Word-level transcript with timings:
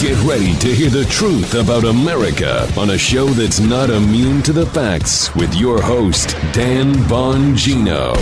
Get 0.00 0.16
ready 0.22 0.54
to 0.60 0.74
hear 0.74 0.88
the 0.88 1.04
truth 1.10 1.54
about 1.54 1.84
America 1.84 2.66
on 2.78 2.88
a 2.88 2.96
show 2.96 3.26
that's 3.26 3.60
not 3.60 3.90
immune 3.90 4.40
to 4.44 4.52
the 4.54 4.64
facts 4.64 5.34
with 5.34 5.54
your 5.54 5.82
host, 5.82 6.30
Dan 6.54 6.94
Bongino. 7.04 8.14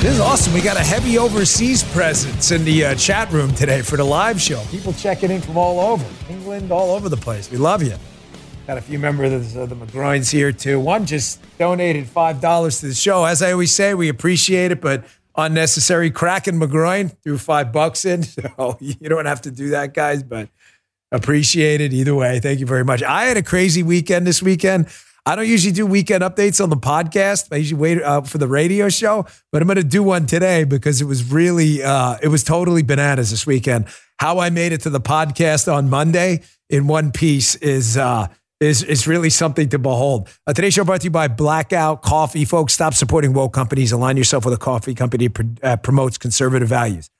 This 0.00 0.14
is 0.14 0.20
awesome. 0.20 0.54
We 0.54 0.62
got 0.62 0.78
a 0.78 0.82
heavy 0.82 1.18
overseas 1.18 1.82
presence 1.82 2.50
in 2.50 2.64
the 2.64 2.82
uh, 2.82 2.94
chat 2.94 3.30
room 3.30 3.52
today 3.52 3.82
for 3.82 3.98
the 3.98 4.04
live 4.04 4.40
show. 4.40 4.62
People 4.70 4.94
checking 4.94 5.30
in 5.30 5.42
from 5.42 5.58
all 5.58 5.80
over 5.80 6.06
England, 6.30 6.72
all 6.72 6.92
over 6.92 7.10
the 7.10 7.18
place. 7.18 7.50
We 7.50 7.58
love 7.58 7.82
you. 7.82 7.96
Got 8.66 8.78
a 8.78 8.80
few 8.80 8.98
members 8.98 9.54
of 9.54 9.68
the 9.68 9.76
McGroins 9.76 10.32
here 10.32 10.50
too. 10.50 10.80
One 10.80 11.04
just 11.04 11.42
donated 11.58 12.06
five 12.06 12.40
dollars 12.40 12.80
to 12.80 12.86
the 12.86 12.94
show. 12.94 13.26
As 13.26 13.42
I 13.42 13.52
always 13.52 13.74
say, 13.74 13.92
we 13.92 14.08
appreciate 14.08 14.72
it, 14.72 14.80
but 14.80 15.04
unnecessary 15.36 16.10
cracking 16.10 16.54
McGroin 16.54 17.14
threw 17.22 17.36
five 17.36 17.70
bucks 17.70 18.06
in. 18.06 18.24
So 18.56 18.76
you 18.80 19.08
don't 19.10 19.26
have 19.26 19.42
to 19.42 19.50
do 19.50 19.70
that, 19.70 19.94
guys, 19.94 20.22
but 20.22 20.48
appreciate 21.12 21.80
it 21.80 21.92
either 21.92 22.14
way. 22.14 22.40
Thank 22.40 22.60
you 22.60 22.66
very 22.66 22.84
much. 22.84 23.02
I 23.02 23.24
had 23.24 23.36
a 23.36 23.42
crazy 23.42 23.82
weekend 23.82 24.26
this 24.26 24.42
weekend. 24.42 24.88
I 25.26 25.36
don't 25.36 25.46
usually 25.46 25.72
do 25.72 25.84
weekend 25.84 26.22
updates 26.22 26.62
on 26.62 26.70
the 26.70 26.76
podcast. 26.76 27.48
I 27.52 27.56
usually 27.56 27.78
wait 27.78 28.02
uh, 28.02 28.22
for 28.22 28.38
the 28.38 28.48
radio 28.48 28.88
show, 28.88 29.26
but 29.52 29.60
I'm 29.60 29.68
going 29.68 29.76
to 29.76 29.84
do 29.84 30.02
one 30.02 30.26
today 30.26 30.64
because 30.64 31.02
it 31.02 31.04
was 31.04 31.30
really, 31.30 31.82
uh, 31.82 32.16
it 32.22 32.28
was 32.28 32.42
totally 32.42 32.82
bananas 32.82 33.30
this 33.30 33.46
weekend. 33.46 33.88
How 34.18 34.38
I 34.38 34.48
made 34.48 34.72
it 34.72 34.80
to 34.82 34.90
the 34.90 35.02
podcast 35.02 35.70
on 35.70 35.90
Monday 35.90 36.42
in 36.70 36.86
one 36.86 37.12
piece 37.12 37.56
is, 37.56 37.98
uh, 37.98 38.28
is, 38.60 38.82
is 38.82 39.06
really 39.06 39.28
something 39.28 39.68
to 39.68 39.78
behold. 39.78 40.30
Uh, 40.46 40.54
today's 40.54 40.72
show 40.72 40.84
brought 40.84 41.02
to 41.02 41.04
you 41.04 41.10
by 41.10 41.28
Blackout 41.28 42.00
Coffee. 42.00 42.46
Folks, 42.46 42.72
stop 42.72 42.94
supporting 42.94 43.34
woke 43.34 43.52
companies. 43.52 43.92
Align 43.92 44.16
yourself 44.16 44.46
with 44.46 44.54
a 44.54 44.58
coffee 44.58 44.94
company 44.94 45.28
that 45.28 45.58
uh, 45.62 45.76
promotes 45.76 46.16
conservative 46.16 46.68
values. 46.68 47.10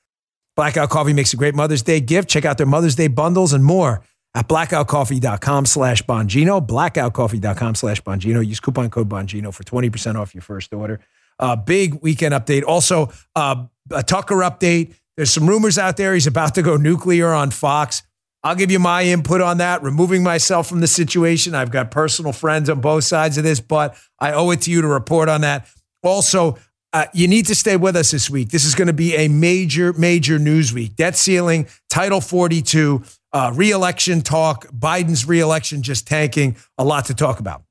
Blackout 0.58 0.90
Coffee 0.90 1.12
makes 1.12 1.32
a 1.32 1.36
great 1.36 1.54
Mother's 1.54 1.82
Day 1.82 2.00
gift. 2.00 2.28
Check 2.28 2.44
out 2.44 2.58
their 2.58 2.66
Mother's 2.66 2.96
Day 2.96 3.06
bundles 3.06 3.52
and 3.52 3.64
more 3.64 4.02
at 4.34 4.48
blackoutcoffee.com 4.48 5.66
slash 5.66 6.02
Bongino. 6.02 6.66
Blackoutcoffee.com 6.66 7.76
slash 7.76 8.02
Bongino. 8.02 8.44
Use 8.44 8.58
coupon 8.58 8.90
code 8.90 9.08
Bongino 9.08 9.54
for 9.54 9.62
20% 9.62 10.16
off 10.16 10.34
your 10.34 10.42
first 10.42 10.74
order. 10.74 10.98
Uh, 11.38 11.54
big 11.54 12.02
weekend 12.02 12.34
update. 12.34 12.64
Also, 12.66 13.12
uh, 13.36 13.66
a 13.92 14.02
Tucker 14.02 14.34
update. 14.38 14.96
There's 15.16 15.30
some 15.30 15.48
rumors 15.48 15.78
out 15.78 15.96
there 15.96 16.14
he's 16.14 16.26
about 16.26 16.56
to 16.56 16.62
go 16.62 16.76
nuclear 16.76 17.32
on 17.32 17.52
Fox. 17.52 18.02
I'll 18.42 18.56
give 18.56 18.72
you 18.72 18.80
my 18.80 19.04
input 19.04 19.40
on 19.40 19.58
that, 19.58 19.84
removing 19.84 20.24
myself 20.24 20.68
from 20.68 20.80
the 20.80 20.88
situation. 20.88 21.54
I've 21.54 21.70
got 21.70 21.92
personal 21.92 22.32
friends 22.32 22.68
on 22.68 22.80
both 22.80 23.04
sides 23.04 23.38
of 23.38 23.44
this, 23.44 23.60
but 23.60 23.96
I 24.18 24.32
owe 24.32 24.50
it 24.50 24.62
to 24.62 24.72
you 24.72 24.82
to 24.82 24.88
report 24.88 25.28
on 25.28 25.42
that. 25.42 25.68
Also, 26.02 26.58
uh, 26.92 27.06
you 27.12 27.28
need 27.28 27.46
to 27.46 27.54
stay 27.54 27.76
with 27.76 27.96
us 27.96 28.10
this 28.10 28.30
week. 28.30 28.48
This 28.50 28.64
is 28.64 28.74
going 28.74 28.86
to 28.86 28.94
be 28.94 29.14
a 29.14 29.28
major, 29.28 29.92
major 29.92 30.38
news 30.38 30.72
week. 30.72 30.96
Debt 30.96 31.16
ceiling, 31.16 31.66
Title 31.90 32.20
42, 32.20 33.02
uh, 33.32 33.52
reelection 33.54 34.22
talk, 34.22 34.66
Biden's 34.68 35.26
reelection 35.26 35.82
just 35.82 36.06
tanking, 36.06 36.56
a 36.78 36.84
lot 36.84 37.06
to 37.06 37.14
talk 37.14 37.40
about. 37.40 37.62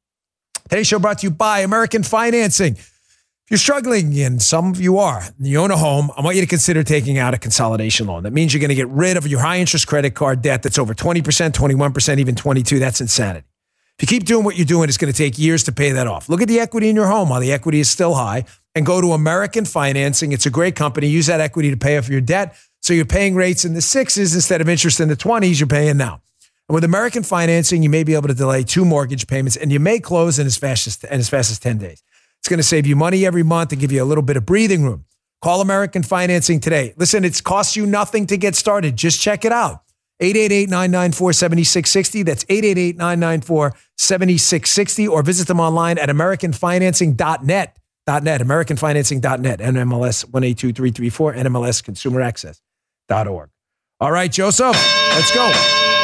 Today's 0.70 0.88
show 0.88 1.00
brought 1.00 1.20
to 1.20 1.28
you 1.28 1.32
by 1.32 1.60
American 1.62 2.04
Financing. 2.04 2.74
If 2.74 3.52
you're 3.52 3.58
struggling, 3.58 4.20
and 4.20 4.42
some 4.42 4.72
of 4.72 4.82
you 4.82 4.98
are, 4.98 5.24
you 5.40 5.58
own 5.60 5.72
a 5.72 5.78
home, 5.78 6.12
I 6.18 6.22
want 6.22 6.36
you 6.36 6.42
to 6.42 6.48
consider 6.48 6.84
taking 6.84 7.18
out 7.18 7.34
a 7.34 7.38
consolidation 7.38 8.06
loan. 8.06 8.24
That 8.24 8.34
means 8.34 8.54
you're 8.54 8.60
going 8.60 8.70
to 8.70 8.76
get 8.76 8.90
rid 8.90 9.16
of 9.16 9.26
your 9.26 9.40
high 9.40 9.60
interest 9.60 9.88
credit 9.88 10.16
card 10.16 10.42
debt 10.42 10.64
that's 10.64 10.78
over 10.78 10.94
20%, 10.94 11.22
21%, 11.24 12.20
even 12.20 12.36
22. 12.36 12.80
That's 12.80 13.00
insanity. 13.00 13.48
If 13.98 14.04
you 14.12 14.20
keep 14.20 14.28
doing 14.28 14.44
what 14.44 14.58
you're 14.58 14.66
doing, 14.66 14.90
it's 14.90 14.98
going 14.98 15.12
to 15.12 15.18
take 15.18 15.40
years 15.40 15.64
to 15.64 15.72
pay 15.72 15.94
that 15.94 16.06
off. 16.06 16.30
Look 16.30 16.42
at 16.42 16.50
the 16.50 16.60
equity 16.60 16.90
in 16.90 16.96
your 16.96 17.08
home 17.08 17.30
while 17.30 17.40
the 17.40 17.52
equity 17.54 17.80
is 17.80 17.90
still 17.90 18.14
high 18.14 18.44
and 18.78 18.86
go 18.86 19.02
to 19.02 19.14
American 19.14 19.66
Financing. 19.66 20.32
It's 20.32 20.46
a 20.46 20.52
great 20.52 20.76
company. 20.76 21.08
Use 21.08 21.26
that 21.26 21.42
equity 21.42 21.72
to 21.72 21.78
pay 21.78 21.98
off 21.98 22.10
your 22.10 22.22
debt. 22.22 22.56
So 22.82 22.94
you're 22.94 23.06
paying 23.06 23.34
rates 23.34 23.66
in 23.66 23.74
the 23.74 23.82
sixes 23.82 24.36
instead 24.36 24.62
of 24.62 24.70
interest 24.70 25.00
in 25.00 25.10
the 25.10 25.16
20s, 25.16 25.60
you're 25.60 25.66
paying 25.66 25.98
now. 25.98 26.22
And 26.70 26.76
with 26.76 26.84
American 26.84 27.24
Financing, 27.24 27.82
you 27.82 27.90
may 27.90 28.04
be 28.04 28.14
able 28.14 28.28
to 28.28 28.36
delay 28.36 28.62
two 28.64 28.86
mortgage 28.86 29.26
payments 29.26 29.58
and 29.58 29.72
you 29.72 29.80
may 29.80 30.00
close 30.00 30.38
in 30.38 30.46
as 30.46 30.58
fast 30.58 30.86
as, 30.86 31.04
in 31.04 31.20
as, 31.20 31.28
fast 31.28 31.50
as 31.50 31.58
10 31.58 31.80
days. 31.80 32.04
It's 32.40 32.48
going 32.48 32.60
to 32.60 32.64
save 32.64 32.86
you 32.86 32.96
money 32.96 33.26
every 33.26 33.42
month 33.42 33.72
and 33.72 33.82
give 33.82 33.92
you 33.92 34.04
a 34.04 34.06
little 34.06 34.22
bit 34.22 34.38
of 34.38 34.46
breathing 34.46 34.84
room. 34.84 35.06
Call 35.42 35.62
American 35.62 36.04
Financing 36.04 36.60
today. 36.60 36.94
Listen, 36.98 37.26
it 37.26 37.44
costs 37.44 37.76
you 37.76 37.88
nothing 37.88 38.28
to 38.28 38.38
get 38.38 38.56
started. 38.56 38.96
Just 38.96 39.20
check 39.20 39.44
it 39.44 39.52
out. 39.52 39.82
888-994-7660. 40.22 42.26
That's 42.26 42.44
888-994-7660 42.46 45.10
or 45.10 45.24
visit 45.24 45.48
them 45.48 45.60
online 45.60 45.98
at 45.98 46.10
americanfinancing.net. 46.10 47.74
.net, 48.08 48.42
americanfinancing.net, 48.42 49.60
NMLS 49.60 50.26
182334, 50.32 51.34
NMLSconsumeraccess.org. 51.34 53.50
All 54.00 54.12
right, 54.12 54.32
Joseph, 54.32 54.76
let's 55.16 55.34
go. 55.34 55.52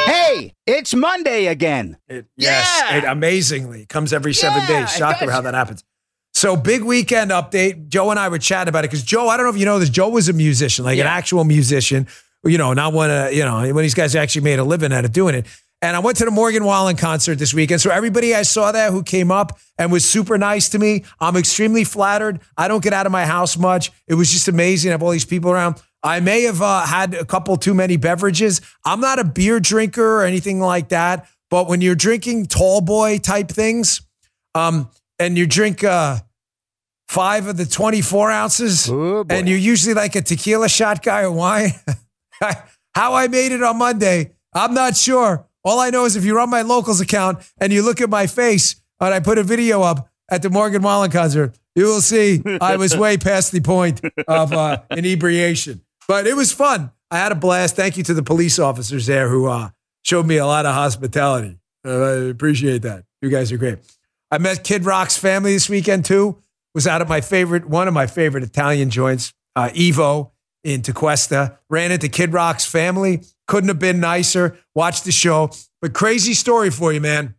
Hey, 0.05 0.53
it's 0.65 0.93
Monday 0.93 1.45
again. 1.45 1.97
It, 2.07 2.25
yes, 2.35 2.81
yeah. 2.83 2.97
it 2.97 3.03
amazingly 3.05 3.85
comes 3.85 4.11
every 4.11 4.33
seven 4.33 4.61
yeah, 4.61 4.81
days. 4.81 4.95
Shocker 4.95 5.31
how 5.31 5.41
that 5.41 5.53
happens. 5.53 5.83
So 6.33 6.57
big 6.57 6.83
weekend 6.83 7.31
update. 7.31 7.87
Joe 7.87 8.09
and 8.09 8.19
I 8.19 8.27
were 8.29 8.39
chatting 8.39 8.69
about 8.69 8.83
it 8.83 8.89
because 8.89 9.03
Joe, 9.03 9.29
I 9.29 9.37
don't 9.37 9.45
know 9.45 9.51
if 9.51 9.57
you 9.57 9.65
know 9.65 9.79
this, 9.79 9.89
Joe 9.89 10.09
was 10.09 10.27
a 10.27 10.33
musician, 10.33 10.83
like 10.83 10.97
yeah. 10.97 11.03
an 11.03 11.09
actual 11.09 11.43
musician. 11.43 12.07
You 12.43 12.57
know, 12.57 12.73
not 12.73 12.91
one 12.91 13.09
of 13.09 13.31
you 13.31 13.45
know 13.45 13.61
when 13.73 13.83
these 13.83 13.93
guys 13.93 14.15
actually 14.15 14.41
made 14.41 14.59
a 14.59 14.63
living 14.63 14.91
out 14.91 15.05
of 15.05 15.13
doing 15.13 15.35
it. 15.35 15.45
And 15.83 15.97
I 15.97 15.99
went 15.99 16.15
to 16.19 16.25
the 16.25 16.31
Morgan 16.31 16.63
Wallen 16.63 16.95
concert 16.95 17.39
this 17.39 17.53
weekend. 17.53 17.81
So 17.81 17.91
everybody 17.91 18.33
I 18.33 18.43
saw 18.43 18.71
there 18.71 18.89
who 18.89 19.03
came 19.03 19.31
up 19.31 19.59
and 19.77 19.91
was 19.91 20.09
super 20.09 20.37
nice 20.37 20.69
to 20.69 20.79
me, 20.79 21.03
I'm 21.19 21.35
extremely 21.35 21.83
flattered. 21.83 22.39
I 22.57 22.69
don't 22.69 22.81
get 22.81 22.93
out 22.93 23.05
of 23.05 23.11
my 23.11 23.25
house 23.25 23.57
much. 23.57 23.91
It 24.07 24.13
was 24.13 24.31
just 24.31 24.47
amazing. 24.47 24.91
I 24.91 24.93
have 24.93 25.03
all 25.03 25.11
these 25.11 25.25
people 25.25 25.51
around. 25.51 25.83
I 26.01 26.21
may 26.21 26.43
have 26.43 26.61
uh, 26.61 26.85
had 26.85 27.13
a 27.13 27.25
couple 27.25 27.57
too 27.57 27.73
many 27.73 27.97
beverages. 27.97 28.61
I'm 28.85 29.01
not 29.01 29.19
a 29.19 29.25
beer 29.25 29.59
drinker 29.59 30.21
or 30.21 30.23
anything 30.23 30.61
like 30.61 30.87
that. 30.89 31.27
But 31.49 31.67
when 31.67 31.81
you're 31.81 31.95
drinking 31.95 32.45
tall 32.45 32.79
boy 32.79 33.17
type 33.17 33.49
things, 33.49 34.03
um, 34.55 34.89
and 35.19 35.37
you 35.37 35.45
drink 35.45 35.83
uh, 35.83 36.19
five 37.09 37.47
of 37.47 37.57
the 37.57 37.65
24 37.65 38.31
ounces, 38.31 38.87
and 39.29 39.49
you're 39.49 39.57
usually 39.57 39.95
like 39.95 40.15
a 40.15 40.21
tequila 40.21 40.69
shot 40.69 41.03
guy 41.03 41.23
or 41.23 41.31
wine. 41.31 41.71
How 42.95 43.15
I 43.15 43.27
made 43.27 43.51
it 43.51 43.61
on 43.61 43.77
Monday, 43.77 44.31
I'm 44.53 44.73
not 44.73 44.95
sure. 44.95 45.45
All 45.63 45.79
I 45.79 45.89
know 45.89 46.05
is 46.05 46.15
if 46.15 46.25
you're 46.25 46.39
on 46.39 46.49
my 46.49 46.61
locals 46.61 46.99
account 46.99 47.39
and 47.57 47.71
you 47.71 47.83
look 47.83 48.01
at 48.01 48.09
my 48.09 48.27
face 48.27 48.75
and 48.99 49.13
I 49.13 49.19
put 49.19 49.37
a 49.37 49.43
video 49.43 49.81
up 49.81 50.09
at 50.29 50.41
the 50.41 50.49
Morgan 50.49 50.81
Wallen 50.81 51.11
concert, 51.11 51.57
you 51.75 51.85
will 51.85 52.01
see 52.01 52.41
I 52.61 52.75
was 52.75 52.95
way 52.97 53.17
past 53.17 53.51
the 53.51 53.61
point 53.61 54.01
of 54.27 54.51
uh, 54.53 54.81
inebriation. 54.91 55.81
But 56.07 56.27
it 56.27 56.35
was 56.35 56.51
fun. 56.51 56.91
I 57.09 57.17
had 57.17 57.31
a 57.31 57.35
blast. 57.35 57.75
Thank 57.75 57.97
you 57.97 58.03
to 58.03 58.13
the 58.13 58.23
police 58.23 58.59
officers 58.59 59.05
there 59.05 59.29
who 59.29 59.47
uh, 59.47 59.69
showed 60.03 60.25
me 60.25 60.37
a 60.37 60.45
lot 60.45 60.65
of 60.65 60.73
hospitality. 60.73 61.57
Uh, 61.85 62.01
I 62.01 62.11
appreciate 62.29 62.81
that. 62.81 63.05
You 63.21 63.29
guys 63.29 63.51
are 63.51 63.57
great. 63.57 63.79
I 64.31 64.39
met 64.39 64.63
Kid 64.63 64.83
Rock's 64.83 65.17
family 65.17 65.53
this 65.53 65.69
weekend 65.69 66.05
too. 66.05 66.39
Was 66.75 66.87
out 66.87 67.01
at 67.01 67.07
my 67.07 67.21
favorite, 67.21 67.69
one 67.69 67.87
of 67.87 67.93
my 67.93 68.07
favorite 68.07 68.43
Italian 68.43 68.89
joints, 68.89 69.31
uh, 69.55 69.69
Evo 69.69 70.31
in 70.63 70.81
Tequesta. 70.81 71.57
Ran 71.69 71.91
into 71.91 72.09
Kid 72.09 72.33
Rock's 72.33 72.65
family. 72.65 73.21
Couldn't 73.53 73.67
have 73.67 73.77
been 73.77 73.99
nicer. 73.99 74.57
Watch 74.73 75.03
the 75.03 75.11
show. 75.11 75.51
But 75.79 75.93
crazy 75.93 76.33
story 76.33 76.71
for 76.71 76.91
you, 76.91 76.99
man. 76.99 77.35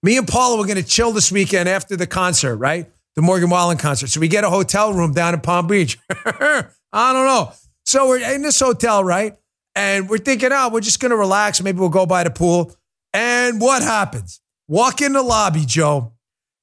Me 0.00 0.16
and 0.16 0.28
Paula 0.28 0.56
were 0.56 0.64
going 0.64 0.76
to 0.76 0.88
chill 0.88 1.10
this 1.10 1.32
weekend 1.32 1.68
after 1.68 1.96
the 1.96 2.06
concert, 2.06 2.54
right? 2.54 2.88
The 3.16 3.22
Morgan 3.22 3.50
Wallen 3.50 3.78
concert. 3.78 4.10
So 4.10 4.20
we 4.20 4.28
get 4.28 4.44
a 4.44 4.48
hotel 4.48 4.94
room 4.94 5.12
down 5.12 5.34
in 5.34 5.40
Palm 5.40 5.66
Beach. 5.66 5.98
I 6.08 6.62
don't 6.92 7.26
know. 7.26 7.50
So 7.84 8.06
we're 8.06 8.20
in 8.32 8.42
this 8.42 8.60
hotel, 8.60 9.02
right? 9.02 9.34
And 9.74 10.08
we're 10.08 10.18
thinking, 10.18 10.50
oh, 10.52 10.70
we're 10.72 10.80
just 10.80 11.00
going 11.00 11.10
to 11.10 11.16
relax. 11.16 11.60
Maybe 11.60 11.80
we'll 11.80 11.88
go 11.88 12.06
by 12.06 12.22
the 12.22 12.30
pool. 12.30 12.72
And 13.12 13.60
what 13.60 13.82
happens? 13.82 14.40
Walk 14.68 15.00
in 15.00 15.14
the 15.14 15.22
lobby, 15.24 15.64
Joe, 15.66 16.12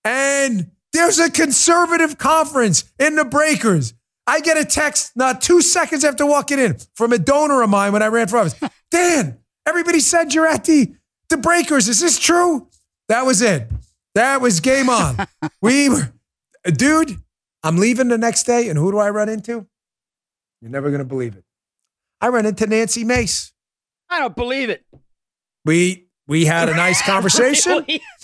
and 0.05 0.71
there's 0.93 1.19
a 1.19 1.29
conservative 1.29 2.17
conference 2.17 2.85
in 2.99 3.15
the 3.15 3.25
breakers. 3.25 3.93
I 4.29 4.41
get 4.41 4.57
a 4.57 4.63
text 4.63 5.13
not 5.15 5.41
two 5.41 5.59
seconds 5.59 6.05
after 6.05 6.23
walking 6.23 6.59
in 6.59 6.77
from 6.93 7.13
a 7.13 7.17
donor 7.17 7.63
of 7.63 7.69
mine 7.71 7.93
when 7.93 8.03
I 8.03 8.07
ran 8.07 8.27
for 8.27 8.37
office. 8.37 8.53
Dan, 8.91 9.39
everybody 9.65 9.99
said 9.99 10.35
you're 10.35 10.45
at 10.45 10.65
the, 10.65 10.93
the 11.29 11.37
breakers. 11.37 11.87
Is 11.87 11.99
this 11.99 12.19
true? 12.19 12.67
That 13.07 13.25
was 13.25 13.41
it. 13.41 13.67
That 14.13 14.39
was 14.39 14.59
game 14.59 14.87
on. 14.87 15.17
we 15.63 15.89
were, 15.89 16.13
dude, 16.63 17.17
I'm 17.63 17.77
leaving 17.77 18.09
the 18.09 18.19
next 18.19 18.43
day. 18.43 18.69
And 18.69 18.77
who 18.77 18.91
do 18.91 18.99
I 18.99 19.09
run 19.09 19.29
into? 19.29 19.65
You're 20.61 20.69
never 20.69 20.89
going 20.89 20.99
to 20.99 21.05
believe 21.05 21.35
it. 21.35 21.43
I 22.21 22.27
run 22.27 22.45
into 22.45 22.67
Nancy 22.67 23.03
Mace. 23.03 23.51
I 24.11 24.19
don't 24.19 24.35
believe 24.35 24.69
it. 24.69 24.85
We 25.65 26.07
we 26.27 26.45
had 26.45 26.69
a 26.69 26.75
nice 26.75 27.01
conversation. 27.05 27.83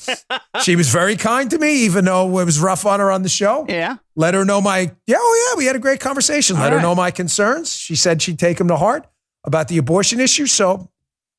she 0.63 0.75
was 0.75 0.89
very 0.89 1.15
kind 1.15 1.49
to 1.51 1.57
me, 1.57 1.85
even 1.85 2.05
though 2.05 2.39
it 2.39 2.45
was 2.45 2.59
rough 2.59 2.85
on 2.85 2.99
her 2.99 3.11
on 3.11 3.23
the 3.23 3.29
show. 3.29 3.65
Yeah. 3.67 3.97
Let 4.15 4.33
her 4.33 4.45
know 4.45 4.61
my, 4.61 4.91
yeah, 5.07 5.17
oh, 5.19 5.49
yeah, 5.49 5.57
we 5.57 5.65
had 5.65 5.75
a 5.75 5.79
great 5.79 5.99
conversation. 5.99 6.57
Let 6.57 6.71
All 6.71 6.79
her 6.79 6.81
know 6.81 6.95
my 6.95 7.11
concerns. 7.11 7.75
She 7.75 7.95
said 7.95 8.21
she'd 8.21 8.39
take 8.39 8.57
them 8.57 8.67
to 8.69 8.77
heart 8.77 9.07
about 9.43 9.67
the 9.67 9.77
abortion 9.77 10.19
issue. 10.19 10.47
So 10.47 10.89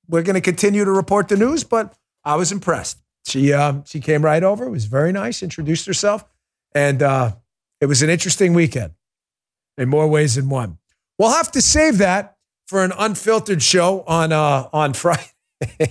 we're 0.09 0.23
going 0.23 0.35
to 0.35 0.41
continue 0.41 0.85
to 0.85 0.91
report 0.91 1.29
the 1.29 1.37
news, 1.37 1.65
but 1.65 1.95
I 2.25 2.37
was 2.37 2.53
impressed. 2.53 2.99
She, 3.27 3.53
um, 3.53 3.85
she 3.85 4.01
came 4.01 4.25
right 4.25 4.43
over, 4.43 4.67
it 4.67 4.71
was 4.71 4.85
very 4.85 5.11
nice, 5.11 5.43
introduced 5.43 5.87
herself, 5.87 6.25
and 6.75 7.03
uh, 7.03 7.33
it 7.81 7.87
was 7.87 8.03
an 8.03 8.11
interesting 8.11 8.55
weekend 8.55 8.93
in 9.77 9.89
more 9.89 10.07
ways 10.07 10.37
than 10.37 10.49
one. 10.49 10.79
We'll 11.19 11.33
have 11.33 11.51
to 11.53 11.63
save 11.63 11.99
that 11.99 12.37
for 12.69 12.85
an 12.85 12.93
unfiltered 12.97 13.63
show 13.63 14.03
on, 14.07 14.33
uh, 14.33 14.69
on 14.73 14.93
Friday 14.93 15.33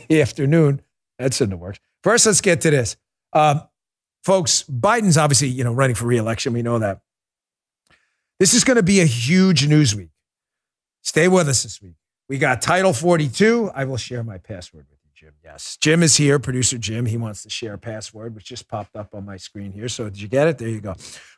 afternoon. 0.22 0.82
That's 1.20 1.42
in 1.42 1.50
the 1.50 1.58
works. 1.58 1.80
First, 2.06 2.28
let's 2.28 2.40
get 2.40 2.62
to 2.62 2.70
this. 2.70 2.98
Um, 3.34 3.64
folks, 4.24 4.62
Biden's 4.70 5.18
obviously, 5.18 5.48
you 5.48 5.64
know, 5.64 5.74
running 5.74 5.96
for 5.96 6.06
reelection. 6.06 6.54
We 6.54 6.62
know 6.62 6.78
that. 6.78 7.00
This 8.40 8.54
is 8.54 8.64
going 8.64 8.78
to 8.78 8.84
be 8.84 9.02
a 9.02 9.06
huge 9.06 9.68
news 9.68 9.96
week. 9.96 10.12
Stay 11.02 11.28
with 11.28 11.50
us 11.50 11.64
this 11.64 11.82
week. 11.82 11.96
We 12.30 12.38
got 12.38 12.62
Title 12.62 12.94
42. 12.94 13.72
I 13.74 13.86
will 13.86 13.98
share 13.98 14.24
my 14.24 14.38
password 14.38 14.86
with 14.92 15.00
you, 15.04 15.10
Jim. 15.16 15.34
Yes. 15.44 15.80
Jim 15.82 16.04
is 16.04 16.16
here, 16.16 16.38
producer 16.38 16.78
Jim. 16.78 17.08
He 17.08 17.18
wants 17.18 17.42
to 17.42 17.50
share 17.50 17.74
a 17.74 17.80
password, 17.80 18.36
which 18.36 18.46
just 18.46 18.68
popped 18.68 18.96
up 18.96 19.16
on 19.16 19.26
my 19.26 19.38
screen 19.38 19.72
here. 19.72 19.90
So, 19.90 20.04
did 20.04 20.22
you 20.22 20.28
get 20.28 20.48
it? 20.48 20.60
There 20.60 20.70
you 20.70 20.82
go. 20.82 20.94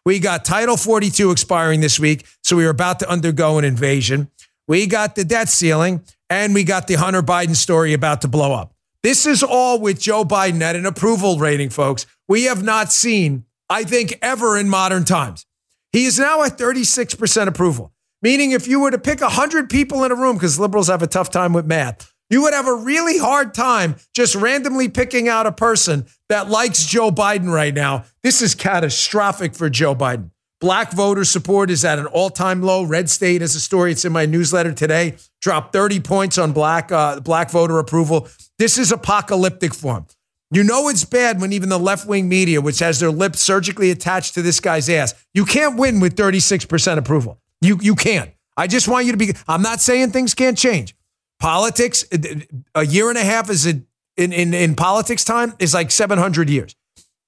We 0.06 0.20
got 0.20 0.44
Title 0.44 0.76
42 0.76 1.32
expiring 1.32 1.80
this 1.80 1.98
week. 1.98 2.26
So, 2.44 2.58
we 2.58 2.66
are 2.66 2.72
about 2.72 3.00
to 3.00 3.10
undergo 3.10 3.58
an 3.58 3.64
invasion. 3.64 4.32
We 4.68 4.86
got 4.86 5.16
the 5.16 5.24
debt 5.24 5.48
ceiling, 5.48 6.04
and 6.30 6.54
we 6.54 6.66
got 6.66 6.88
the 6.88 6.96
Hunter 6.96 7.24
Biden 7.24 7.56
story 7.56 7.94
about 7.94 8.20
to 8.24 8.28
blow 8.28 8.52
up. 8.52 8.74
This 9.04 9.26
is 9.26 9.44
all 9.44 9.80
with 9.80 10.00
Joe 10.00 10.26
Biden 10.26 10.62
at 10.62 10.76
an 10.76 10.86
approval 10.86 11.38
rating, 11.38 11.70
folks. 11.70 12.06
We 12.28 12.44
have 12.44 12.64
not 12.64 12.92
seen, 12.92 13.46
I 13.70 13.84
think, 13.84 14.18
ever 14.22 14.58
in 14.58 14.70
modern 14.70 15.06
times. 15.06 15.46
He 15.92 16.06
is 16.06 16.20
now 16.20 16.44
at 16.44 16.58
36% 16.58 17.48
approval, 17.48 17.94
meaning 18.22 18.52
if 18.52 18.68
you 18.68 18.80
were 18.80 18.92
to 18.92 18.98
pick 18.98 19.22
100 19.22 19.70
people 19.70 20.04
in 20.04 20.12
a 20.12 20.16
room, 20.16 20.36
because 20.36 20.60
liberals 20.60 20.88
have 20.88 21.02
a 21.02 21.08
tough 21.08 21.30
time 21.30 21.54
with 21.54 21.66
math, 21.66 22.14
you 22.30 22.42
would 22.42 22.54
have 22.54 22.68
a 22.68 22.76
really 22.76 23.18
hard 23.18 23.54
time 23.54 23.96
just 24.14 24.36
randomly 24.36 24.90
picking 24.90 25.30
out 25.30 25.46
a 25.46 25.52
person 25.52 26.06
that 26.28 26.50
likes 26.50 26.86
Joe 26.86 27.10
Biden 27.10 27.50
right 27.50 27.74
now. 27.74 28.04
This 28.22 28.42
is 28.42 28.54
catastrophic 28.54 29.56
for 29.56 29.70
Joe 29.70 29.96
Biden. 29.96 30.32
Black 30.60 30.92
voter 30.92 31.24
support 31.24 31.70
is 31.70 31.86
at 31.86 32.00
an 32.00 32.08
all 32.08 32.30
time 32.30 32.64
low. 32.64 32.84
Red 32.84 33.10
State 33.10 33.42
is 33.42 33.56
a 33.56 33.60
story. 33.60 33.92
It's 33.92 34.06
in 34.06 34.12
my 34.12 34.26
newsletter 34.26 34.74
today. 34.74 35.16
Dropped 35.40 35.72
30 35.72 36.00
points 36.00 36.38
on 36.38 36.52
black, 36.52 36.92
uh, 36.92 37.20
black 37.20 37.52
voter 37.52 37.78
approval. 37.78 38.28
This 38.58 38.78
is 38.78 38.92
apocalyptic 38.92 39.74
form. 39.74 40.08
You 40.50 40.64
know 40.64 40.88
it's 40.88 41.04
bad 41.04 41.42
when 41.42 41.52
even 41.52 41.70
the 41.70 41.78
left 41.78 42.08
wing 42.08 42.30
media, 42.30 42.62
which 42.62 42.80
has 42.80 43.00
their 43.00 43.12
lips 43.12 43.40
surgically 43.40 43.92
attached 43.92 44.34
to 44.36 44.42
this 44.42 44.60
guy's 44.60 44.90
ass, 44.90 45.14
you 45.34 45.46
can't 45.46 45.78
win 45.78 46.00
with 46.00 46.16
36% 46.16 46.98
approval. 46.98 47.40
You, 47.62 47.78
you 47.82 47.96
can't. 47.96 48.32
I 48.56 48.68
just 48.68 48.88
want 48.88 49.06
you 49.06 49.12
to 49.12 49.18
be, 49.18 49.34
I'm 49.48 49.62
not 49.62 49.82
saying 49.82 50.12
things 50.12 50.34
can't 50.34 50.58
change. 50.58 50.96
Politics, 51.40 52.06
uh, 52.12 52.18
uh, 52.18 52.36
a 52.76 52.86
year 52.86 53.10
and 53.10 53.18
a 53.18 53.24
half 53.24 53.50
is 53.50 53.68
a, 53.68 53.82
in, 54.16 54.34
in, 54.34 54.54
in 54.54 54.76
politics 54.76 55.24
time 55.24 55.54
is 55.60 55.74
like 55.74 55.92
700 55.92 56.50
years. 56.50 56.76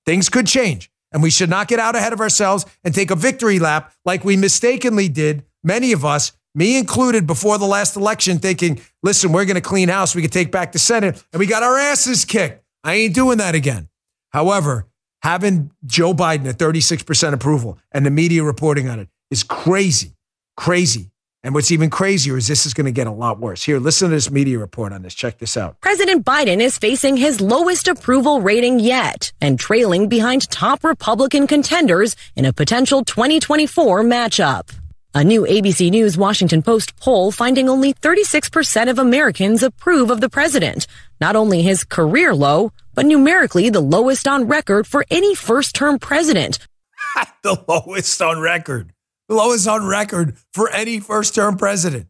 Things 0.06 0.30
could 0.30 0.48
change. 0.48 0.90
And 1.12 1.22
we 1.22 1.30
should 1.30 1.50
not 1.50 1.68
get 1.68 1.80
out 1.80 1.96
ahead 1.96 2.14
of 2.14 2.22
ourselves 2.22 2.66
and 2.84 2.94
take 2.94 3.12
a 3.12 3.16
victory 3.16 3.60
lap 3.60 3.94
like 4.06 4.24
we 4.24 4.38
mistakenly 4.38 5.10
did, 5.10 5.44
many 5.64 5.92
of 5.92 6.06
us, 6.06 6.32
me 6.60 6.78
included, 6.78 7.26
before 7.26 7.58
the 7.58 7.66
last 7.66 7.96
election, 7.96 8.38
thinking, 8.38 8.82
listen, 9.02 9.32
we're 9.32 9.46
going 9.46 9.56
to 9.56 9.62
clean 9.62 9.88
house. 9.88 10.14
We 10.14 10.22
can 10.22 10.30
take 10.30 10.52
back 10.52 10.74
the 10.74 10.80
Senate. 10.80 11.24
And 11.32 11.40
we 11.40 11.48
got 11.48 11.64
our 11.64 11.78
asses 11.78 12.26
kicked. 12.26 12.64
I 12.84 12.96
ain't 12.96 13.16
doing 13.16 13.38
that 13.38 13.56
again. 13.56 13.88
However, 14.32 14.86
having 15.24 15.72
Joe 15.86 16.14
Biden 16.14 16.48
at 16.48 16.58
36% 16.58 17.34
approval 17.34 17.80
and 17.94 18.06
the 18.06 18.12
media 18.12 18.44
reporting 18.44 18.90
on 18.90 19.00
it 19.00 19.08
is 19.32 19.42
crazy, 19.42 20.18
crazy. 20.58 21.12
And 21.42 21.54
what's 21.54 21.72
even 21.72 21.90
crazier 21.90 22.36
is 22.36 22.48
this 22.48 22.66
is 22.66 22.74
going 22.74 22.86
to 22.86 22.92
get 22.92 23.08
a 23.08 23.12
lot 23.12 23.40
worse. 23.40 23.64
Here, 23.64 23.80
listen 23.80 24.10
to 24.10 24.16
this 24.16 24.30
media 24.30 24.60
report 24.60 24.92
on 24.92 25.02
this. 25.02 25.14
Check 25.16 25.38
this 25.38 25.56
out. 25.56 25.80
President 25.80 26.26
Biden 26.26 26.60
is 26.60 26.78
facing 26.78 27.16
his 27.16 27.40
lowest 27.40 27.88
approval 27.88 28.42
rating 28.42 28.82
yet 28.82 29.32
and 29.40 29.58
trailing 29.58 30.10
behind 30.10 30.50
top 30.50 30.84
Republican 30.84 31.48
contenders 31.48 32.18
in 32.36 32.44
a 32.44 32.52
potential 32.52 33.06
2024 33.06 34.04
matchup. 34.04 34.79
A 35.16 35.24
new 35.24 35.42
ABC 35.42 35.90
News 35.90 36.20
Washington 36.20 36.62
Post 36.62 36.96
poll 37.00 37.32
finding 37.32 37.68
only 37.68 37.96
36% 37.96 38.92
of 38.92 39.00
Americans 39.00 39.64
approve 39.64 40.12
of 40.12 40.22
the 40.22 40.30
president, 40.30 40.86
not 41.20 41.36
only 41.36 41.64
his 41.64 41.84
career 41.84 42.36
low, 42.36 42.72
but 42.94 43.08
numerically 43.08 43.72
the 43.72 43.80
lowest 43.80 44.28
on 44.28 44.48
record 44.48 44.86
for 44.86 45.04
any 45.10 45.34
first 45.34 45.74
term 45.74 45.98
president. 45.98 46.60
the 47.44 47.58
lowest 47.68 48.22
on 48.22 48.40
record 48.40 48.94
The 49.28 49.34
lowest 49.34 49.68
on 49.68 49.88
record 49.88 50.38
for 50.54 50.70
any 50.70 51.00
first 51.00 51.34
term 51.34 51.58
president. 51.58 52.06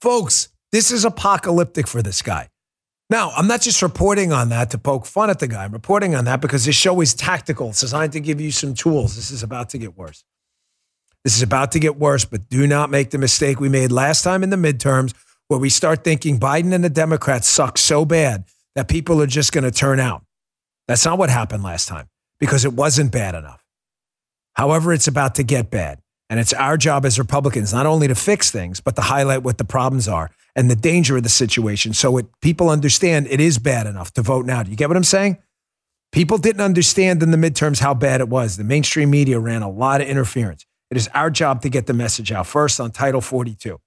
Folks, 0.00 0.50
this 0.70 0.92
is 0.92 1.04
apocalyptic 1.04 1.88
for 1.88 2.00
this 2.00 2.22
guy. 2.22 2.48
Now, 3.10 3.30
I'm 3.30 3.48
not 3.48 3.60
just 3.60 3.82
reporting 3.82 4.32
on 4.32 4.50
that 4.50 4.70
to 4.70 4.78
poke 4.78 5.04
fun 5.04 5.30
at 5.30 5.40
the 5.40 5.48
guy. 5.48 5.64
I'm 5.64 5.72
reporting 5.72 6.14
on 6.14 6.26
that 6.26 6.40
because 6.40 6.64
this 6.64 6.76
show 6.76 7.00
is 7.00 7.12
tactical. 7.12 7.70
It's 7.70 7.80
designed 7.80 8.12
to 8.12 8.20
give 8.20 8.40
you 8.40 8.52
some 8.52 8.74
tools. 8.74 9.16
This 9.16 9.32
is 9.32 9.42
about 9.42 9.70
to 9.70 9.78
get 9.78 9.98
worse. 9.98 10.22
This 11.24 11.36
is 11.36 11.42
about 11.42 11.72
to 11.72 11.78
get 11.78 11.96
worse, 11.96 12.24
but 12.24 12.48
do 12.48 12.66
not 12.66 12.90
make 12.90 13.10
the 13.10 13.18
mistake 13.18 13.60
we 13.60 13.68
made 13.68 13.92
last 13.92 14.22
time 14.22 14.42
in 14.42 14.50
the 14.50 14.56
midterms 14.56 15.14
where 15.48 15.60
we 15.60 15.68
start 15.68 16.04
thinking 16.04 16.38
Biden 16.38 16.72
and 16.72 16.82
the 16.82 16.90
Democrats 16.90 17.48
suck 17.48 17.76
so 17.76 18.04
bad 18.04 18.44
that 18.74 18.88
people 18.88 19.20
are 19.20 19.26
just 19.26 19.52
going 19.52 19.64
to 19.64 19.70
turn 19.70 20.00
out. 20.00 20.24
That's 20.88 21.04
not 21.04 21.18
what 21.18 21.28
happened 21.28 21.62
last 21.62 21.88
time 21.88 22.08
because 22.38 22.64
it 22.64 22.72
wasn't 22.72 23.12
bad 23.12 23.34
enough. 23.34 23.62
However, 24.54 24.92
it's 24.92 25.08
about 25.08 25.34
to 25.36 25.42
get 25.42 25.70
bad. 25.70 26.00
And 26.28 26.38
it's 26.38 26.52
our 26.52 26.76
job 26.76 27.04
as 27.04 27.18
Republicans 27.18 27.72
not 27.72 27.86
only 27.86 28.06
to 28.06 28.14
fix 28.14 28.50
things, 28.50 28.80
but 28.80 28.94
to 28.94 29.02
highlight 29.02 29.42
what 29.42 29.58
the 29.58 29.64
problems 29.64 30.06
are 30.06 30.30
and 30.54 30.70
the 30.70 30.76
danger 30.76 31.16
of 31.16 31.24
the 31.24 31.28
situation 31.28 31.92
so 31.92 32.16
it, 32.18 32.26
people 32.40 32.70
understand 32.70 33.26
it 33.28 33.40
is 33.40 33.58
bad 33.58 33.86
enough 33.86 34.12
to 34.12 34.22
vote 34.22 34.46
now. 34.46 34.62
Do 34.62 34.70
you 34.70 34.76
get 34.76 34.88
what 34.88 34.96
I'm 34.96 35.04
saying? 35.04 35.38
People 36.12 36.38
didn't 36.38 36.60
understand 36.60 37.22
in 37.22 37.32
the 37.32 37.36
midterms 37.36 37.80
how 37.80 37.94
bad 37.94 38.20
it 38.20 38.28
was. 38.28 38.56
The 38.56 38.64
mainstream 38.64 39.10
media 39.10 39.38
ran 39.38 39.62
a 39.62 39.70
lot 39.70 40.00
of 40.00 40.08
interference. 40.08 40.66
It 40.90 40.96
is 40.96 41.08
our 41.14 41.30
job 41.30 41.62
to 41.62 41.68
get 41.68 41.86
the 41.86 41.92
message 41.92 42.32
out 42.32 42.46
first 42.46 42.80
on 42.80 42.90
Title 42.90 43.20
42. 43.20 43.80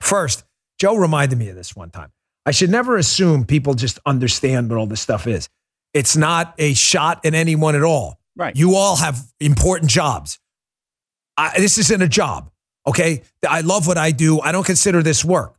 First, 0.00 0.44
Joe 0.78 0.96
reminded 0.96 1.38
me 1.38 1.48
of 1.48 1.56
this 1.56 1.76
one 1.76 1.90
time. 1.90 2.12
I 2.44 2.52
should 2.52 2.70
never 2.70 2.96
assume 2.96 3.44
people 3.44 3.74
just 3.74 3.98
understand 4.06 4.70
what 4.70 4.78
all 4.78 4.86
this 4.86 5.00
stuff 5.00 5.26
is. 5.26 5.48
It's 5.92 6.16
not 6.16 6.54
a 6.58 6.74
shot 6.74 7.24
at 7.24 7.34
anyone 7.34 7.74
at 7.74 7.82
all. 7.82 8.20
Right. 8.36 8.54
You 8.54 8.76
all 8.76 8.96
have 8.96 9.18
important 9.40 9.90
jobs. 9.90 10.38
I, 11.36 11.58
this 11.58 11.78
isn't 11.78 12.02
a 12.02 12.08
job. 12.08 12.50
Okay. 12.86 13.22
I 13.48 13.62
love 13.62 13.86
what 13.86 13.98
I 13.98 14.10
do. 14.10 14.40
I 14.40 14.52
don't 14.52 14.66
consider 14.66 15.02
this 15.02 15.24
work. 15.24 15.56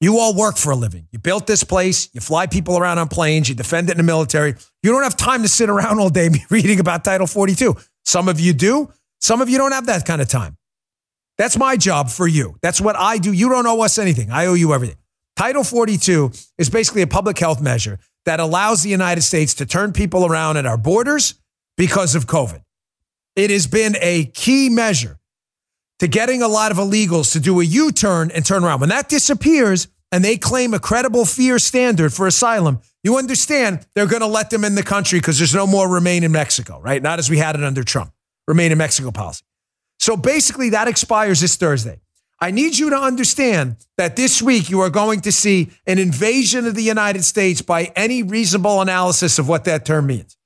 You 0.00 0.18
all 0.18 0.34
work 0.34 0.56
for 0.56 0.70
a 0.70 0.76
living. 0.76 1.08
You 1.10 1.18
built 1.18 1.46
this 1.46 1.64
place. 1.64 2.08
You 2.12 2.20
fly 2.20 2.46
people 2.46 2.78
around 2.78 2.98
on 2.98 3.08
planes. 3.08 3.48
You 3.48 3.56
defend 3.56 3.88
it 3.88 3.92
in 3.92 3.98
the 3.98 4.04
military. 4.04 4.54
You 4.82 4.92
don't 4.92 5.02
have 5.02 5.16
time 5.16 5.42
to 5.42 5.48
sit 5.48 5.68
around 5.68 5.98
all 5.98 6.08
day 6.08 6.30
reading 6.50 6.78
about 6.78 7.04
Title 7.04 7.26
42. 7.26 7.76
Some 8.04 8.28
of 8.28 8.38
you 8.38 8.52
do. 8.52 8.92
Some 9.20 9.40
of 9.40 9.48
you 9.48 9.58
don't 9.58 9.72
have 9.72 9.86
that 9.86 10.04
kind 10.04 10.22
of 10.22 10.28
time. 10.28 10.56
That's 11.36 11.56
my 11.56 11.76
job 11.76 12.10
for 12.10 12.26
you. 12.26 12.56
That's 12.62 12.80
what 12.80 12.96
I 12.96 13.18
do. 13.18 13.32
You 13.32 13.48
don't 13.48 13.66
owe 13.66 13.80
us 13.80 13.98
anything. 13.98 14.30
I 14.30 14.46
owe 14.46 14.54
you 14.54 14.74
everything. 14.74 14.96
Title 15.36 15.62
42 15.62 16.32
is 16.58 16.68
basically 16.68 17.02
a 17.02 17.06
public 17.06 17.38
health 17.38 17.60
measure 17.60 18.00
that 18.24 18.40
allows 18.40 18.82
the 18.82 18.90
United 18.90 19.22
States 19.22 19.54
to 19.54 19.66
turn 19.66 19.92
people 19.92 20.26
around 20.26 20.56
at 20.56 20.66
our 20.66 20.76
borders 20.76 21.34
because 21.76 22.14
of 22.14 22.26
COVID. 22.26 22.62
It 23.36 23.50
has 23.50 23.68
been 23.68 23.96
a 24.00 24.24
key 24.26 24.68
measure 24.68 25.18
to 26.00 26.08
getting 26.08 26.42
a 26.42 26.48
lot 26.48 26.72
of 26.72 26.78
illegals 26.78 27.32
to 27.32 27.40
do 27.40 27.60
a 27.60 27.64
U 27.64 27.92
turn 27.92 28.30
and 28.32 28.44
turn 28.44 28.64
around. 28.64 28.80
When 28.80 28.88
that 28.88 29.08
disappears 29.08 29.88
and 30.10 30.24
they 30.24 30.36
claim 30.36 30.74
a 30.74 30.80
credible 30.80 31.24
fear 31.24 31.58
standard 31.58 32.12
for 32.12 32.26
asylum, 32.26 32.80
you 33.04 33.16
understand 33.16 33.86
they're 33.94 34.06
going 34.06 34.22
to 34.22 34.26
let 34.26 34.50
them 34.50 34.64
in 34.64 34.74
the 34.74 34.82
country 34.82 35.20
because 35.20 35.38
there's 35.38 35.54
no 35.54 35.66
more 35.66 35.88
remain 35.88 36.24
in 36.24 36.32
Mexico, 36.32 36.80
right? 36.80 37.02
Not 37.02 37.18
as 37.18 37.30
we 37.30 37.38
had 37.38 37.54
it 37.54 37.62
under 37.62 37.84
Trump, 37.84 38.12
remain 38.48 38.72
in 38.72 38.78
Mexico 38.78 39.12
policy. 39.12 39.44
So 40.00 40.16
basically, 40.16 40.70
that 40.70 40.88
expires 40.88 41.40
this 41.40 41.54
Thursday. 41.56 42.00
I 42.40 42.50
need 42.50 42.78
you 42.78 42.90
to 42.90 42.96
understand 42.96 43.76
that 43.96 44.16
this 44.16 44.40
week 44.40 44.70
you 44.70 44.80
are 44.80 44.90
going 44.90 45.20
to 45.22 45.32
see 45.32 45.70
an 45.86 45.98
invasion 45.98 46.66
of 46.66 46.74
the 46.74 46.82
United 46.82 47.24
States 47.24 47.62
by 47.62 47.92
any 47.94 48.22
reasonable 48.22 48.80
analysis 48.80 49.38
of 49.38 49.48
what 49.48 49.64
that 49.64 49.84
term 49.84 50.06
means. 50.06 50.36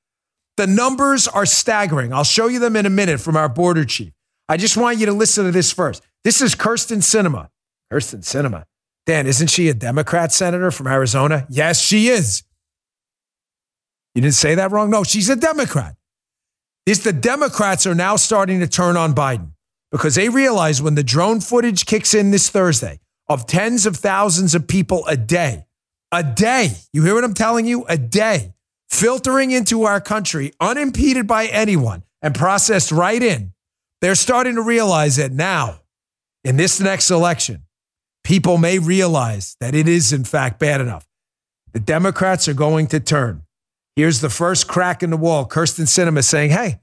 The 0.56 0.66
numbers 0.66 1.28
are 1.28 1.46
staggering. 1.46 2.12
I'll 2.12 2.24
show 2.24 2.48
you 2.48 2.58
them 2.58 2.76
in 2.76 2.86
a 2.86 2.90
minute 2.90 3.20
from 3.20 3.36
our 3.36 3.48
border 3.48 3.84
chief. 3.84 4.12
I 4.48 4.56
just 4.56 4.76
want 4.76 4.98
you 4.98 5.06
to 5.06 5.12
listen 5.12 5.44
to 5.44 5.50
this 5.50 5.72
first. 5.72 6.02
This 6.24 6.40
is 6.40 6.54
Kyrsten 6.54 6.98
Sinema. 6.98 7.48
Kyrsten 7.92 8.20
Sinema. 8.20 8.64
Dan, 9.06 9.26
isn't 9.26 9.48
she 9.48 9.68
a 9.68 9.74
Democrat 9.74 10.32
senator 10.32 10.70
from 10.70 10.86
Arizona? 10.86 11.46
Yes, 11.50 11.80
she 11.80 12.08
is. 12.08 12.42
You 14.14 14.22
didn't 14.22 14.34
say 14.34 14.54
that 14.54 14.70
wrong? 14.70 14.90
No, 14.90 15.04
she's 15.04 15.28
a 15.28 15.36
Democrat. 15.36 15.96
Is 16.84 17.04
the 17.04 17.12
Democrats 17.12 17.86
are 17.86 17.94
now 17.94 18.16
starting 18.16 18.60
to 18.60 18.66
turn 18.66 18.96
on 18.96 19.14
Biden 19.14 19.52
because 19.92 20.16
they 20.16 20.28
realize 20.28 20.82
when 20.82 20.96
the 20.96 21.04
drone 21.04 21.40
footage 21.40 21.86
kicks 21.86 22.12
in 22.12 22.32
this 22.32 22.48
Thursday 22.50 22.98
of 23.28 23.46
tens 23.46 23.86
of 23.86 23.96
thousands 23.96 24.54
of 24.54 24.66
people 24.66 25.06
a 25.06 25.16
day, 25.16 25.66
a 26.10 26.24
day, 26.24 26.72
you 26.92 27.04
hear 27.04 27.14
what 27.14 27.24
I'm 27.24 27.34
telling 27.34 27.66
you? 27.66 27.84
A 27.84 27.96
day 27.96 28.54
filtering 28.92 29.50
into 29.50 29.84
our 29.84 30.00
country 30.00 30.52
unimpeded 30.60 31.26
by 31.26 31.46
anyone 31.46 32.02
and 32.20 32.34
processed 32.34 32.92
right 32.92 33.22
in, 33.22 33.52
they're 34.00 34.14
starting 34.14 34.56
to 34.56 34.62
realize 34.62 35.16
that 35.16 35.32
now, 35.32 35.80
in 36.44 36.56
this 36.56 36.80
next 36.80 37.10
election, 37.10 37.62
people 38.22 38.58
may 38.58 38.78
realize 38.78 39.56
that 39.60 39.74
it 39.74 39.88
is, 39.88 40.12
in 40.12 40.24
fact, 40.24 40.58
bad 40.58 40.80
enough. 40.80 41.06
The 41.72 41.80
Democrats 41.80 42.48
are 42.48 42.54
going 42.54 42.88
to 42.88 43.00
turn. 43.00 43.42
Here's 43.96 44.20
the 44.20 44.30
first 44.30 44.68
crack 44.68 45.02
in 45.02 45.10
the 45.10 45.16
wall. 45.16 45.46
Kyrsten 45.46 45.84
Sinema 45.84 46.24
saying, 46.24 46.50
hey, 46.50 46.80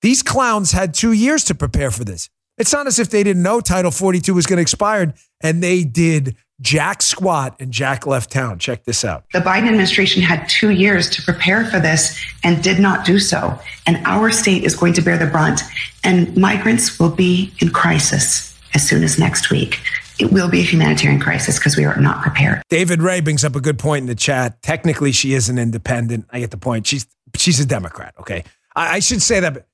these 0.00 0.22
clowns 0.22 0.72
had 0.72 0.94
two 0.94 1.12
years 1.12 1.44
to 1.44 1.54
prepare 1.54 1.90
for 1.90 2.04
this. 2.04 2.30
It's 2.58 2.72
not 2.72 2.86
as 2.86 2.98
if 2.98 3.10
they 3.10 3.22
didn't 3.22 3.42
know 3.42 3.60
Title 3.60 3.90
42 3.90 4.32
was 4.32 4.46
going 4.46 4.56
to 4.56 4.62
expire, 4.62 5.12
and 5.42 5.62
they 5.62 5.84
did 5.84 6.36
Jack 6.62 7.02
squat 7.02 7.56
and 7.60 7.70
Jack 7.70 8.06
left 8.06 8.30
town. 8.30 8.58
Check 8.58 8.84
this 8.84 9.04
out. 9.04 9.24
The 9.34 9.40
Biden 9.40 9.66
administration 9.66 10.22
had 10.22 10.48
two 10.48 10.70
years 10.70 11.10
to 11.10 11.22
prepare 11.22 11.66
for 11.66 11.78
this 11.78 12.18
and 12.42 12.62
did 12.62 12.78
not 12.80 13.04
do 13.04 13.18
so. 13.18 13.58
And 13.86 13.98
our 14.06 14.30
state 14.30 14.64
is 14.64 14.74
going 14.74 14.94
to 14.94 15.02
bear 15.02 15.18
the 15.18 15.26
brunt. 15.26 15.60
And 16.02 16.34
migrants 16.36 16.98
will 16.98 17.10
be 17.10 17.52
in 17.58 17.70
crisis 17.70 18.58
as 18.74 18.88
soon 18.88 19.04
as 19.04 19.18
next 19.18 19.50
week. 19.50 19.80
It 20.18 20.32
will 20.32 20.48
be 20.48 20.60
a 20.60 20.62
humanitarian 20.62 21.20
crisis 21.20 21.58
because 21.58 21.76
we 21.76 21.84
are 21.84 21.96
not 22.00 22.22
prepared. 22.22 22.62
David 22.68 23.02
Ray 23.02 23.20
brings 23.20 23.44
up 23.44 23.54
a 23.54 23.60
good 23.60 23.78
point 23.78 24.02
in 24.02 24.06
the 24.06 24.14
chat. 24.14 24.62
Technically, 24.62 25.12
she 25.12 25.34
is 25.34 25.48
an 25.48 25.58
independent. 25.58 26.26
I 26.30 26.40
get 26.40 26.50
the 26.50 26.56
point. 26.56 26.86
She's 26.86 27.06
she's 27.36 27.60
a 27.60 27.66
Democrat. 27.66 28.14
Okay, 28.20 28.44
I, 28.74 28.96
I 28.96 28.98
should 29.00 29.22
say 29.22 29.40
that. 29.40 29.66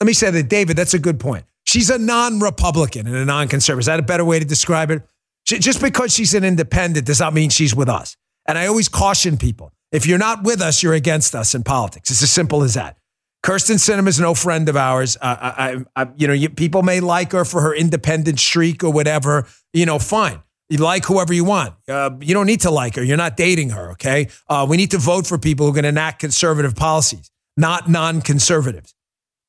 Let 0.00 0.06
me 0.06 0.12
say 0.12 0.30
that, 0.30 0.48
David. 0.48 0.76
That's 0.76 0.94
a 0.94 0.98
good 0.98 1.20
point. 1.20 1.44
She's 1.64 1.90
a 1.90 1.98
non-Republican 1.98 3.06
and 3.06 3.16
a 3.16 3.24
non-conservative. 3.24 3.80
Is 3.80 3.86
that 3.86 4.00
a 4.00 4.02
better 4.02 4.24
way 4.24 4.38
to 4.38 4.44
describe 4.44 4.90
it? 4.90 5.02
Just 5.44 5.80
because 5.80 6.12
she's 6.12 6.34
an 6.34 6.42
independent 6.42 7.06
does 7.06 7.20
not 7.20 7.34
mean 7.34 7.50
she's 7.50 7.74
with 7.74 7.88
us. 7.88 8.16
And 8.46 8.56
I 8.56 8.66
always 8.66 8.88
caution 8.88 9.36
people 9.36 9.72
if 9.92 10.06
you're 10.06 10.18
not 10.18 10.44
with 10.44 10.60
us, 10.60 10.82
you're 10.82 10.94
against 10.94 11.34
us 11.34 11.54
in 11.54 11.62
politics. 11.62 12.10
It's 12.10 12.22
as 12.22 12.30
simple 12.30 12.62
as 12.62 12.74
that. 12.74 12.96
Kyrsten 13.44 13.76
Sinema 13.76 14.08
is 14.08 14.20
no 14.20 14.34
friend 14.34 14.68
of 14.68 14.76
ours. 14.76 15.16
Uh, 15.20 15.36
I, 15.40 15.84
I, 15.96 16.08
you 16.16 16.26
know, 16.26 16.34
you, 16.34 16.50
people 16.50 16.82
may 16.82 17.00
like 17.00 17.32
her 17.32 17.44
for 17.44 17.62
her 17.62 17.74
independent 17.74 18.38
streak 18.38 18.84
or 18.84 18.92
whatever. 18.92 19.46
You 19.72 19.86
know, 19.86 19.98
fine. 19.98 20.42
You 20.68 20.78
like 20.78 21.04
whoever 21.04 21.32
you 21.32 21.44
want. 21.44 21.74
Uh, 21.88 22.10
you 22.20 22.32
don't 22.32 22.46
need 22.46 22.60
to 22.60 22.70
like 22.70 22.94
her. 22.94 23.02
You're 23.02 23.16
not 23.16 23.36
dating 23.36 23.70
her. 23.70 23.90
Okay. 23.92 24.28
Uh, 24.48 24.66
we 24.68 24.76
need 24.76 24.92
to 24.92 24.98
vote 24.98 25.26
for 25.26 25.36
people 25.36 25.66
who 25.70 25.80
to 25.80 25.88
enact 25.88 26.20
conservative 26.20 26.76
policies, 26.76 27.30
not 27.56 27.88
non-conservatives. 27.88 28.94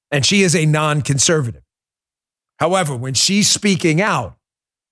And 0.10 0.26
she 0.26 0.42
is 0.42 0.56
a 0.56 0.66
non-conservative. 0.66 1.62
However, 2.60 2.96
when 2.96 3.14
she's 3.14 3.50
speaking 3.50 4.02
out, 4.02 4.36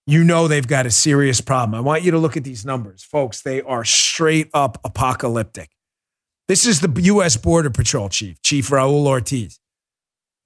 you 0.05 0.23
know 0.23 0.47
they've 0.47 0.67
got 0.67 0.85
a 0.85 0.91
serious 0.91 1.41
problem. 1.41 1.75
I 1.75 1.81
want 1.81 2.03
you 2.03 2.11
to 2.11 2.17
look 2.17 2.37
at 2.37 2.43
these 2.43 2.65
numbers, 2.65 3.03
folks. 3.03 3.41
They 3.41 3.61
are 3.61 3.83
straight 3.83 4.49
up 4.53 4.79
apocalyptic. 4.83 5.69
This 6.47 6.65
is 6.65 6.79
the 6.79 6.89
U.S. 7.03 7.37
Border 7.37 7.69
Patrol 7.69 8.09
chief, 8.09 8.41
Chief 8.41 8.69
Raul 8.69 9.05
Ortiz. 9.05 9.59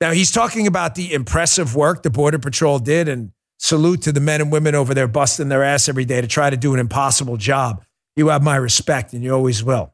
Now, 0.02 0.12
he's 0.12 0.32
talking 0.32 0.68
about 0.68 0.96
the 0.96 1.13
impressive 1.13 1.78
work 1.78 2.04
the 2.04 2.10
Border 2.10 2.40
Patrol 2.40 2.78
did 2.80 3.08
and 3.08 3.32
salute 3.63 4.01
to 4.01 4.12
the 4.12 4.20
men 4.20 4.41
and 4.41 4.51
women 4.51 4.75
over 4.75 4.93
there 4.93 5.08
busting 5.08 5.48
their 5.48 5.63
ass 5.63 5.88
every 5.88 6.03
day 6.03 6.20
to 6.20 6.27
try 6.27 6.50
to 6.50 6.58
do 6.58 6.74
an 6.74 6.82
impossible 6.82 7.38
job. 7.38 7.82
You 8.17 8.27
have 8.27 8.43
my 8.43 8.58
respect 8.58 9.13
and 9.13 9.24
you 9.24 9.34
always 9.34 9.63
will. 9.63 9.93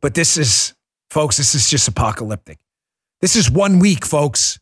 But 0.00 0.14
this 0.14 0.36
is, 0.36 0.72
folks, 1.10 1.36
this 1.36 1.56
is 1.56 1.68
just 1.68 1.88
apocalyptic. 1.88 2.58
This 3.20 3.34
is 3.34 3.50
one 3.50 3.80
week, 3.80 4.06
folks. 4.06 4.60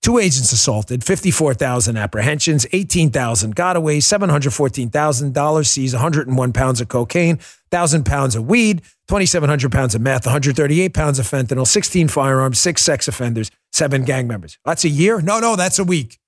Two 0.00 0.16
agents 0.16 0.50
assaulted, 0.50 1.04
54,000 1.04 1.98
apprehensions, 1.98 2.66
18,000 2.72 3.54
gotaways, 3.54 3.98
$714,000 3.98 5.66
seized, 5.66 5.92
101 5.92 6.52
pounds 6.54 6.80
of 6.80 6.88
cocaine, 6.88 7.36
1,000 7.36 8.06
pounds 8.06 8.34
of 8.34 8.46
weed, 8.46 8.80
2,700 9.08 9.70
pounds 9.70 9.94
of 9.94 10.00
meth, 10.00 10.24
138 10.24 10.94
pounds 10.94 11.18
of 11.18 11.26
fentanyl, 11.26 11.66
16 11.66 12.08
firearms, 12.08 12.58
six 12.58 12.80
sex 12.80 13.08
offenders, 13.08 13.50
seven 13.72 14.04
gang 14.04 14.26
members. 14.26 14.56
That's 14.64 14.84
a 14.84 14.88
year? 14.88 15.20
No, 15.20 15.38
no, 15.38 15.54
that's 15.54 15.78
a 15.78 15.84
week. 15.84 16.19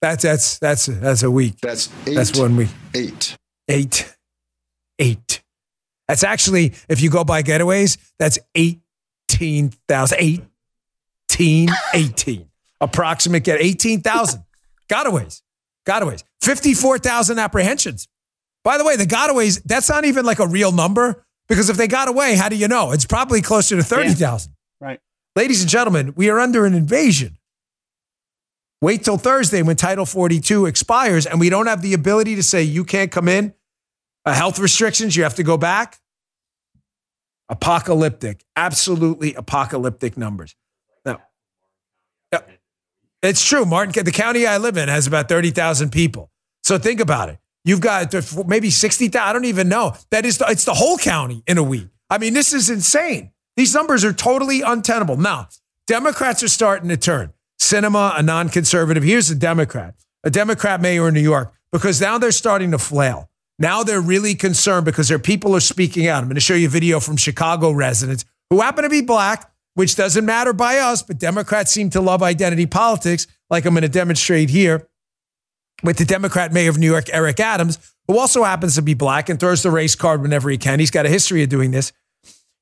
That's 0.00 0.22
that's 0.22 0.58
that's 0.58 0.86
that's 0.86 1.22
a 1.22 1.30
week. 1.30 1.60
That's 1.60 1.88
eight. 2.06 2.14
That's 2.14 2.38
one 2.38 2.56
week. 2.56 2.68
Eight. 2.94 3.36
Eight. 3.68 4.16
Eight. 4.98 5.42
That's 6.08 6.24
actually, 6.24 6.74
if 6.88 7.00
you 7.00 7.08
go 7.08 7.22
by 7.22 7.42
getaways, 7.42 7.96
that's 8.18 8.38
18,000. 8.56 10.18
18, 11.30 11.68
18 11.94 12.50
approximate 12.80 13.44
get 13.44 13.60
18,000 13.60 14.42
gotaways, 14.88 15.42
gotaways, 15.86 16.24
54,000 16.42 17.38
apprehensions. 17.38 18.08
By 18.64 18.78
the 18.78 18.84
way, 18.84 18.96
the 18.96 19.04
gotaways, 19.04 19.62
that's 19.62 19.88
not 19.88 20.04
even 20.04 20.24
like 20.24 20.38
a 20.38 20.46
real 20.46 20.72
number 20.72 21.24
because 21.48 21.70
if 21.70 21.76
they 21.76 21.86
got 21.86 22.08
away, 22.08 22.34
how 22.36 22.48
do 22.48 22.56
you 22.56 22.68
know? 22.68 22.92
It's 22.92 23.06
probably 23.06 23.40
closer 23.40 23.76
to 23.76 23.82
30,000. 23.82 24.52
Yeah. 24.80 24.86
Right. 24.86 25.00
Ladies 25.36 25.60
and 25.62 25.70
gentlemen, 25.70 26.14
we 26.16 26.28
are 26.28 26.40
under 26.40 26.66
an 26.66 26.74
invasion. 26.74 27.38
Wait 28.80 29.04
till 29.04 29.18
Thursday 29.18 29.62
when 29.62 29.76
Title 29.76 30.06
42 30.06 30.66
expires 30.66 31.26
and 31.26 31.38
we 31.38 31.50
don't 31.50 31.66
have 31.66 31.82
the 31.82 31.92
ability 31.92 32.36
to 32.36 32.42
say 32.42 32.62
you 32.62 32.84
can't 32.84 33.12
come 33.12 33.28
in. 33.28 33.52
Uh, 34.24 34.32
health 34.32 34.58
restrictions, 34.58 35.16
you 35.16 35.22
have 35.22 35.34
to 35.34 35.42
go 35.42 35.56
back. 35.56 36.00
Apocalyptic, 37.48 38.44
absolutely 38.56 39.34
apocalyptic 39.34 40.16
numbers. 40.16 40.54
Now, 41.04 41.20
it's 43.22 43.44
true. 43.44 43.64
Martin, 43.66 44.04
the 44.04 44.12
county 44.12 44.46
I 44.46 44.58
live 44.58 44.76
in 44.76 44.88
has 44.88 45.06
about 45.06 45.28
30,000 45.28 45.90
people. 45.90 46.30
So 46.62 46.78
think 46.78 47.00
about 47.00 47.28
it. 47.28 47.38
You've 47.64 47.80
got 47.80 48.14
maybe 48.46 48.70
60,000. 48.70 49.20
I 49.20 49.32
don't 49.32 49.44
even 49.44 49.68
know. 49.68 49.94
That 50.10 50.24
is, 50.24 50.38
the, 50.38 50.46
it's 50.48 50.64
the 50.64 50.74
whole 50.74 50.96
county 50.96 51.42
in 51.46 51.58
a 51.58 51.62
week. 51.62 51.88
I 52.08 52.18
mean, 52.18 52.32
this 52.32 52.52
is 52.54 52.70
insane. 52.70 53.32
These 53.56 53.74
numbers 53.74 54.04
are 54.04 54.12
totally 54.12 54.62
untenable. 54.62 55.18
Now, 55.18 55.48
Democrats 55.86 56.42
are 56.42 56.48
starting 56.48 56.88
to 56.88 56.96
turn. 56.96 57.32
Sinema, 57.60 58.18
a 58.18 58.22
non 58.22 58.48
conservative. 58.48 59.02
Here's 59.02 59.30
a 59.30 59.34
Democrat, 59.34 59.94
a 60.24 60.30
Democrat 60.30 60.80
mayor 60.80 61.08
in 61.08 61.14
New 61.14 61.20
York, 61.20 61.52
because 61.72 62.00
now 62.00 62.18
they're 62.18 62.32
starting 62.32 62.70
to 62.70 62.78
flail. 62.78 63.28
Now 63.58 63.82
they're 63.82 64.00
really 64.00 64.34
concerned 64.34 64.86
because 64.86 65.08
their 65.08 65.18
people 65.18 65.54
are 65.54 65.60
speaking 65.60 66.06
out. 66.08 66.22
I'm 66.22 66.28
going 66.28 66.34
to 66.36 66.40
show 66.40 66.54
you 66.54 66.66
a 66.66 66.70
video 66.70 66.98
from 66.98 67.16
Chicago 67.18 67.70
residents 67.70 68.24
who 68.48 68.60
happen 68.60 68.84
to 68.84 68.90
be 68.90 69.02
black 69.02 69.50
which 69.74 69.96
doesn't 69.96 70.24
matter 70.24 70.52
by 70.52 70.78
us, 70.78 71.02
but 71.02 71.18
Democrats 71.18 71.70
seem 71.70 71.90
to 71.90 72.00
love 72.00 72.22
identity 72.22 72.66
politics, 72.66 73.26
like 73.48 73.64
I'm 73.64 73.74
going 73.74 73.82
to 73.82 73.88
demonstrate 73.88 74.50
here 74.50 74.88
with 75.82 75.96
the 75.96 76.04
Democrat 76.04 76.52
mayor 76.52 76.70
of 76.70 76.78
New 76.78 76.90
York, 76.90 77.06
Eric 77.12 77.40
Adams, 77.40 77.78
who 78.06 78.18
also 78.18 78.44
happens 78.44 78.74
to 78.74 78.82
be 78.82 78.94
black 78.94 79.28
and 79.28 79.38
throws 79.38 79.62
the 79.62 79.70
race 79.70 79.94
card 79.94 80.20
whenever 80.20 80.50
he 80.50 80.58
can. 80.58 80.80
He's 80.80 80.90
got 80.90 81.06
a 81.06 81.08
history 81.08 81.42
of 81.42 81.48
doing 81.48 81.70
this. 81.70 81.92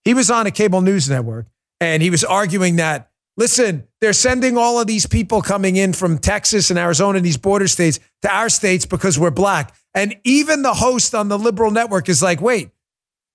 He 0.04 0.14
was 0.14 0.30
on 0.30 0.46
a 0.46 0.50
cable 0.50 0.80
news 0.80 1.08
network 1.08 1.46
and 1.80 2.02
he 2.02 2.10
was 2.10 2.22
arguing 2.22 2.76
that, 2.76 3.07
listen, 3.38 3.88
they're 4.02 4.12
sending 4.12 4.58
all 4.58 4.78
of 4.78 4.86
these 4.86 5.06
people 5.06 5.40
coming 5.40 5.76
in 5.76 5.94
from 5.94 6.18
Texas 6.18 6.68
and 6.68 6.78
Arizona, 6.78 7.20
these 7.20 7.38
border 7.38 7.68
states, 7.68 7.98
to 8.20 8.30
our 8.30 8.50
states 8.50 8.84
because 8.84 9.18
we're 9.18 9.30
black. 9.30 9.74
And 9.94 10.16
even 10.24 10.60
the 10.60 10.74
host 10.74 11.14
on 11.14 11.28
the 11.28 11.38
liberal 11.38 11.70
network 11.70 12.10
is 12.10 12.22
like, 12.22 12.42
wait, 12.42 12.70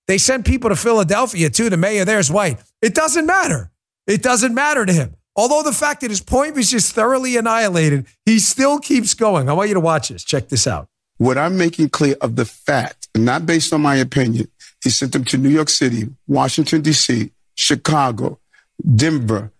they 0.06 0.18
sent 0.18 0.46
people 0.46 0.70
to 0.70 0.76
Philadelphia 0.76 1.50
too. 1.50 1.70
The 1.70 1.76
mayor 1.76 2.04
there's 2.04 2.30
white. 2.30 2.62
It 2.80 2.94
doesn't 2.94 3.26
matter. 3.26 3.72
It 4.06 4.22
doesn't 4.22 4.54
matter 4.54 4.86
to 4.86 4.92
him. 4.92 5.16
Although 5.36 5.62
the 5.62 5.72
fact 5.72 6.02
that 6.02 6.10
his 6.10 6.20
point 6.20 6.54
was 6.54 6.70
just 6.70 6.94
thoroughly 6.94 7.36
annihilated, 7.36 8.06
he 8.24 8.38
still 8.38 8.78
keeps 8.78 9.14
going. 9.14 9.48
I 9.48 9.52
want 9.52 9.68
you 9.68 9.74
to 9.74 9.80
watch 9.80 10.10
this. 10.10 10.22
Check 10.22 10.48
this 10.48 10.66
out. 10.66 10.88
What 11.16 11.38
I'm 11.38 11.56
making 11.56 11.88
clear 11.88 12.16
of 12.20 12.36
the 12.36 12.44
fact, 12.44 13.08
not 13.16 13.46
based 13.46 13.72
on 13.72 13.80
my 13.80 13.96
opinion, 13.96 14.48
he 14.82 14.90
sent 14.90 15.12
them 15.12 15.24
to 15.24 15.38
New 15.38 15.48
York 15.48 15.70
City, 15.70 16.08
Washington, 16.28 16.82
D.C., 16.82 17.30
Chicago, 17.54 18.38
Denver, 18.94 19.50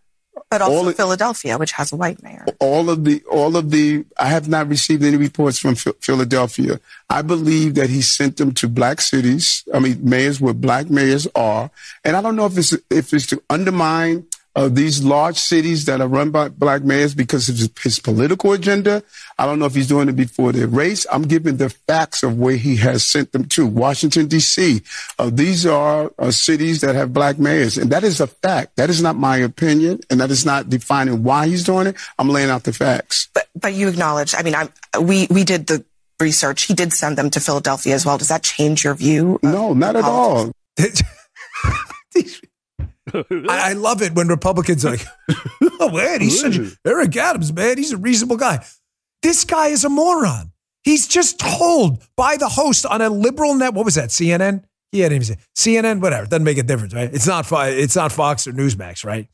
but 0.54 0.62
also 0.62 0.92
Philadelphia, 0.92 1.58
which 1.58 1.73
has 1.73 1.90
a 1.90 1.96
white 1.96 2.23
mayor. 2.23 2.46
All 2.61 2.88
of 2.88 3.04
the, 3.04 3.23
all 3.28 3.56
of 3.56 3.73
the, 3.73 4.04
I 4.16 4.26
have 4.26 4.49
not 4.49 4.68
received 4.68 5.02
any 5.02 5.16
reports 5.16 5.58
from 5.58 5.75
Philadelphia. 5.75 6.78
I 7.11 7.23
believe 7.23 7.75
that 7.75 7.90
he 7.90 8.02
sent 8.02 8.37
them 8.37 8.54
to 8.54 8.68
black 8.68 9.00
cities. 9.00 9.64
I 9.75 9.80
mean, 9.80 9.99
mayors 10.02 10.40
where 10.40 10.54
black 10.54 10.90
mayors 10.90 11.26
are, 11.34 11.73
and 12.04 12.14
I 12.16 12.23
don't 12.23 12.37
know 12.37 12.46
if 12.46 12.56
it's 12.56 12.73
if 12.88 13.12
it's 13.12 13.26
to 13.26 13.42
undermine 13.50 14.26
of 14.54 14.75
these 14.76 15.02
large 15.02 15.37
cities 15.37 15.84
that 15.87 16.00
are 16.00 16.06
run 16.06 16.30
by 16.30 16.49
black 16.49 16.82
mayors 16.82 17.14
because 17.14 17.49
of 17.49 17.56
his, 17.56 17.70
his, 17.82 17.99
political 17.99 18.52
agenda. 18.52 19.02
I 19.38 19.46
don't 19.46 19.58
know 19.58 19.66
if 19.66 19.75
he's 19.75 19.88
doing 19.88 20.08
it 20.08 20.16
before 20.16 20.52
their 20.52 20.68
race. 20.68 21.06
I'm 21.11 21.23
giving 21.23 21.56
the 21.56 21.70
facts 21.70 22.23
of 22.23 22.38
where 22.38 22.56
he 22.56 22.76
has 22.76 23.04
sent 23.04 23.32
them 23.32 23.46
to. 23.46 23.66
Washington, 23.66 24.28
D.C. 24.28 24.82
Uh, 25.18 25.30
these 25.32 25.66
are 25.66 26.12
uh, 26.18 26.30
cities 26.30 26.82
that 26.82 26.94
have 26.94 27.12
black 27.12 27.38
mayors. 27.38 27.76
And 27.76 27.90
that 27.90 28.04
is 28.04 28.20
a 28.20 28.28
fact. 28.28 28.76
That 28.76 28.90
is 28.90 29.02
not 29.02 29.16
my 29.16 29.38
opinion. 29.38 30.00
And 30.08 30.20
that 30.20 30.30
is 30.30 30.46
not 30.46 30.70
defining 30.70 31.25
why 31.25 31.49
he's 31.49 31.64
doing 31.64 31.88
it. 31.88 31.96
I'm 32.18 32.28
laying 32.28 32.50
out 32.50 32.62
the 32.62 32.73
facts. 32.73 33.28
But, 33.34 33.49
but 33.56 33.75
you 33.75 33.88
acknowledge, 33.88 34.34
I 34.37 34.42
mean, 34.42 34.54
I, 34.54 34.68
we, 34.99 35.26
we 35.30 35.42
did 35.42 35.66
the 35.66 35.84
research. 36.20 36.62
He 36.62 36.75
did 36.75 36.92
send 36.92 37.18
them 37.18 37.30
to 37.30 37.40
Philadelphia 37.40 37.94
as 37.94 38.06
well. 38.06 38.18
Does 38.18 38.28
that 38.28 38.44
change 38.44 38.84
your 38.84 38.94
view? 38.94 39.40
No, 39.42 39.75
not 39.75 39.96
at 39.96 40.04
all. 40.04 40.52
I, 43.14 43.25
I, 43.49 43.73
love 43.75 44.00
it 44.02 44.14
when 44.14 44.28
Republicans 44.28 44.84
are 44.84 44.92
like, 44.92 45.06
oh, 45.80 45.90
man, 45.90 46.20
he's 46.20 46.40
such 46.40 46.56
a, 46.56 46.70
Eric 46.87 47.16
Adams, 47.16 47.52
man, 47.52 47.76
he's 47.76 47.92
a 47.92 47.99
reasonable 47.99 48.37
guy. 48.37 48.64
This 49.23 49.44
guy 49.44 49.68
is 49.68 49.84
a 49.84 49.88
moron. 49.88 50.52
He's 50.84 51.06
just 51.06 51.38
told 51.38 52.02
by 52.16 52.37
the 52.37 52.49
host 52.49 52.87
on 52.87 53.00
a 53.02 53.08
liberal 53.08 53.54
net. 53.54 53.75
What 53.75 53.84
was 53.84 53.94
that? 53.94 54.11
CNN? 54.11 54.64
He 54.92 55.00
had 55.00 55.12
even 55.12 55.25
say 55.25 55.38
CNN, 55.56 56.00
whatever. 56.00 56.26
Doesn't 56.26 56.44
make 56.44 56.58
a 56.58 56.62
difference, 56.62 56.94
right? 56.94 57.12
It's 57.12 57.26
not 57.26 57.46
it's 57.50 57.96
not 57.96 58.12
Fox 58.12 58.46
or 58.46 58.52
Newsmax, 58.52 59.04
right? 59.04 59.28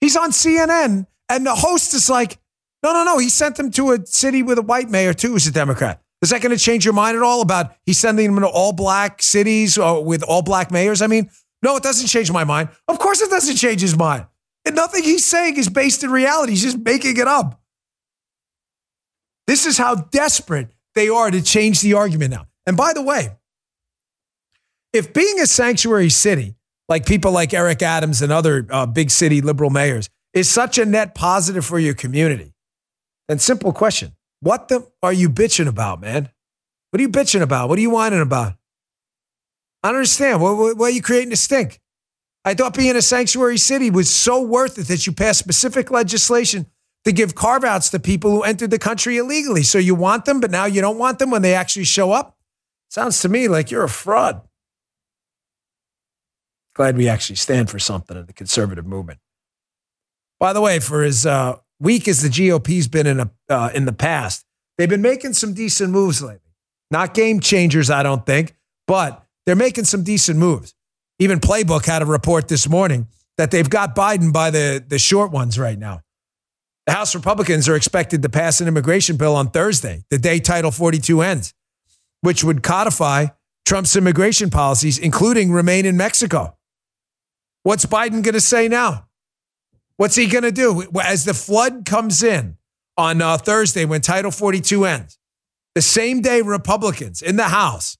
He's 0.00 0.16
on 0.16 0.30
CNN, 0.30 1.06
and 1.28 1.46
the 1.46 1.54
host 1.54 1.94
is 1.94 2.10
like, 2.10 2.38
no, 2.82 2.92
no, 2.92 3.04
no. 3.04 3.18
He 3.18 3.28
sent 3.28 3.58
him 3.58 3.70
to 3.72 3.92
a 3.92 4.04
city 4.04 4.42
with 4.42 4.58
a 4.58 4.62
white 4.62 4.90
mayor 4.90 5.14
too, 5.14 5.32
who's 5.32 5.46
a 5.46 5.52
Democrat. 5.52 6.02
Is 6.22 6.30
that 6.30 6.42
going 6.42 6.56
to 6.56 6.62
change 6.62 6.84
your 6.84 6.92
mind 6.92 7.16
at 7.16 7.22
all 7.22 7.40
about 7.40 7.74
he's 7.86 7.98
sending 7.98 8.34
them 8.34 8.42
to 8.42 8.48
all 8.48 8.72
black 8.72 9.22
cities 9.22 9.78
or 9.78 10.04
with 10.04 10.22
all 10.22 10.42
black 10.42 10.70
mayors? 10.70 11.00
I 11.00 11.06
mean, 11.06 11.30
no, 11.62 11.76
it 11.76 11.82
doesn't 11.82 12.08
change 12.08 12.30
my 12.32 12.44
mind. 12.44 12.70
Of 12.88 12.98
course, 12.98 13.20
it 13.20 13.30
doesn't 13.30 13.56
change 13.56 13.80
his 13.80 13.96
mind. 13.96 14.26
And 14.64 14.74
nothing 14.74 15.02
he's 15.02 15.24
saying 15.24 15.56
is 15.56 15.68
based 15.68 16.02
in 16.04 16.10
reality. 16.10 16.52
He's 16.52 16.62
just 16.62 16.78
making 16.78 17.16
it 17.16 17.26
up. 17.26 17.60
This 19.46 19.66
is 19.66 19.76
how 19.76 19.96
desperate 19.96 20.68
they 20.94 21.08
are 21.08 21.30
to 21.30 21.42
change 21.42 21.80
the 21.80 21.94
argument 21.94 22.30
now. 22.30 22.46
And 22.66 22.76
by 22.76 22.92
the 22.92 23.02
way, 23.02 23.30
if 24.92 25.12
being 25.12 25.40
a 25.40 25.46
sanctuary 25.46 26.10
city, 26.10 26.54
like 26.88 27.06
people 27.06 27.32
like 27.32 27.54
Eric 27.54 27.82
Adams 27.82 28.22
and 28.22 28.32
other 28.32 28.66
uh, 28.70 28.86
big 28.86 29.10
city 29.10 29.40
liberal 29.40 29.70
mayors, 29.70 30.08
is 30.32 30.48
such 30.48 30.78
a 30.78 30.84
net 30.84 31.14
positive 31.14 31.64
for 31.64 31.78
your 31.78 31.94
community, 31.94 32.54
then 33.28 33.38
simple 33.38 33.72
question 33.72 34.12
what 34.40 34.68
the 34.68 34.86
are 35.02 35.12
you 35.12 35.28
bitching 35.28 35.68
about, 35.68 36.00
man? 36.00 36.30
What 36.90 37.00
are 37.00 37.02
you 37.02 37.08
bitching 37.08 37.42
about? 37.42 37.68
What 37.68 37.78
are 37.78 37.82
you 37.82 37.90
whining 37.90 38.20
about? 38.20 38.54
I 39.82 39.88
don't 39.88 39.96
understand. 39.96 40.40
What, 40.40 40.56
what, 40.56 40.76
what 40.76 40.86
are 40.86 40.94
you 40.94 41.02
creating 41.02 41.32
a 41.32 41.36
stink? 41.36 41.80
I 42.44 42.54
thought 42.54 42.74
being 42.74 42.96
a 42.96 43.02
sanctuary 43.02 43.58
city 43.58 43.90
was 43.90 44.10
so 44.10 44.42
worth 44.42 44.78
it 44.78 44.88
that 44.88 45.06
you 45.06 45.12
passed 45.12 45.38
specific 45.38 45.90
legislation 45.90 46.66
to 47.04 47.12
give 47.12 47.34
carve 47.34 47.64
outs 47.64 47.90
to 47.90 47.98
people 47.98 48.30
who 48.30 48.42
entered 48.42 48.70
the 48.70 48.78
country 48.78 49.18
illegally. 49.18 49.62
So 49.62 49.78
you 49.78 49.94
want 49.94 50.24
them, 50.24 50.40
but 50.40 50.50
now 50.50 50.64
you 50.64 50.80
don't 50.80 50.98
want 50.98 51.18
them 51.18 51.30
when 51.30 51.42
they 51.42 51.54
actually 51.54 51.84
show 51.84 52.12
up? 52.12 52.36
Sounds 52.88 53.20
to 53.20 53.28
me 53.28 53.48
like 53.48 53.70
you're 53.70 53.84
a 53.84 53.88
fraud. 53.88 54.42
Glad 56.74 56.96
we 56.96 57.08
actually 57.08 57.36
stand 57.36 57.70
for 57.70 57.78
something 57.78 58.16
in 58.16 58.26
the 58.26 58.32
conservative 58.32 58.86
movement. 58.86 59.18
By 60.38 60.52
the 60.52 60.60
way, 60.60 60.78
for 60.80 61.02
as 61.02 61.26
uh, 61.26 61.56
weak 61.78 62.08
as 62.08 62.22
the 62.22 62.28
GOP's 62.30 62.88
been 62.88 63.06
in, 63.06 63.20
a, 63.20 63.30
uh, 63.48 63.70
in 63.74 63.84
the 63.84 63.92
past, 63.92 64.44
they've 64.78 64.88
been 64.88 65.02
making 65.02 65.34
some 65.34 65.52
decent 65.52 65.92
moves 65.92 66.22
lately. 66.22 66.40
Not 66.90 67.14
game 67.14 67.40
changers, 67.40 67.90
I 67.90 68.02
don't 68.02 68.24
think, 68.24 68.56
but 68.86 69.24
they're 69.50 69.56
making 69.56 69.82
some 69.82 70.04
decent 70.04 70.38
moves. 70.38 70.76
Even 71.18 71.40
Playbook 71.40 71.84
had 71.84 72.02
a 72.02 72.06
report 72.06 72.46
this 72.46 72.68
morning 72.68 73.08
that 73.36 73.50
they've 73.50 73.68
got 73.68 73.96
Biden 73.96 74.32
by 74.32 74.52
the, 74.52 74.80
the 74.86 74.96
short 74.96 75.32
ones 75.32 75.58
right 75.58 75.76
now. 75.76 76.02
The 76.86 76.92
House 76.92 77.16
Republicans 77.16 77.68
are 77.68 77.74
expected 77.74 78.22
to 78.22 78.28
pass 78.28 78.60
an 78.60 78.68
immigration 78.68 79.16
bill 79.16 79.34
on 79.34 79.50
Thursday, 79.50 80.04
the 80.08 80.18
day 80.18 80.38
Title 80.38 80.70
42 80.70 81.20
ends, 81.22 81.52
which 82.20 82.44
would 82.44 82.62
codify 82.62 83.26
Trump's 83.64 83.96
immigration 83.96 84.50
policies, 84.50 84.98
including 84.98 85.50
remain 85.50 85.84
in 85.84 85.96
Mexico. 85.96 86.56
What's 87.64 87.86
Biden 87.86 88.22
going 88.22 88.34
to 88.34 88.40
say 88.40 88.68
now? 88.68 89.08
What's 89.96 90.14
he 90.14 90.28
going 90.28 90.44
to 90.44 90.52
do? 90.52 90.88
As 91.02 91.24
the 91.24 91.34
flood 91.34 91.84
comes 91.84 92.22
in 92.22 92.56
on 92.96 93.20
uh, 93.20 93.36
Thursday 93.36 93.84
when 93.84 94.00
Title 94.00 94.30
42 94.30 94.84
ends, 94.84 95.18
the 95.74 95.82
same 95.82 96.22
day 96.22 96.40
Republicans 96.40 97.20
in 97.20 97.34
the 97.34 97.48
House 97.48 97.96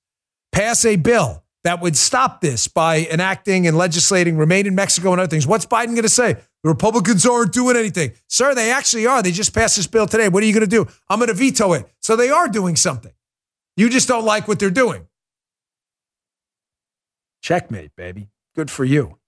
pass 0.53 0.85
a 0.85 0.97
bill 0.97 1.45
that 1.65 1.81
would 1.81 1.97
stop 1.97 2.41
this 2.41 2.69
by 2.69 3.07
enacting 3.11 3.67
and 3.67 3.77
legislating 3.77 4.37
remain 4.37 4.67
in 4.67 4.75
Mexico 4.75 5.13
and 5.13 5.21
other 5.21 5.29
things. 5.29 5.47
What's 5.47 5.67
Biden 5.67 5.89
going 5.89 6.03
to 6.03 6.09
say? 6.09 6.35
The 6.63 6.69
Republicans 6.69 7.27
aren't 7.27 7.53
doing 7.53 7.77
anything. 7.77 8.13
Sir, 8.29 8.55
they 8.55 8.71
actually 8.71 9.07
are. 9.07 9.23
They 9.23 9.33
just 9.33 9.55
passed 9.55 9.77
this 9.77 9.87
bill 9.87 10.07
today. 10.07 10.29
What 10.29 10.43
are 10.43 10.47
you 10.47 10.53
going 10.53 10.63
to 10.63 10.67
do? 10.67 10.87
I'm 11.09 11.19
going 11.19 11.29
to 11.29 11.35
veto 11.35 11.73
it. 11.75 11.87
So 12.01 12.17
they 12.17 12.31
are 12.31 12.49
doing 12.49 12.77
something. 12.77 13.13
You 13.77 13.89
just 13.89 14.09
don't 14.09 14.25
like 14.25 14.49
what 14.49 14.59
they're 14.59 14.71
doing. 14.71 15.07
Checkmate, 17.43 17.97
baby. 17.97 18.29
Good 18.55 18.71
for 18.71 18.85
you. 18.85 19.19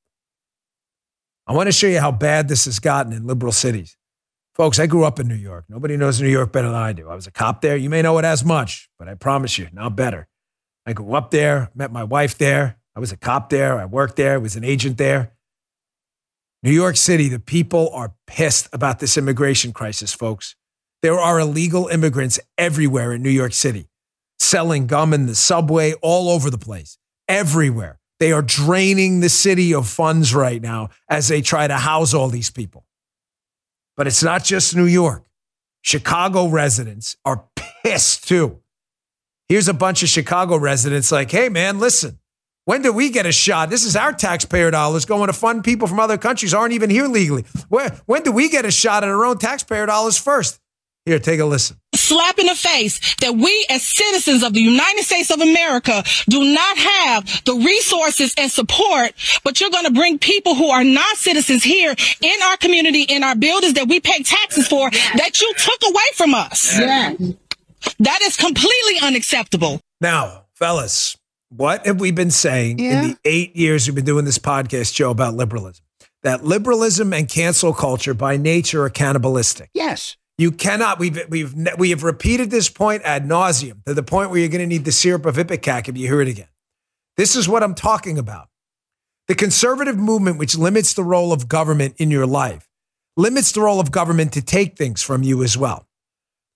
I 1.46 1.52
want 1.52 1.68
to 1.68 1.72
show 1.72 1.86
you 1.86 2.00
how 2.00 2.12
bad 2.12 2.48
this 2.48 2.66
has 2.66 2.78
gotten 2.78 3.12
in 3.12 3.26
liberal 3.26 3.52
cities. 3.52 3.96
Folks, 4.54 4.78
I 4.78 4.86
grew 4.86 5.04
up 5.04 5.18
in 5.18 5.26
New 5.26 5.34
York. 5.34 5.64
Nobody 5.68 5.96
knows 5.96 6.20
New 6.20 6.28
York 6.28 6.52
better 6.52 6.68
than 6.68 6.76
I 6.76 6.92
do. 6.92 7.08
I 7.08 7.14
was 7.14 7.26
a 7.26 7.30
cop 7.30 7.62
there. 7.62 7.76
You 7.76 7.88
may 7.88 8.02
know 8.02 8.18
it 8.18 8.24
as 8.24 8.44
much, 8.44 8.90
but 8.98 9.08
I 9.08 9.14
promise 9.14 9.58
you, 9.58 9.68
now 9.72 9.88
better. 9.88 10.28
I 10.86 10.92
grew 10.92 11.14
up 11.14 11.30
there, 11.30 11.70
met 11.74 11.92
my 11.92 12.04
wife 12.04 12.36
there. 12.36 12.76
I 12.94 13.00
was 13.00 13.12
a 13.12 13.16
cop 13.16 13.50
there. 13.50 13.78
I 13.78 13.84
worked 13.84 14.16
there, 14.16 14.34
I 14.34 14.38
was 14.38 14.56
an 14.56 14.64
agent 14.64 14.98
there. 14.98 15.32
New 16.62 16.72
York 16.72 16.96
City, 16.96 17.28
the 17.28 17.40
people 17.40 17.90
are 17.92 18.14
pissed 18.26 18.68
about 18.72 19.00
this 19.00 19.16
immigration 19.16 19.72
crisis, 19.72 20.12
folks. 20.12 20.54
There 21.02 21.18
are 21.18 21.40
illegal 21.40 21.88
immigrants 21.88 22.38
everywhere 22.56 23.12
in 23.12 23.22
New 23.22 23.30
York 23.30 23.52
City, 23.52 23.88
selling 24.38 24.86
gum 24.86 25.12
in 25.12 25.26
the 25.26 25.34
subway 25.34 25.94
all 25.94 26.28
over 26.28 26.50
the 26.50 26.58
place, 26.58 26.98
everywhere. 27.28 27.98
They 28.20 28.30
are 28.30 28.42
draining 28.42 29.18
the 29.18 29.28
city 29.28 29.74
of 29.74 29.88
funds 29.88 30.32
right 30.32 30.62
now 30.62 30.90
as 31.08 31.26
they 31.26 31.42
try 31.42 31.66
to 31.66 31.76
house 31.76 32.14
all 32.14 32.28
these 32.28 32.50
people. 32.50 32.84
But 33.96 34.06
it's 34.06 34.22
not 34.22 34.44
just 34.44 34.76
New 34.76 34.86
York. 34.86 35.24
Chicago 35.82 36.46
residents 36.46 37.16
are 37.24 37.44
pissed 37.56 38.28
too. 38.28 38.61
Here's 39.48 39.68
a 39.68 39.74
bunch 39.74 40.02
of 40.02 40.08
Chicago 40.08 40.56
residents 40.56 41.12
like, 41.12 41.30
hey, 41.30 41.48
man, 41.48 41.78
listen, 41.78 42.18
when 42.64 42.82
do 42.82 42.92
we 42.92 43.10
get 43.10 43.26
a 43.26 43.32
shot? 43.32 43.70
This 43.70 43.84
is 43.84 43.96
our 43.96 44.12
taxpayer 44.12 44.70
dollars 44.70 45.04
going 45.04 45.26
to 45.26 45.32
fund 45.32 45.64
people 45.64 45.88
from 45.88 46.00
other 46.00 46.16
countries 46.16 46.54
aren't 46.54 46.72
even 46.72 46.90
here 46.90 47.06
legally. 47.06 47.44
Where, 47.68 47.90
when 48.06 48.22
do 48.22 48.32
we 48.32 48.48
get 48.48 48.64
a 48.64 48.70
shot 48.70 49.02
at 49.02 49.08
our 49.08 49.24
own 49.24 49.38
taxpayer 49.38 49.86
dollars 49.86 50.16
first? 50.16 50.58
Here, 51.04 51.18
take 51.18 51.40
a 51.40 51.44
listen. 51.44 51.76
Slap 51.96 52.38
in 52.38 52.46
the 52.46 52.54
face 52.54 53.16
that 53.16 53.34
we 53.34 53.66
as 53.68 53.82
citizens 53.82 54.44
of 54.44 54.52
the 54.52 54.60
United 54.60 55.02
States 55.02 55.30
of 55.32 55.40
America 55.40 56.04
do 56.30 56.44
not 56.44 56.78
have 56.78 57.44
the 57.44 57.54
resources 57.54 58.32
and 58.38 58.48
support, 58.48 59.12
but 59.42 59.60
you're 59.60 59.70
going 59.70 59.86
to 59.86 59.92
bring 59.92 60.20
people 60.20 60.54
who 60.54 60.68
are 60.68 60.84
not 60.84 61.16
citizens 61.16 61.64
here 61.64 61.92
in 62.20 62.42
our 62.44 62.56
community, 62.56 63.02
in 63.02 63.24
our 63.24 63.34
buildings 63.34 63.74
that 63.74 63.88
we 63.88 63.98
pay 63.98 64.22
taxes 64.22 64.68
for, 64.68 64.90
that 64.90 65.40
you 65.40 65.52
took 65.58 65.80
away 65.90 66.04
from 66.14 66.34
us. 66.34 66.78
Yeah. 66.78 67.14
That 67.98 68.20
is 68.22 68.36
completely 68.36 68.98
unacceptable. 69.02 69.80
Now, 70.00 70.44
fellas, 70.54 71.16
what 71.50 71.86
have 71.86 72.00
we 72.00 72.10
been 72.10 72.30
saying 72.30 72.78
yeah. 72.78 73.02
in 73.02 73.08
the 73.10 73.18
eight 73.24 73.54
years 73.56 73.86
we've 73.86 73.94
been 73.94 74.04
doing 74.04 74.24
this 74.24 74.38
podcast 74.38 74.94
show 74.94 75.10
about 75.10 75.34
liberalism? 75.34 75.84
That 76.22 76.44
liberalism 76.44 77.12
and 77.12 77.28
cancel 77.28 77.74
culture 77.74 78.14
by 78.14 78.36
nature 78.36 78.84
are 78.84 78.90
cannibalistic. 78.90 79.70
Yes. 79.74 80.16
You 80.38 80.50
cannot. 80.50 80.98
We've 80.98 81.20
we've 81.28 81.54
we 81.78 81.90
have 81.90 82.04
repeated 82.04 82.50
this 82.50 82.68
point 82.68 83.02
ad 83.04 83.26
nauseum 83.26 83.84
to 83.84 83.94
the 83.94 84.02
point 84.02 84.30
where 84.30 84.38
you're 84.38 84.48
going 84.48 84.60
to 84.60 84.66
need 84.66 84.84
the 84.84 84.92
syrup 84.92 85.26
of 85.26 85.36
ipecac 85.36 85.88
if 85.88 85.96
you 85.98 86.06
hear 86.06 86.20
it 86.20 86.28
again. 86.28 86.48
This 87.16 87.36
is 87.36 87.48
what 87.48 87.62
I'm 87.62 87.74
talking 87.74 88.18
about. 88.18 88.48
The 89.28 89.34
conservative 89.34 89.98
movement, 89.98 90.38
which 90.38 90.56
limits 90.56 90.94
the 90.94 91.04
role 91.04 91.32
of 91.32 91.48
government 91.48 91.94
in 91.98 92.10
your 92.10 92.26
life, 92.26 92.68
limits 93.16 93.52
the 93.52 93.60
role 93.60 93.78
of 93.78 93.90
government 93.90 94.32
to 94.32 94.42
take 94.42 94.76
things 94.76 95.02
from 95.02 95.22
you 95.22 95.42
as 95.42 95.58
well. 95.58 95.86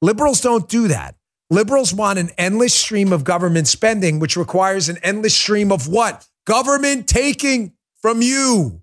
Liberals 0.00 0.40
don't 0.40 0.68
do 0.68 0.88
that. 0.88 1.15
Liberals 1.50 1.94
want 1.94 2.18
an 2.18 2.30
endless 2.36 2.74
stream 2.74 3.12
of 3.12 3.22
government 3.22 3.68
spending, 3.68 4.18
which 4.18 4.36
requires 4.36 4.88
an 4.88 4.98
endless 5.02 5.36
stream 5.36 5.70
of 5.70 5.86
what? 5.86 6.26
Government 6.44 7.06
taking 7.06 7.72
from 8.02 8.20
you. 8.20 8.82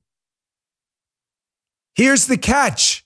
Here's 1.96 2.28
the 2.28 2.38
catch. 2.38 3.06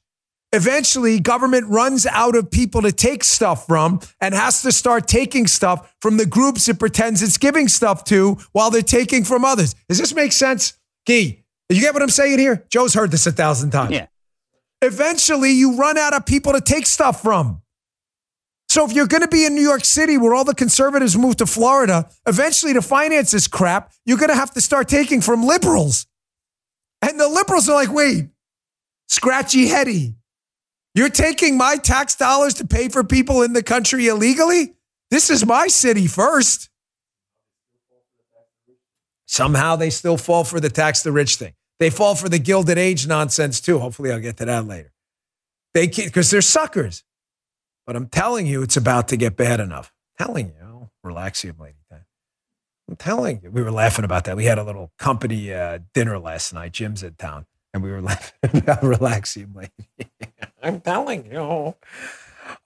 Eventually, 0.53 1.19
government 1.19 1.67
runs 1.67 2.05
out 2.05 2.35
of 2.35 2.49
people 2.49 2.81
to 2.83 2.91
take 2.91 3.23
stuff 3.23 3.67
from 3.67 3.99
and 4.21 4.33
has 4.33 4.61
to 4.61 4.71
start 4.71 5.07
taking 5.07 5.45
stuff 5.45 5.93
from 6.01 6.17
the 6.17 6.25
groups 6.25 6.69
it 6.69 6.79
pretends 6.79 7.21
it's 7.21 7.37
giving 7.37 7.67
stuff 7.67 8.05
to 8.05 8.37
while 8.53 8.71
they're 8.71 8.81
taking 8.81 9.25
from 9.25 9.43
others. 9.43 9.75
Does 9.89 9.97
this 9.97 10.13
make 10.15 10.31
sense? 10.31 10.77
Gee, 11.05 11.43
you 11.69 11.81
get 11.81 11.93
what 11.93 12.01
I'm 12.01 12.09
saying 12.09 12.39
here? 12.39 12.65
Joe's 12.69 12.93
heard 12.93 13.11
this 13.11 13.27
a 13.27 13.31
thousand 13.31 13.71
times. 13.71 13.91
Yeah. 13.91 14.07
Eventually, 14.81 15.51
you 15.51 15.75
run 15.75 15.97
out 15.97 16.13
of 16.13 16.25
people 16.25 16.53
to 16.53 16.61
take 16.61 16.85
stuff 16.85 17.21
from. 17.21 17.61
So 18.77 18.85
if 18.85 18.93
you're 18.93 19.07
going 19.07 19.23
to 19.23 19.27
be 19.27 19.43
in 19.43 19.55
New 19.55 19.63
York 19.63 19.83
City 19.83 20.19
where 20.19 20.35
all 20.35 20.43
the 20.43 20.53
conservatives 20.53 21.17
move 21.17 21.37
to 21.37 21.47
Florida, 21.47 22.07
eventually 22.27 22.73
to 22.73 22.81
finance 22.83 23.31
this 23.31 23.47
crap, 23.47 23.91
you're 24.05 24.19
going 24.19 24.29
to 24.29 24.35
have 24.35 24.51
to 24.51 24.61
start 24.61 24.87
taking 24.87 25.19
from 25.19 25.43
liberals. 25.43 26.05
And 27.01 27.19
the 27.19 27.27
liberals 27.27 27.67
are 27.69 27.73
like, 27.73 27.91
wait, 27.91 28.27
scratchy 29.07 29.65
heady. 29.65 30.13
You're 30.93 31.09
taking 31.09 31.57
my 31.57 31.77
tax 31.77 32.13
dollars 32.13 32.53
to 32.53 32.67
pay 32.67 32.87
for 32.89 33.03
people 33.03 33.41
in 33.41 33.53
the 33.53 33.63
country 33.63 34.09
illegally? 34.09 34.75
This 35.09 35.31
is 35.31 35.43
my 35.43 35.65
city 35.69 36.05
first. 36.05 36.69
Somehow 39.25 39.75
they 39.75 39.89
still 39.89 40.17
fall 40.17 40.43
for 40.43 40.59
the 40.59 40.69
tax 40.69 41.01
the 41.01 41.11
rich 41.11 41.37
thing. 41.37 41.55
They 41.79 41.89
fall 41.89 42.13
for 42.13 42.29
the 42.29 42.37
Gilded 42.37 42.77
Age 42.77 43.07
nonsense 43.07 43.59
too. 43.59 43.79
Hopefully, 43.79 44.11
I'll 44.11 44.19
get 44.19 44.37
to 44.37 44.45
that 44.45 44.67
later. 44.67 44.93
They 45.73 45.87
because 45.87 46.29
they're 46.29 46.43
suckers. 46.43 47.03
But 47.87 47.95
I'm 47.95 48.07
telling 48.07 48.45
you, 48.45 48.61
it's 48.61 48.75
about 48.75 49.07
to 49.07 49.17
get 49.17 49.37
bad 49.37 49.61
enough. 49.61 49.93
I'm 50.19 50.27
telling 50.27 50.47
you, 50.59 50.89
relax 51.03 51.45
you, 51.45 51.55
lady. 51.57 51.75
I'm 52.89 52.95
telling 52.97 53.41
you, 53.43 53.49
we 53.49 53.63
were 53.63 53.71
laughing 53.71 54.05
about 54.05 54.25
that. 54.25 54.37
We 54.37 54.45
had 54.45 54.57
a 54.57 54.63
little 54.63 54.91
company 54.99 55.53
uh, 55.53 55.79
dinner 55.93 56.19
last 56.19 56.53
night. 56.53 56.73
Jim's 56.73 57.03
in 57.03 57.15
town, 57.15 57.45
and 57.73 57.81
we 57.81 57.89
were 57.89 58.01
laughing 58.03 58.61
about 58.61 58.83
relaxing, 58.83 59.53
lady. 59.55 60.11
I'm 60.61 60.81
telling 60.81 61.31
you. 61.31 61.41
All 61.41 61.75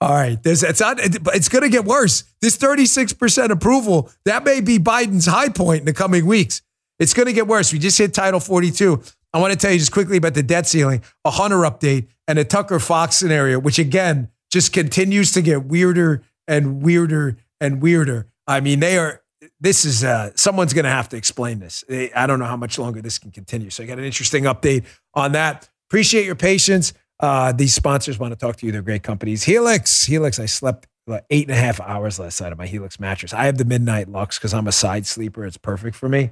right, 0.00 0.40
there's 0.42 0.62
it's 0.62 0.80
not, 0.80 0.98
it's 1.00 1.48
going 1.48 1.62
to 1.62 1.68
get 1.68 1.84
worse. 1.84 2.24
This 2.40 2.56
36% 2.56 3.50
approval 3.50 4.10
that 4.24 4.44
may 4.44 4.60
be 4.60 4.78
Biden's 4.78 5.26
high 5.26 5.48
point 5.48 5.80
in 5.80 5.86
the 5.86 5.92
coming 5.92 6.26
weeks. 6.26 6.62
It's 6.98 7.14
going 7.14 7.26
to 7.26 7.32
get 7.32 7.48
worse. 7.48 7.72
We 7.72 7.80
just 7.80 7.98
hit 7.98 8.14
Title 8.14 8.38
42. 8.38 9.02
I 9.32 9.40
want 9.40 9.52
to 9.52 9.58
tell 9.58 9.72
you 9.72 9.78
just 9.78 9.92
quickly 9.92 10.18
about 10.18 10.34
the 10.34 10.42
debt 10.42 10.68
ceiling, 10.68 11.02
a 11.24 11.30
Hunter 11.32 11.58
update, 11.58 12.08
and 12.28 12.38
a 12.38 12.44
Tucker 12.44 12.78
Fox 12.78 13.16
scenario, 13.16 13.58
which 13.58 13.80
again 13.80 14.28
just 14.52 14.72
continues 14.72 15.32
to 15.32 15.42
get 15.42 15.64
weirder 15.64 16.22
and 16.46 16.82
weirder 16.82 17.38
and 17.60 17.80
weirder. 17.80 18.28
I 18.46 18.60
mean, 18.60 18.80
they 18.80 18.98
are. 18.98 19.22
This 19.58 19.84
is 19.84 20.04
uh, 20.04 20.30
someone's 20.36 20.72
going 20.72 20.84
to 20.84 20.90
have 20.90 21.08
to 21.08 21.16
explain 21.16 21.58
this. 21.58 21.82
I 21.90 22.26
don't 22.26 22.38
know 22.38 22.44
how 22.44 22.56
much 22.56 22.78
longer 22.78 23.00
this 23.00 23.18
can 23.18 23.30
continue. 23.32 23.70
So 23.70 23.82
I 23.82 23.86
got 23.86 23.98
an 23.98 24.04
interesting 24.04 24.44
update 24.44 24.84
on 25.14 25.32
that. 25.32 25.68
Appreciate 25.88 26.26
your 26.26 26.36
patience. 26.36 26.92
Uh, 27.18 27.52
these 27.52 27.72
sponsors 27.72 28.18
want 28.18 28.32
to 28.32 28.36
talk 28.36 28.56
to 28.56 28.66
you. 28.66 28.72
They're 28.72 28.82
great 28.82 29.02
companies. 29.02 29.42
Helix, 29.42 30.04
Helix. 30.04 30.38
I 30.38 30.46
slept 30.46 30.86
like 31.06 31.24
eight 31.30 31.48
and 31.48 31.56
a 31.56 31.60
half 31.60 31.80
hours 31.80 32.18
last 32.18 32.40
night 32.40 32.52
on 32.52 32.58
my 32.58 32.66
Helix 32.66 33.00
mattress. 33.00 33.32
I 33.32 33.44
have 33.44 33.58
the 33.58 33.64
Midnight 33.64 34.08
Lux 34.08 34.38
because 34.38 34.54
I'm 34.54 34.68
a 34.68 34.72
side 34.72 35.06
sleeper. 35.06 35.44
It's 35.44 35.56
perfect 35.56 35.96
for 35.96 36.08
me. 36.08 36.30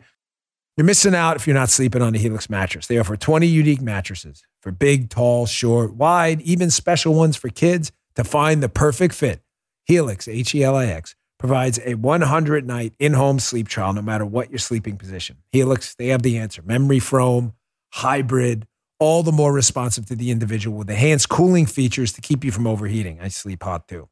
You're 0.77 0.85
missing 0.85 1.15
out 1.15 1.37
if 1.37 1.47
you're 1.47 1.55
not 1.55 1.69
sleeping 1.69 2.03
on 2.03 2.13
the 2.13 2.19
Helix 2.19 2.49
mattress. 2.49 2.87
They 2.87 2.99
offer 2.99 3.17
20 3.17 3.47
unique 3.47 3.83
mattresses 3.83 4.43
for 4.63 4.71
big, 4.71 5.11
tall, 5.11 5.47
short, 5.47 5.95
wide, 5.95 6.41
even 6.43 6.71
special 6.71 7.15
ones 7.15 7.37
for 7.37 7.49
kids 7.49 7.93
to 8.15 8.25
find 8.25 8.63
the 8.63 8.69
perfect 8.69 9.15
fit. 9.15 9.41
Helix, 9.85 10.29
H 10.29 10.55
E 10.55 10.63
L 10.63 10.77
I 10.77 10.87
X, 10.87 11.15
provides 11.39 11.81
a 11.85 11.95
100 11.95 12.67
night 12.67 12.95
in 12.99 13.15
home 13.15 13.39
sleep 13.39 13.67
trial 13.69 13.93
no 13.93 14.03
matter 14.03 14.27
what 14.27 14.51
your 14.51 14.59
sleeping 14.59 14.97
position. 14.97 15.39
Helix, 15.53 15.95
they 15.95 16.09
have 16.09 16.23
the 16.23 16.39
answer 16.39 16.63
memory 16.63 16.99
foam, 17.01 17.55
hybrid, 17.93 18.67
all 18.99 19.23
the 19.23 19.33
more 19.33 19.53
responsive 19.53 20.07
to 20.07 20.15
the 20.15 20.31
individual 20.31 20.77
with 20.77 20.91
enhanced 20.91 21.29
cooling 21.29 21.67
features 21.67 22.13
to 22.13 22.21
keep 22.21 22.45
you 22.45 22.53
from 22.53 22.67
overheating. 22.67 23.21
I 23.21 23.29
sleep 23.29 23.63
hot 23.63 23.89
too. 23.89 24.09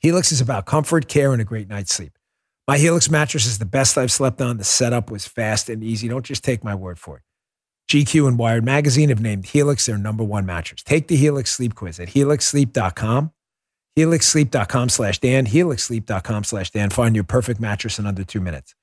Helix 0.00 0.32
is 0.32 0.40
about 0.40 0.66
comfort, 0.66 1.08
care, 1.08 1.32
and 1.32 1.40
a 1.40 1.44
great 1.44 1.68
night's 1.68 1.94
sleep. 1.94 2.18
My 2.66 2.78
Helix 2.78 3.08
mattress 3.08 3.46
is 3.46 3.58
the 3.58 3.64
best 3.64 3.96
I've 3.96 4.12
slept 4.12 4.40
on. 4.40 4.56
The 4.56 4.64
setup 4.64 5.10
was 5.10 5.26
fast 5.26 5.68
and 5.68 5.82
easy. 5.82 6.08
Don't 6.08 6.26
just 6.26 6.42
take 6.42 6.64
my 6.64 6.74
word 6.74 6.98
for 6.98 7.18
it. 7.18 7.22
GQ 7.88 8.26
and 8.28 8.38
Wired 8.38 8.64
Magazine 8.64 9.10
have 9.10 9.20
named 9.20 9.46
Helix 9.46 9.86
their 9.86 9.98
number 9.98 10.24
one 10.24 10.46
mattress. 10.46 10.82
Take 10.82 11.08
the 11.08 11.16
Helix 11.16 11.50
Sleep 11.50 11.74
Quiz 11.74 12.00
at 12.00 12.08
helixsleep.com. 12.08 13.32
HelixSleep.com 13.98 14.88
slash 14.88 15.18
Dan, 15.18 15.46
HelixSleep.com 15.46 16.44
slash 16.44 16.70
Dan. 16.70 16.90
Find 16.90 17.14
your 17.14 17.24
perfect 17.24 17.60
mattress 17.60 17.98
in 17.98 18.06
under 18.06 18.24
two 18.24 18.40
minutes. 18.40 18.74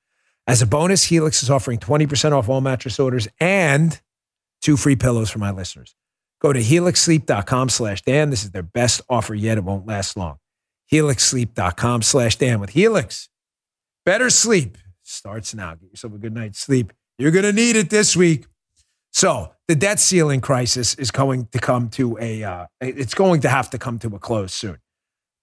As 0.46 0.62
a 0.62 0.66
bonus, 0.66 1.04
Helix 1.04 1.42
is 1.42 1.50
offering 1.50 1.78
20% 1.78 2.32
off 2.32 2.48
all 2.48 2.60
mattress 2.60 2.98
orders 2.98 3.28
and 3.40 4.00
two 4.62 4.76
free 4.76 4.96
pillows 4.96 5.30
for 5.30 5.38
my 5.38 5.50
listeners. 5.50 5.94
Go 6.40 6.52
to 6.52 6.60
helixsleep.com 6.60 7.68
slash 7.68 8.02
Dan. 8.02 8.30
This 8.30 8.44
is 8.44 8.50
their 8.52 8.62
best 8.62 9.02
offer 9.08 9.34
yet. 9.34 9.58
It 9.58 9.64
won't 9.64 9.86
last 9.86 10.16
long. 10.16 10.38
Helixsleep.com 10.92 12.02
slash 12.02 12.36
Dan. 12.36 12.60
With 12.60 12.70
Helix, 12.70 13.28
better 14.04 14.30
sleep 14.30 14.78
starts 15.02 15.54
now. 15.54 15.74
Get 15.74 15.90
yourself 15.90 16.14
a 16.14 16.18
good 16.18 16.34
night's 16.34 16.58
sleep. 16.58 16.92
You're 17.18 17.30
going 17.30 17.44
to 17.44 17.52
need 17.52 17.76
it 17.76 17.90
this 17.90 18.16
week. 18.16 18.46
So 19.12 19.52
the 19.68 19.74
debt 19.74 20.00
ceiling 20.00 20.40
crisis 20.40 20.94
is 20.94 21.10
going 21.10 21.46
to 21.52 21.58
come 21.58 21.88
to 21.90 22.16
a, 22.20 22.44
uh, 22.44 22.66
it's 22.80 23.14
going 23.14 23.40
to 23.42 23.48
have 23.48 23.70
to 23.70 23.78
come 23.78 23.98
to 24.00 24.14
a 24.14 24.18
close 24.18 24.54
soon. 24.54 24.78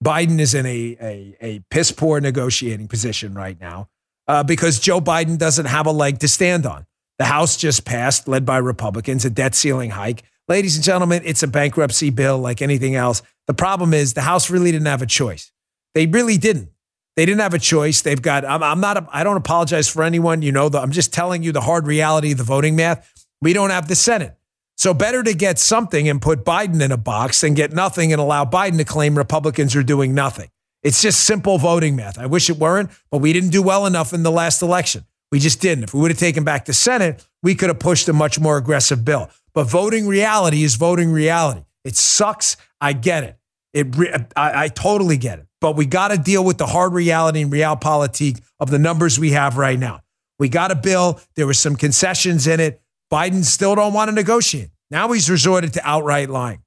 Biden 0.04 0.40
is 0.40 0.54
in 0.54 0.66
a, 0.66 0.98
a, 1.02 1.38
a 1.42 1.60
piss 1.70 1.92
poor 1.92 2.22
negotiating 2.22 2.88
position 2.88 3.34
right 3.34 3.60
now 3.60 3.90
uh, 4.28 4.44
because 4.44 4.80
Joe 4.80 5.02
Biden 5.02 5.38
doesn't 5.38 5.66
have 5.66 5.86
a 5.86 5.92
leg 5.92 6.20
to 6.20 6.28
stand 6.28 6.66
on. 6.66 6.86
The 7.18 7.26
House 7.26 7.58
just 7.58 7.84
passed, 7.84 8.28
led 8.28 8.46
by 8.46 8.58
Republicans, 8.58 9.26
a 9.26 9.30
debt 9.30 9.56
ceiling 9.56 9.90
hike. 9.90 10.24
Ladies 10.48 10.76
and 10.76 10.84
gentlemen, 10.84 11.24
it's 11.26 11.42
a 11.42 11.48
bankruptcy 11.48 12.12
bill 12.12 12.38
like 12.38 12.62
anything 12.62 12.96
else. 12.96 13.22
The 13.48 13.54
problem 13.54 13.94
is 13.94 14.14
the 14.14 14.22
House 14.22 14.50
really 14.50 14.72
didn't 14.72 14.88
have 14.88 15.02
a 15.02 15.08
choice. 15.08 15.52
They 15.96 16.06
really 16.06 16.38
didn't. 16.38 16.70
They 17.16 17.26
didn't 17.26 17.42
have 17.42 17.56
a 17.56 17.60
choice. 17.60 18.02
They've 18.02 18.22
got, 18.22 18.46
I'm, 18.46 18.62
I'm 18.62 18.80
not, 18.80 19.10
I 19.12 19.24
don't 19.24 19.38
apologize 19.38 19.90
for 19.90 20.04
anyone. 20.04 20.44
You 20.44 20.52
know, 20.52 20.70
the, 20.70 20.80
I'm 20.80 20.92
just 20.92 21.12
telling 21.12 21.42
you 21.42 21.52
the 21.52 21.62
hard 21.62 21.88
reality 21.88 22.32
of 22.32 22.38
the 22.38 22.44
voting 22.44 22.76
math. 22.76 23.17
We 23.42 23.54
don't 23.54 23.70
have 23.70 23.88
the 23.88 23.96
Senate. 23.96 24.36
So 24.76 24.94
better 24.94 25.24
to 25.24 25.34
get 25.34 25.58
something 25.58 26.08
and 26.08 26.22
put 26.22 26.46
Biden 26.46 26.82
in 26.82 26.92
a 26.92 26.98
box 26.98 27.42
than 27.42 27.56
get 27.56 27.74
nothing 27.74 28.14
and 28.14 28.22
allow 28.22 28.46
Biden 28.46 28.78
to 28.78 28.86
claim 28.86 29.18
Republicans 29.18 29.76
are 29.76 29.84
doing 29.84 30.14
nothing. 30.14 30.50
It's 30.84 31.02
just 31.02 31.22
simple 31.22 31.58
voting 31.58 31.96
math. 31.96 32.20
I 32.20 32.28
wish 32.28 32.50
it 32.50 32.58
weren't, 32.58 32.92
but 33.10 33.18
we 33.18 33.34
didn't 33.34 33.50
do 33.50 33.64
well 33.64 33.86
enough 33.86 34.14
in 34.14 34.22
the 34.24 34.32
last 34.32 34.62
election. 34.62 35.06
We 35.32 35.40
just 35.40 35.60
didn't. 35.62 35.86
If 35.86 35.94
we 35.94 36.00
would 36.00 36.12
have 36.12 36.20
taken 36.20 36.44
back 36.44 36.66
the 36.66 36.74
Senate, 36.74 37.26
we 37.42 37.56
could 37.56 37.70
have 37.70 37.80
pushed 37.80 38.08
a 38.08 38.14
much 38.14 38.40
more 38.40 38.58
aggressive 38.58 39.04
bill. 39.04 39.30
But 39.54 39.66
voting 39.66 40.08
reality 40.08 40.64
is 40.64 40.76
voting 40.76 41.12
reality. 41.12 41.66
It 41.84 41.96
sucks. 41.96 42.56
I 42.80 42.94
get 42.94 43.24
it. 43.24 43.38
It 43.74 44.32
I, 44.36 44.66
I 44.66 44.68
totally 44.68 45.18
get 45.18 45.40
it. 45.40 45.48
But 45.60 45.76
we 45.76 45.86
got 45.86 46.10
to 46.10 46.18
deal 46.18 46.46
with 46.46 46.60
the 46.60 46.68
hard 46.68 46.94
reality 46.94 47.42
and 47.42 47.52
realpolitik 47.52 48.42
of 48.60 48.70
the 48.70 48.80
numbers 48.80 49.20
we 49.20 49.32
have 49.32 49.58
right 49.58 49.80
now. 49.80 50.02
We 50.40 50.50
got 50.50 50.72
a 50.72 50.76
bill. 50.76 51.20
There 51.36 51.48
were 51.48 51.56
some 51.56 51.76
concessions 51.76 52.46
in 52.46 52.60
it. 52.60 52.82
Biden 53.12 53.44
still 53.44 53.76
don't 53.76 53.94
want 53.94 54.10
to 54.10 54.16
negotiate. 54.16 54.70
Now 54.90 55.12
he's 55.12 55.30
resorted 55.30 55.74
to 55.74 55.82
outright 55.88 56.30
lying. 56.30 56.64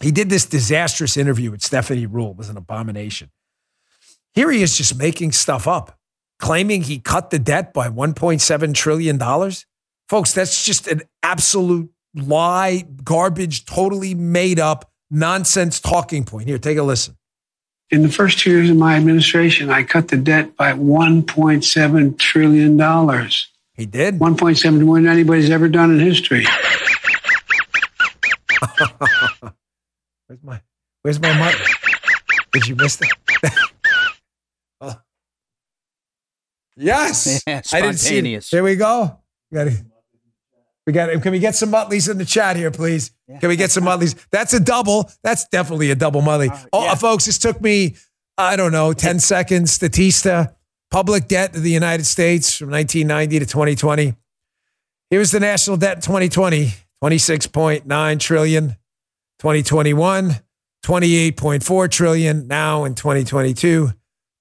He 0.00 0.10
did 0.10 0.30
this 0.30 0.46
disastrous 0.46 1.16
interview 1.16 1.50
with 1.50 1.62
Stephanie 1.62 2.06
Ruhle. 2.06 2.30
It 2.32 2.36
was 2.36 2.48
an 2.48 2.56
abomination. 2.56 3.30
Here 4.32 4.50
he 4.50 4.62
is 4.62 4.76
just 4.76 4.96
making 4.96 5.32
stuff 5.32 5.68
up, 5.68 5.98
claiming 6.38 6.82
he 6.82 6.98
cut 6.98 7.30
the 7.30 7.38
debt 7.38 7.74
by 7.74 7.88
$1.7 7.88 8.74
trillion. 8.74 9.18
Folks, 10.08 10.32
that's 10.32 10.64
just 10.64 10.86
an 10.88 11.02
absolute 11.22 11.90
lie, 12.14 12.84
garbage, 13.04 13.64
totally 13.64 14.14
made 14.14 14.58
up 14.58 14.90
nonsense 15.10 15.80
talking 15.80 16.24
point. 16.24 16.48
Here, 16.48 16.58
take 16.58 16.78
a 16.78 16.82
listen. 16.82 17.16
In 17.90 18.02
the 18.02 18.08
first 18.08 18.38
two 18.38 18.50
years 18.50 18.70
of 18.70 18.76
my 18.76 18.96
administration, 18.96 19.68
I 19.68 19.82
cut 19.82 20.08
the 20.08 20.16
debt 20.16 20.56
by 20.56 20.72
$1.7 20.72 22.18
trillion. 22.18 22.76
He 23.80 23.86
did? 23.86 24.18
1.7 24.18 24.84
more 24.84 24.96
than 24.96 25.08
anybody's 25.08 25.48
ever 25.48 25.66
done 25.66 25.92
in 25.92 26.00
history. 26.00 26.44
where's 30.26 30.42
my 30.42 30.60
Where's 31.00 31.18
my 31.18 31.32
mother? 31.38 31.56
Did 32.52 32.68
you 32.68 32.76
miss 32.76 32.96
that? 32.96 33.08
oh. 34.82 35.00
Yes, 36.76 37.42
Yeah, 37.46 37.62
I 37.72 37.80
didn't 37.80 37.96
see 37.96 38.08
it. 38.16 38.18
spontaneous. 38.18 38.50
There 38.50 38.62
we 38.62 38.76
go. 38.76 39.18
We 39.50 39.56
got 39.56 39.68
it. 39.68 39.82
We 40.86 40.92
got 40.92 41.08
it. 41.08 41.22
Can 41.22 41.32
we 41.32 41.38
get 41.38 41.54
some 41.54 41.72
Mutleys 41.72 42.10
in 42.10 42.18
the 42.18 42.26
chat 42.26 42.56
here, 42.56 42.70
please? 42.70 43.12
Can 43.40 43.48
we 43.48 43.56
get 43.56 43.70
some 43.70 43.84
Mutleys? 43.84 44.14
That's 44.30 44.52
a 44.52 44.60
double. 44.60 45.10
That's 45.22 45.48
definitely 45.48 45.90
a 45.90 45.94
double 45.94 46.20
Mutley. 46.20 46.50
oh, 46.74 46.86
uh, 46.86 46.96
folks, 46.96 47.24
this 47.24 47.38
took 47.38 47.62
me, 47.62 47.96
I 48.36 48.56
don't 48.56 48.72
know, 48.72 48.92
10 48.92 49.20
seconds. 49.20 49.78
Statista, 49.78 50.54
public 50.90 51.28
debt 51.28 51.52
to 51.52 51.60
the 51.60 51.70
United 51.70 52.04
States 52.04 52.56
from 52.56 52.70
1990 52.70 53.38
to 53.38 53.46
2020. 53.46 54.14
Here's 55.10 55.30
the 55.30 55.40
national 55.40 55.76
debt 55.76 55.96
in 55.96 56.02
2020 56.02 56.72
26.9 57.02 58.20
trillion. 58.20 58.76
2021, 59.38 60.36
28.4 60.84 61.90
trillion. 61.90 62.46
Now 62.46 62.84
in 62.84 62.94
2022, 62.94 63.92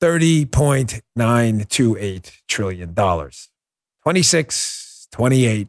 30.928 0.02 2.32
trillion 2.48 2.94
dollars. 2.94 3.50
26, 4.04 5.08
28, 5.12 5.68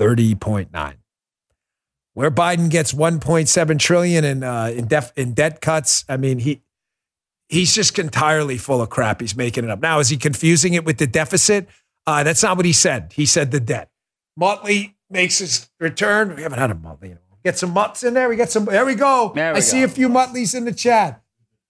30.9. 0.00 0.94
Where 2.14 2.30
Biden 2.30 2.68
gets 2.70 2.92
1.7 2.92 3.78
trillion 3.78 4.22
in 4.24 4.42
uh, 4.42 4.72
in, 4.74 4.86
def, 4.86 5.12
in 5.16 5.34
debt 5.34 5.60
cuts, 5.60 6.06
I 6.08 6.16
mean 6.16 6.38
he 6.38 6.62
he's 7.52 7.74
just 7.74 7.98
entirely 7.98 8.58
full 8.58 8.82
of 8.82 8.90
crap. 8.90 9.20
He's 9.20 9.36
making 9.36 9.64
it 9.64 9.70
up. 9.70 9.80
Now, 9.80 10.00
is 10.00 10.08
he 10.08 10.16
confusing 10.16 10.74
it 10.74 10.84
with 10.84 10.98
the 10.98 11.06
deficit? 11.06 11.68
Uh, 12.06 12.24
that's 12.24 12.42
not 12.42 12.56
what 12.56 12.66
he 12.66 12.72
said. 12.72 13.12
He 13.14 13.26
said 13.26 13.52
the 13.52 13.60
debt. 13.60 13.90
Mutley 14.36 14.96
makes 15.10 15.38
his 15.38 15.70
return. 15.78 16.34
We 16.34 16.42
haven't 16.42 16.58
had 16.58 16.70
a 16.70 16.74
Mutley 16.74 17.10
in 17.10 17.18
a 17.18 17.20
while. 17.28 17.38
Get 17.44 17.58
some 17.58 17.70
mutts 17.70 18.02
in 18.02 18.14
there. 18.14 18.28
We 18.28 18.36
get 18.36 18.50
some. 18.50 18.64
There 18.64 18.86
we 18.86 18.94
go. 18.94 19.32
There 19.34 19.52
we 19.52 19.58
I 19.58 19.60
see 19.60 19.82
a 19.82 19.88
few 19.88 20.08
Mutleys 20.08 20.54
in 20.54 20.64
the 20.64 20.72
chat. 20.72 21.22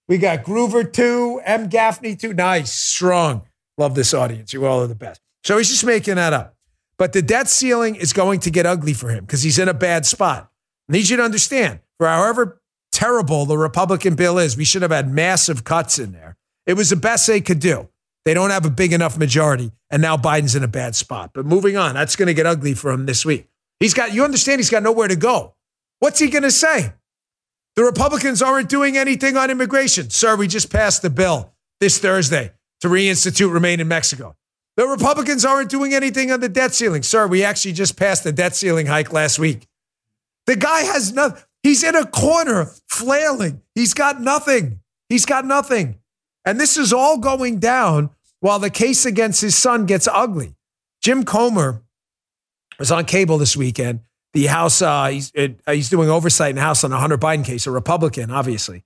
We 0.07 0.17
got 0.17 0.43
Groover 0.43 0.91
two, 0.91 1.41
M 1.43 1.67
Gaffney 1.67 2.15
two. 2.15 2.33
Nice, 2.33 2.71
strong. 2.71 3.43
Love 3.77 3.95
this 3.95 4.13
audience. 4.13 4.53
You 4.53 4.65
all 4.65 4.81
are 4.81 4.87
the 4.87 4.95
best. 4.95 5.19
So 5.43 5.57
he's 5.57 5.69
just 5.69 5.85
making 5.85 6.15
that 6.15 6.31
up. 6.31 6.55
But 6.97 7.13
the 7.13 7.21
debt 7.21 7.49
ceiling 7.49 7.95
is 7.95 8.13
going 8.13 8.39
to 8.41 8.51
get 8.51 8.65
ugly 8.65 8.93
for 8.93 9.09
him 9.09 9.25
because 9.25 9.43
he's 9.43 9.59
in 9.59 9.67
a 9.67 9.73
bad 9.73 10.05
spot. 10.05 10.51
I 10.89 10.93
need 10.93 11.09
you 11.09 11.17
to 11.17 11.23
understand. 11.23 11.79
For 11.97 12.07
however 12.07 12.61
terrible 13.03 13.45
the 13.45 13.57
Republican 13.57 14.15
bill 14.15 14.39
is, 14.39 14.55
we 14.55 14.63
should 14.63 14.81
have 14.81 14.91
had 14.91 15.11
massive 15.11 15.65
cuts 15.65 15.99
in 15.99 16.13
there. 16.13 16.37
It 16.65 16.75
was 16.75 16.89
the 16.89 16.95
best 16.95 17.27
they 17.27 17.41
could 17.41 17.59
do. 17.59 17.89
They 18.23 18.33
don't 18.33 18.51
have 18.51 18.65
a 18.65 18.69
big 18.69 18.93
enough 18.93 19.17
majority, 19.17 19.73
and 19.91 20.01
now 20.01 20.15
Biden's 20.15 20.55
in 20.55 20.63
a 20.63 20.69
bad 20.69 20.95
spot. 20.95 21.31
But 21.33 21.45
moving 21.45 21.75
on, 21.75 21.95
that's 21.95 22.15
going 22.15 22.27
to 22.27 22.33
get 22.33 22.45
ugly 22.45 22.73
for 22.73 22.91
him 22.91 23.05
this 23.05 23.25
week. 23.25 23.49
He's 23.81 23.93
got, 23.93 24.13
you 24.13 24.23
understand, 24.23 24.59
he's 24.59 24.69
got 24.69 24.83
nowhere 24.83 25.09
to 25.09 25.17
go. 25.17 25.55
What's 25.99 26.19
he 26.19 26.29
going 26.29 26.43
to 26.43 26.51
say? 26.51 26.93
The 27.75 27.83
Republicans 27.83 28.41
aren't 28.41 28.69
doing 28.69 28.95
anything 28.95 29.35
on 29.35 29.51
immigration. 29.51 30.09
Sir, 30.09 30.37
we 30.37 30.47
just 30.47 30.71
passed 30.71 31.01
the 31.01 31.09
bill 31.09 31.51
this 31.81 31.99
Thursday 31.99 32.53
to 32.79 32.87
reinstitute 32.87 33.51
remain 33.53 33.81
in 33.81 33.89
Mexico. 33.89 34.37
The 34.77 34.87
Republicans 34.87 35.43
aren't 35.43 35.69
doing 35.69 35.93
anything 35.93 36.31
on 36.31 36.39
the 36.39 36.47
debt 36.47 36.73
ceiling. 36.73 37.03
Sir, 37.03 37.27
we 37.27 37.43
actually 37.43 37.73
just 37.73 37.97
passed 37.97 38.23
the 38.23 38.31
debt 38.31 38.55
ceiling 38.55 38.85
hike 38.85 39.11
last 39.11 39.39
week. 39.39 39.67
The 40.45 40.55
guy 40.55 40.83
has 40.83 41.11
nothing. 41.11 41.43
He's 41.63 41.83
in 41.83 41.95
a 41.95 42.05
corner 42.05 42.71
flailing. 42.89 43.61
He's 43.73 43.93
got 43.93 44.21
nothing. 44.21 44.81
He's 45.09 45.25
got 45.25 45.45
nothing. 45.45 45.99
And 46.45 46.59
this 46.59 46.77
is 46.77 46.91
all 46.91 47.17
going 47.17 47.59
down 47.59 48.09
while 48.41 48.59
the 48.59 48.69
case 48.69 49.05
against 49.05 49.41
his 49.41 49.55
son 49.55 49.85
gets 49.85 50.07
ugly. 50.07 50.55
Jim 51.01 51.23
Comer 51.23 51.81
was 52.77 52.91
on 52.91 53.05
cable 53.05 53.37
this 53.37 53.55
weekend. 53.55 54.01
The 54.33 54.47
House, 54.47 54.81
uh, 54.81 55.07
he's, 55.07 55.31
uh, 55.35 55.49
he's 55.67 55.89
doing 55.89 56.09
oversight 56.09 56.49
in 56.49 56.55
the 56.57 56.61
House 56.61 56.83
on 56.83 56.91
the 56.91 56.97
Hunter 56.97 57.17
Biden 57.17 57.45
case, 57.45 57.67
a 57.67 57.71
Republican, 57.71 58.31
obviously. 58.31 58.83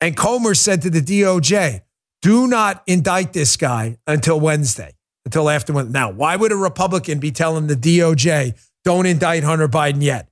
And 0.00 0.16
Comer 0.16 0.54
said 0.54 0.82
to 0.82 0.90
the 0.90 1.00
DOJ, 1.00 1.82
do 2.22 2.46
not 2.46 2.82
indict 2.86 3.32
this 3.32 3.56
guy 3.56 3.98
until 4.06 4.40
Wednesday, 4.40 4.94
until 5.24 5.50
after 5.50 5.72
Wednesday. 5.72 5.92
Now, 5.92 6.10
why 6.10 6.36
would 6.36 6.52
a 6.52 6.56
Republican 6.56 7.18
be 7.18 7.30
telling 7.30 7.66
the 7.66 7.76
DOJ, 7.76 8.54
don't 8.84 9.06
indict 9.06 9.42
Hunter 9.42 9.68
Biden 9.68 10.02
yet? 10.02 10.28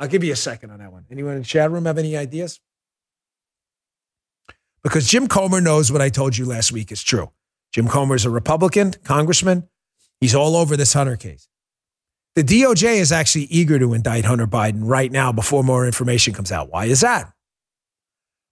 I'll 0.00 0.08
give 0.08 0.22
you 0.22 0.32
a 0.32 0.36
second 0.36 0.70
on 0.70 0.78
that 0.78 0.92
one. 0.92 1.04
Anyone 1.10 1.32
in 1.34 1.40
the 1.40 1.44
chat 1.44 1.70
room 1.70 1.86
have 1.86 1.98
any 1.98 2.16
ideas? 2.16 2.60
because 4.82 5.06
Jim 5.08 5.28
Comer 5.28 5.60
knows 5.60 5.92
what 5.92 6.00
I 6.00 6.08
told 6.08 6.36
you 6.36 6.46
last 6.46 6.72
week 6.72 6.90
is 6.92 7.02
true. 7.02 7.30
Jim 7.72 7.88
Comer 7.88 8.14
is 8.14 8.24
a 8.24 8.30
Republican 8.30 8.94
congressman. 9.04 9.68
He's 10.20 10.34
all 10.34 10.56
over 10.56 10.76
this 10.76 10.94
Hunter 10.94 11.16
case. 11.16 11.48
The 12.34 12.42
DOJ 12.42 12.96
is 12.96 13.12
actually 13.12 13.44
eager 13.44 13.78
to 13.78 13.94
indict 13.94 14.24
Hunter 14.24 14.46
Biden 14.46 14.80
right 14.82 15.10
now 15.10 15.32
before 15.32 15.64
more 15.64 15.86
information 15.86 16.32
comes 16.32 16.52
out. 16.52 16.70
Why 16.70 16.86
is 16.86 17.00
that? 17.00 17.32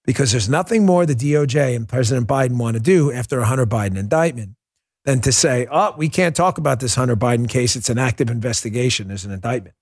Because 0.04 0.32
there's 0.32 0.48
nothing 0.48 0.84
more 0.84 1.06
the 1.06 1.14
DOJ 1.14 1.74
and 1.74 1.88
President 1.88 2.28
Biden 2.28 2.58
want 2.58 2.74
to 2.74 2.82
do 2.82 3.12
after 3.12 3.40
a 3.40 3.46
Hunter 3.46 3.66
Biden 3.66 3.96
indictment 3.96 4.56
than 5.04 5.20
to 5.20 5.32
say, 5.32 5.66
oh, 5.70 5.94
we 5.96 6.08
can't 6.08 6.34
talk 6.36 6.58
about 6.58 6.80
this 6.80 6.96
Hunter 6.96 7.16
Biden 7.16 7.48
case. 7.48 7.76
It's 7.76 7.90
an 7.90 7.98
active 7.98 8.28
investigation. 8.28 9.08
There's 9.08 9.24
an 9.24 9.32
indictment. 9.32 9.74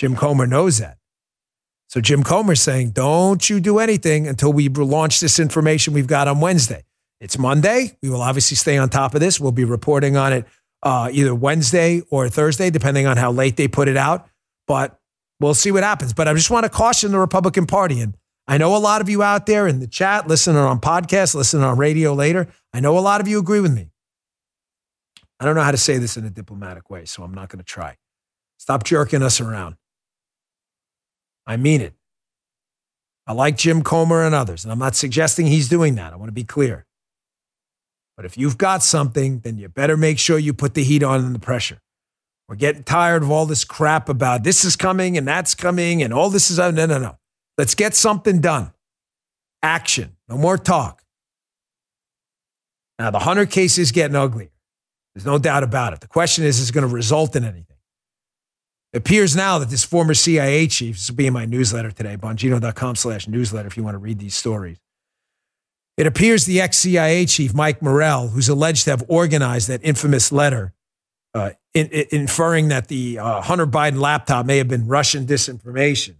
Jim 0.00 0.16
Comer 0.16 0.46
knows 0.46 0.78
that. 0.78 0.96
So 1.90 2.00
Jim 2.00 2.22
Comer's 2.22 2.62
saying, 2.62 2.92
don't 2.92 3.50
you 3.50 3.60
do 3.60 3.78
anything 3.78 4.26
until 4.26 4.50
we 4.50 4.66
launch 4.70 5.20
this 5.20 5.38
information 5.38 5.92
we've 5.92 6.06
got 6.06 6.26
on 6.26 6.40
Wednesday. 6.40 6.84
It's 7.20 7.36
Monday. 7.36 7.98
We 8.02 8.08
will 8.08 8.22
obviously 8.22 8.56
stay 8.56 8.78
on 8.78 8.88
top 8.88 9.14
of 9.14 9.20
this. 9.20 9.38
We'll 9.38 9.52
be 9.52 9.64
reporting 9.64 10.16
on 10.16 10.32
it 10.32 10.46
uh, 10.82 11.10
either 11.12 11.34
Wednesday 11.34 12.00
or 12.08 12.30
Thursday, 12.30 12.70
depending 12.70 13.06
on 13.06 13.18
how 13.18 13.30
late 13.30 13.58
they 13.58 13.68
put 13.68 13.88
it 13.88 13.98
out. 13.98 14.26
But 14.66 14.98
we'll 15.38 15.52
see 15.52 15.70
what 15.70 15.82
happens. 15.82 16.14
But 16.14 16.28
I 16.28 16.32
just 16.32 16.50
want 16.50 16.64
to 16.64 16.70
caution 16.70 17.12
the 17.12 17.18
Republican 17.18 17.66
Party. 17.66 18.00
And 18.00 18.16
I 18.48 18.56
know 18.56 18.74
a 18.74 18.78
lot 18.78 19.02
of 19.02 19.10
you 19.10 19.22
out 19.22 19.44
there 19.44 19.66
in 19.66 19.80
the 19.80 19.86
chat, 19.86 20.26
listening 20.26 20.56
on 20.56 20.80
podcasts, 20.80 21.34
listening 21.34 21.64
on 21.64 21.76
radio 21.76 22.14
later. 22.14 22.48
I 22.72 22.80
know 22.80 22.96
a 22.96 23.00
lot 23.00 23.20
of 23.20 23.28
you 23.28 23.38
agree 23.38 23.60
with 23.60 23.74
me. 23.74 23.90
I 25.38 25.44
don't 25.44 25.56
know 25.56 25.62
how 25.62 25.72
to 25.72 25.76
say 25.76 25.98
this 25.98 26.16
in 26.16 26.24
a 26.24 26.30
diplomatic 26.30 26.88
way, 26.88 27.04
so 27.04 27.22
I'm 27.22 27.34
not 27.34 27.50
going 27.50 27.58
to 27.58 27.64
try. 27.64 27.98
Stop 28.56 28.84
jerking 28.84 29.22
us 29.22 29.42
around. 29.42 29.76
I 31.46 31.56
mean 31.56 31.80
it. 31.80 31.94
I 33.26 33.32
like 33.32 33.56
Jim 33.56 33.82
Comer 33.82 34.24
and 34.24 34.34
others, 34.34 34.64
and 34.64 34.72
I'm 34.72 34.78
not 34.78 34.96
suggesting 34.96 35.46
he's 35.46 35.68
doing 35.68 35.94
that. 35.96 36.12
I 36.12 36.16
want 36.16 36.28
to 36.28 36.34
be 36.34 36.44
clear. 36.44 36.86
But 38.16 38.26
if 38.26 38.36
you've 38.36 38.58
got 38.58 38.82
something, 38.82 39.40
then 39.40 39.56
you 39.56 39.68
better 39.68 39.96
make 39.96 40.18
sure 40.18 40.38
you 40.38 40.52
put 40.52 40.74
the 40.74 40.84
heat 40.84 41.02
on 41.02 41.24
and 41.24 41.34
the 41.34 41.38
pressure. 41.38 41.80
We're 42.48 42.56
getting 42.56 42.82
tired 42.82 43.22
of 43.22 43.30
all 43.30 43.46
this 43.46 43.64
crap 43.64 44.08
about 44.08 44.42
this 44.42 44.64
is 44.64 44.74
coming 44.74 45.16
and 45.16 45.26
that's 45.26 45.54
coming 45.54 46.02
and 46.02 46.12
all 46.12 46.30
this 46.30 46.50
is 46.50 46.58
no, 46.58 46.70
no, 46.70 46.86
no. 46.86 47.16
Let's 47.56 47.76
get 47.76 47.94
something 47.94 48.40
done. 48.40 48.72
Action. 49.62 50.16
No 50.28 50.36
more 50.36 50.58
talk. 50.58 51.02
Now, 52.98 53.10
the 53.10 53.20
Hunter 53.20 53.46
case 53.46 53.78
is 53.78 53.92
getting 53.92 54.16
uglier. 54.16 54.50
There's 55.14 55.24
no 55.24 55.38
doubt 55.38 55.62
about 55.62 55.92
it. 55.92 56.00
The 56.00 56.08
question 56.08 56.44
is, 56.44 56.58
is 56.58 56.70
it 56.70 56.72
going 56.72 56.86
to 56.86 56.92
result 56.92 57.36
in 57.36 57.44
anything? 57.44 57.69
It 58.92 58.98
appears 58.98 59.36
now 59.36 59.58
that 59.58 59.70
this 59.70 59.84
former 59.84 60.14
CIA 60.14 60.66
chief, 60.66 60.96
this 60.96 61.08
will 61.08 61.16
be 61.16 61.26
in 61.26 61.32
my 61.32 61.44
newsletter 61.44 61.90
today, 61.90 62.16
bongino.com 62.16 62.96
slash 62.96 63.28
newsletter 63.28 63.68
if 63.68 63.76
you 63.76 63.84
want 63.84 63.94
to 63.94 63.98
read 63.98 64.18
these 64.18 64.34
stories. 64.34 64.78
It 65.96 66.06
appears 66.06 66.46
the 66.46 66.60
ex 66.60 66.78
CIA 66.78 67.26
chief, 67.26 67.54
Mike 67.54 67.82
Morell, 67.82 68.28
who's 68.28 68.48
alleged 68.48 68.84
to 68.84 68.90
have 68.90 69.04
organized 69.06 69.68
that 69.68 69.80
infamous 69.84 70.32
letter 70.32 70.72
uh, 71.34 71.50
in, 71.74 71.88
in, 71.88 72.06
inferring 72.10 72.68
that 72.68 72.88
the 72.88 73.18
uh, 73.18 73.42
Hunter 73.42 73.66
Biden 73.66 74.00
laptop 74.00 74.46
may 74.46 74.58
have 74.58 74.68
been 74.68 74.86
Russian 74.86 75.26
disinformation. 75.26 76.16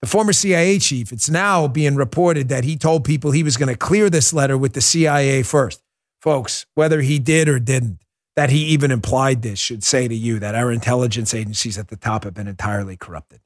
The 0.00 0.08
former 0.08 0.32
CIA 0.32 0.78
chief, 0.78 1.12
it's 1.12 1.28
now 1.28 1.66
being 1.66 1.96
reported 1.96 2.48
that 2.48 2.64
he 2.64 2.76
told 2.76 3.04
people 3.04 3.30
he 3.30 3.42
was 3.42 3.56
going 3.56 3.70
to 3.70 3.76
clear 3.76 4.08
this 4.08 4.32
letter 4.32 4.56
with 4.56 4.74
the 4.74 4.80
CIA 4.80 5.42
first. 5.42 5.82
Folks, 6.20 6.66
whether 6.74 7.00
he 7.00 7.18
did 7.18 7.48
or 7.48 7.58
didn't, 7.58 7.98
that 8.36 8.50
he 8.50 8.64
even 8.66 8.90
implied 8.90 9.42
this 9.42 9.58
should 9.58 9.84
say 9.84 10.08
to 10.08 10.14
you 10.14 10.38
that 10.40 10.54
our 10.54 10.72
intelligence 10.72 11.34
agencies 11.34 11.78
at 11.78 11.88
the 11.88 11.96
top 11.96 12.24
have 12.24 12.34
been 12.34 12.48
entirely 12.48 12.96
corrupted. 12.96 13.40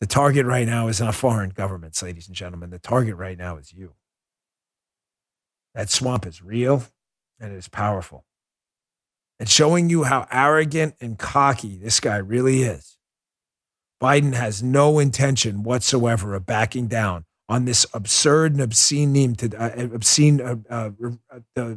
The 0.00 0.06
target 0.06 0.46
right 0.46 0.66
now 0.66 0.88
is 0.88 1.00
not 1.00 1.14
foreign 1.14 1.50
governments, 1.50 2.02
ladies 2.02 2.28
and 2.28 2.36
gentlemen. 2.36 2.70
The 2.70 2.78
target 2.78 3.16
right 3.16 3.36
now 3.36 3.56
is 3.56 3.72
you. 3.72 3.94
That 5.74 5.90
swamp 5.90 6.26
is 6.26 6.42
real 6.42 6.84
and 7.38 7.52
it 7.52 7.56
is 7.56 7.68
powerful. 7.68 8.24
And 9.40 9.48
showing 9.48 9.90
you 9.90 10.04
how 10.04 10.26
arrogant 10.30 10.94
and 11.00 11.18
cocky 11.18 11.76
this 11.76 12.00
guy 12.00 12.16
really 12.16 12.62
is. 12.62 12.96
Biden 14.00 14.34
has 14.34 14.62
no 14.62 14.98
intention 14.98 15.62
whatsoever 15.62 16.34
of 16.34 16.46
backing 16.46 16.86
down 16.86 17.24
on 17.48 17.64
this 17.64 17.86
absurd 17.92 18.52
and 18.52 18.60
obscene 18.60 19.34
to 19.34 19.56
uh, 19.56 19.88
obscene 19.94 20.40
uh, 20.40 20.56
uh, 20.70 20.90
uh, 21.56 21.74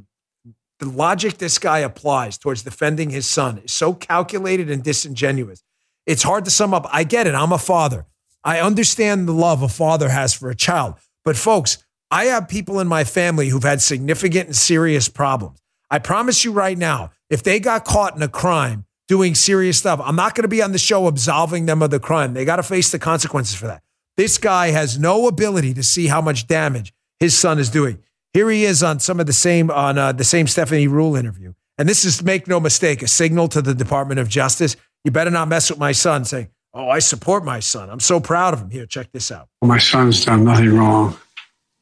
the 0.82 0.90
logic 0.90 1.38
this 1.38 1.60
guy 1.60 1.80
applies 1.80 2.40
towards 2.40 2.64
defending 2.64 3.12
his 3.12 3.28
son 3.28 3.60
is 3.60 3.72
so 3.72 3.94
calculated 3.94 4.72
and 4.72 4.84
disingenuous. 4.84 5.64
It's 6.08 6.24
hard 6.24 6.44
to 6.46 6.52
sum 6.52 6.74
up. 6.74 6.88
I 6.92 7.04
get 7.04 7.28
it. 7.28 7.36
I'm 7.36 7.52
a 7.52 7.60
father. 7.60 8.08
I 8.44 8.60
understand 8.60 9.28
the 9.28 9.32
love 9.32 9.62
a 9.62 9.70
father 9.70 10.10
has 10.10 10.34
for 10.34 10.50
a 10.50 10.56
child. 10.56 10.96
But 11.24 11.38
folks, 11.38 11.78
I 12.10 12.26
have 12.26 12.50
people 12.50 12.80
in 12.80 12.88
my 12.88 13.04
family 13.04 13.50
who've 13.50 13.62
had 13.62 13.80
significant 13.80 14.48
and 14.48 14.56
serious 14.56 15.08
problems. 15.08 15.62
I 15.92 16.00
promise 16.00 16.44
you 16.44 16.52
right 16.52 16.78
now, 16.78 17.12
if 17.30 17.44
they 17.44 17.60
got 17.60 17.86
caught 17.86 18.16
in 18.16 18.24
a 18.24 18.28
crime 18.28 18.86
doing 19.08 19.36
serious 19.36 19.78
stuff, 19.78 20.02
I'm 20.04 20.16
not 20.16 20.34
going 20.34 20.44
to 20.44 20.48
be 20.48 20.64
on 20.64 20.72
the 20.72 20.80
show 20.80 21.06
absolving 21.06 21.68
them 21.68 21.84
of 21.84 21.92
the 21.92 22.00
crime. 22.00 22.34
They 22.34 22.44
got 22.44 22.56
to 22.56 22.64
face 22.64 22.92
the 22.92 22.98
consequences 22.98 23.54
for 23.54 23.68
that. 23.68 23.84
This 24.18 24.40
guy 24.40 24.72
has 24.72 24.98
no 24.98 25.28
ability 25.28 25.76
to 25.76 25.84
see 25.84 26.08
how 26.08 26.22
much 26.22 26.48
damage 26.48 26.92
his 27.20 27.38
son 27.38 27.60
is 27.60 27.70
doing. 27.70 28.00
Here 28.34 28.50
he 28.50 28.64
is 28.64 28.82
on 28.82 29.00
some 29.00 29.20
of 29.20 29.26
the 29.26 29.34
same 29.34 29.70
on 29.70 29.98
uh, 29.98 30.12
the 30.14 30.24
same 30.24 30.48
Stephanie 30.48 30.88
Ruhle 30.88 31.20
interview, 31.20 31.54
and 31.78 31.90
this 31.90 32.06
is 32.06 32.24
make 32.24 32.48
no 32.48 32.60
mistake 32.60 33.02
a 33.02 33.08
signal 33.08 33.48
to 33.50 33.62
the 33.62 33.74
Department 33.74 34.20
of 34.20 34.30
Justice. 34.30 34.78
You 35.04 35.12
better 35.12 35.32
not 35.32 35.48
mess 35.48 35.70
with 35.70 35.80
my 35.80 35.92
son. 35.92 36.24
Saying, 36.24 36.48
"Oh, 36.74 36.90
I 36.90 37.00
support 37.00 37.44
my 37.44 37.60
son. 37.60 37.90
I'm 37.90 38.00
so 38.00 38.20
proud 38.22 38.54
of 38.54 38.62
him." 38.62 38.70
Here, 38.70 38.86
check 38.86 39.12
this 39.12 39.32
out. 39.32 39.50
My 39.62 39.78
son's 39.78 40.24
done 40.24 40.46
nothing 40.46 40.78
wrong. 40.78 41.18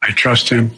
I 0.01 0.11
trust 0.11 0.49
him. 0.49 0.71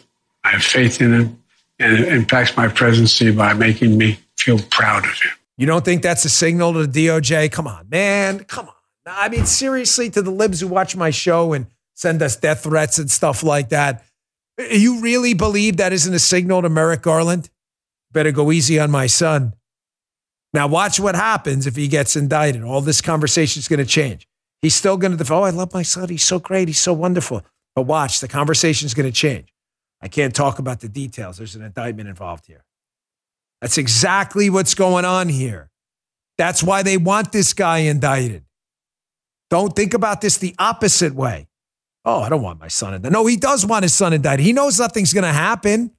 I 0.44 0.50
have 0.50 0.62
faith 0.62 1.00
in 1.00 1.12
him, 1.14 1.42
and 1.78 1.98
it 1.98 2.08
impacts 2.12 2.54
my 2.56 2.68
presidency 2.68 3.30
by 3.30 3.54
making 3.54 3.96
me 3.96 4.18
feel 4.36 4.58
proud 4.70 5.04
of 5.04 5.12
him. 5.12 5.30
You 5.56 5.66
don't 5.66 5.84
think 5.84 6.02
that's 6.02 6.24
a 6.24 6.28
signal 6.28 6.74
to 6.74 6.86
the 6.86 7.06
DOJ? 7.06 7.50
Come 7.50 7.66
on, 7.66 7.88
man. 7.88 8.40
Come 8.44 8.68
on. 8.68 8.74
I 9.06 9.28
mean, 9.28 9.46
seriously, 9.46 10.10
to 10.10 10.22
the 10.22 10.30
libs 10.30 10.60
who 10.60 10.68
watch 10.68 10.96
my 10.96 11.10
show 11.10 11.52
and 11.52 11.66
send 11.94 12.22
us 12.22 12.36
death 12.36 12.64
threats 12.64 12.98
and 12.98 13.10
stuff 13.10 13.42
like 13.42 13.70
that. 13.70 14.04
Eh, 14.58 14.76
you 14.76 15.00
really 15.00 15.34
believe 15.34 15.76
that 15.78 15.92
isn't 15.92 16.14
a 16.14 16.18
signal 16.18 16.62
to 16.62 16.68
Merrick 16.68 17.02
Garland? 17.02 17.50
Better 18.10 18.32
go 18.32 18.52
easy 18.52 18.78
on 18.78 18.90
my 18.90 19.06
son. 19.06 19.54
Now, 20.52 20.66
watch 20.66 21.00
what 21.00 21.14
happens 21.14 21.66
if 21.66 21.76
he 21.76 21.88
gets 21.88 22.14
indicted. 22.14 22.62
All 22.62 22.82
this 22.82 23.00
conversation 23.00 23.60
is 23.60 23.68
going 23.68 23.78
to 23.78 23.86
change. 23.86 24.28
He's 24.60 24.74
still 24.74 24.96
going 24.96 25.12
to 25.12 25.16
defend, 25.16 25.40
oh, 25.40 25.44
I 25.44 25.50
love 25.50 25.72
my 25.72 25.82
son. 25.82 26.08
He's 26.08 26.22
so 26.22 26.38
great. 26.38 26.68
He's 26.68 26.78
so 26.78 26.92
wonderful. 26.92 27.42
But 27.74 27.82
watch, 27.82 28.20
the 28.20 28.28
conversation 28.28 28.86
is 28.86 28.94
going 28.94 29.10
to 29.10 29.12
change. 29.12 29.52
I 30.02 30.08
can't 30.08 30.34
talk 30.34 30.58
about 30.58 30.80
the 30.80 30.88
details. 30.88 31.38
There's 31.38 31.54
an 31.54 31.62
indictment 31.62 32.08
involved 32.08 32.46
here. 32.46 32.64
That's 33.60 33.78
exactly 33.78 34.50
what's 34.50 34.74
going 34.74 35.04
on 35.04 35.28
here. 35.28 35.70
That's 36.36 36.62
why 36.62 36.82
they 36.82 36.96
want 36.96 37.32
this 37.32 37.54
guy 37.54 37.78
indicted. 37.78 38.44
Don't 39.48 39.74
think 39.74 39.94
about 39.94 40.20
this 40.20 40.38
the 40.38 40.54
opposite 40.58 41.14
way. 41.14 41.46
Oh, 42.04 42.20
I 42.20 42.28
don't 42.28 42.42
want 42.42 42.58
my 42.60 42.68
son 42.68 42.94
indicted. 42.94 43.12
No, 43.12 43.26
he 43.26 43.36
does 43.36 43.64
want 43.64 43.84
his 43.84 43.94
son 43.94 44.12
in 44.12 44.22
that. 44.22 44.40
He 44.40 44.52
knows 44.52 44.78
nothing's 44.78 45.12
going 45.12 45.24
to 45.24 45.32
happen. 45.32 45.92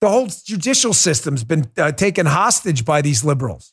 The 0.00 0.08
whole 0.08 0.26
judicial 0.26 0.92
system's 0.92 1.44
been 1.44 1.70
uh, 1.76 1.92
taken 1.92 2.26
hostage 2.26 2.84
by 2.84 3.02
these 3.02 3.24
liberals. 3.24 3.72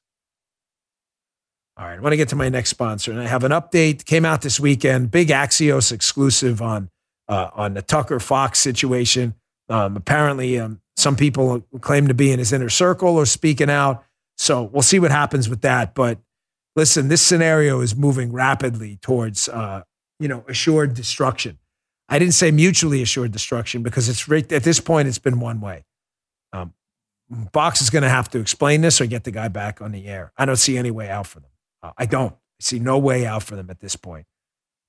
All 1.78 1.86
right, 1.86 1.98
I 1.98 2.02
want 2.02 2.14
to 2.14 2.18
get 2.18 2.30
to 2.30 2.36
my 2.36 2.50
next 2.50 2.70
sponsor, 2.70 3.12
and 3.12 3.20
I 3.20 3.28
have 3.28 3.44
an 3.44 3.52
update. 3.52 4.06
Came 4.06 4.26
out 4.26 4.42
this 4.42 4.60
weekend, 4.60 5.12
big 5.12 5.30
Axios 5.30 5.92
exclusive 5.92 6.62
on 6.62 6.90
uh, 7.28 7.50
on 7.54 7.74
the 7.74 7.82
Tucker 7.82 8.20
Fox 8.20 8.60
situation. 8.60 9.36
Um, 9.70 9.96
apparently, 9.96 10.60
um, 10.60 10.82
some 10.98 11.16
people 11.16 11.62
claim 11.80 12.08
to 12.08 12.14
be 12.14 12.32
in 12.32 12.40
his 12.40 12.54
inner 12.54 12.70
circle 12.70 13.16
or 13.16 13.26
speaking 13.26 13.70
out. 13.70 14.04
So 14.38 14.64
we'll 14.64 14.82
see 14.82 15.00
what 15.00 15.12
happens 15.12 15.48
with 15.50 15.62
that. 15.62 15.96
But 15.96 16.20
listen, 16.76 17.08
this 17.08 17.22
scenario 17.22 17.80
is 17.82 17.96
moving 17.96 18.32
rapidly 18.32 18.98
towards, 19.02 19.48
uh, 19.48 19.84
you 20.22 20.28
know, 20.28 20.46
assured 20.48 20.94
destruction. 20.94 21.58
I 22.08 22.20
didn't 22.20 22.36
say 22.36 22.52
mutually 22.52 23.02
assured 23.02 23.32
destruction 23.32 23.82
because 23.84 24.08
it's 24.08 24.28
right 24.28 24.50
at 24.52 24.64
this 24.64 24.80
point, 24.80 25.08
it's 25.08 25.18
been 25.18 25.40
one 25.40 25.60
way. 25.62 25.86
Um, 26.54 26.74
Fox 27.54 27.82
is 27.82 27.90
going 27.90 28.04
to 28.04 28.10
have 28.10 28.30
to 28.32 28.40
explain 28.40 28.82
this 28.82 29.02
or 29.02 29.06
get 29.08 29.24
the 29.24 29.32
guy 29.32 29.48
back 29.48 29.82
on 29.82 29.92
the 29.92 30.08
air. 30.08 30.32
I 30.38 30.46
don't 30.46 30.58
see 30.58 30.78
any 30.78 30.92
way 30.92 31.10
out 31.10 31.26
for 31.26 31.40
them. 31.40 31.50
Uh, 31.82 31.92
I 31.98 32.06
don't 32.06 32.34
I 32.34 32.38
see 32.60 32.78
no 32.78 33.00
way 33.00 33.26
out 33.26 33.44
for 33.44 33.56
them 33.56 33.70
at 33.70 33.80
this 33.80 33.96
point. 33.96 34.28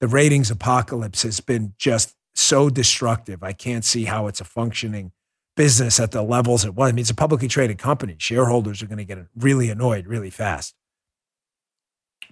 The 0.01 0.09
ratings 0.09 0.51
apocalypse 0.51 1.23
has 1.23 1.40
been 1.40 1.75
just 1.79 2.14
so 2.35 2.68
destructive. 2.68 3.42
I 3.42 3.53
can't 3.53 3.85
see 3.85 4.05
how 4.05 4.27
it's 4.27 4.40
a 4.40 4.45
functioning 4.45 5.12
business 5.57 6.01
at 6.01 6.11
the 6.11 6.23
levels 6.23 6.64
it 6.64 6.75
was. 6.75 6.90
I 6.90 6.92
mean, 6.92 7.01
it's 7.03 7.11
a 7.11 7.14
publicly 7.14 7.49
traded 7.49 7.79
company. 7.79 8.16
Shareholders 8.18 8.83
are 8.83 8.87
going 8.87 8.99
to 8.99 9.05
get 9.05 9.18
really 9.37 9.71
annoyed 9.71 10.07
really 10.07 10.31
fast. 10.31 10.75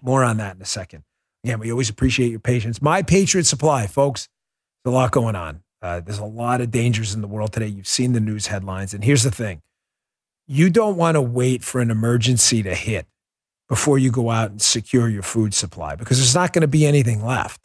More 0.02 0.24
on 0.24 0.38
that 0.38 0.56
in 0.56 0.62
a 0.62 0.66
second. 0.66 1.04
Again, 1.44 1.58
we 1.58 1.70
always 1.70 1.88
appreciate 1.88 2.30
your 2.30 2.40
patience. 2.40 2.82
My 2.82 3.02
Patriot 3.02 3.44
Supply, 3.44 3.86
folks, 3.86 4.28
there's 4.84 4.92
a 4.92 4.96
lot 4.96 5.10
going 5.10 5.36
on. 5.36 5.62
Uh, 5.82 6.00
there's 6.00 6.18
a 6.18 6.24
lot 6.24 6.60
of 6.60 6.70
dangers 6.70 7.14
in 7.14 7.22
the 7.22 7.26
world 7.26 7.52
today. 7.52 7.66
You've 7.66 7.86
seen 7.86 8.12
the 8.12 8.20
news 8.20 8.48
headlines. 8.48 8.92
And 8.92 9.02
here's 9.02 9.22
the 9.22 9.30
thing 9.30 9.62
you 10.46 10.68
don't 10.68 10.96
want 10.96 11.14
to 11.14 11.22
wait 11.22 11.62
for 11.62 11.80
an 11.80 11.90
emergency 11.90 12.62
to 12.62 12.74
hit 12.74 13.06
before 13.68 13.98
you 13.98 14.10
go 14.10 14.30
out 14.30 14.50
and 14.50 14.60
secure 14.60 15.08
your 15.08 15.22
food 15.22 15.54
supply 15.54 15.94
because 15.94 16.18
there's 16.18 16.34
not 16.34 16.52
going 16.52 16.62
to 16.62 16.68
be 16.68 16.84
anything 16.84 17.24
left. 17.24 17.60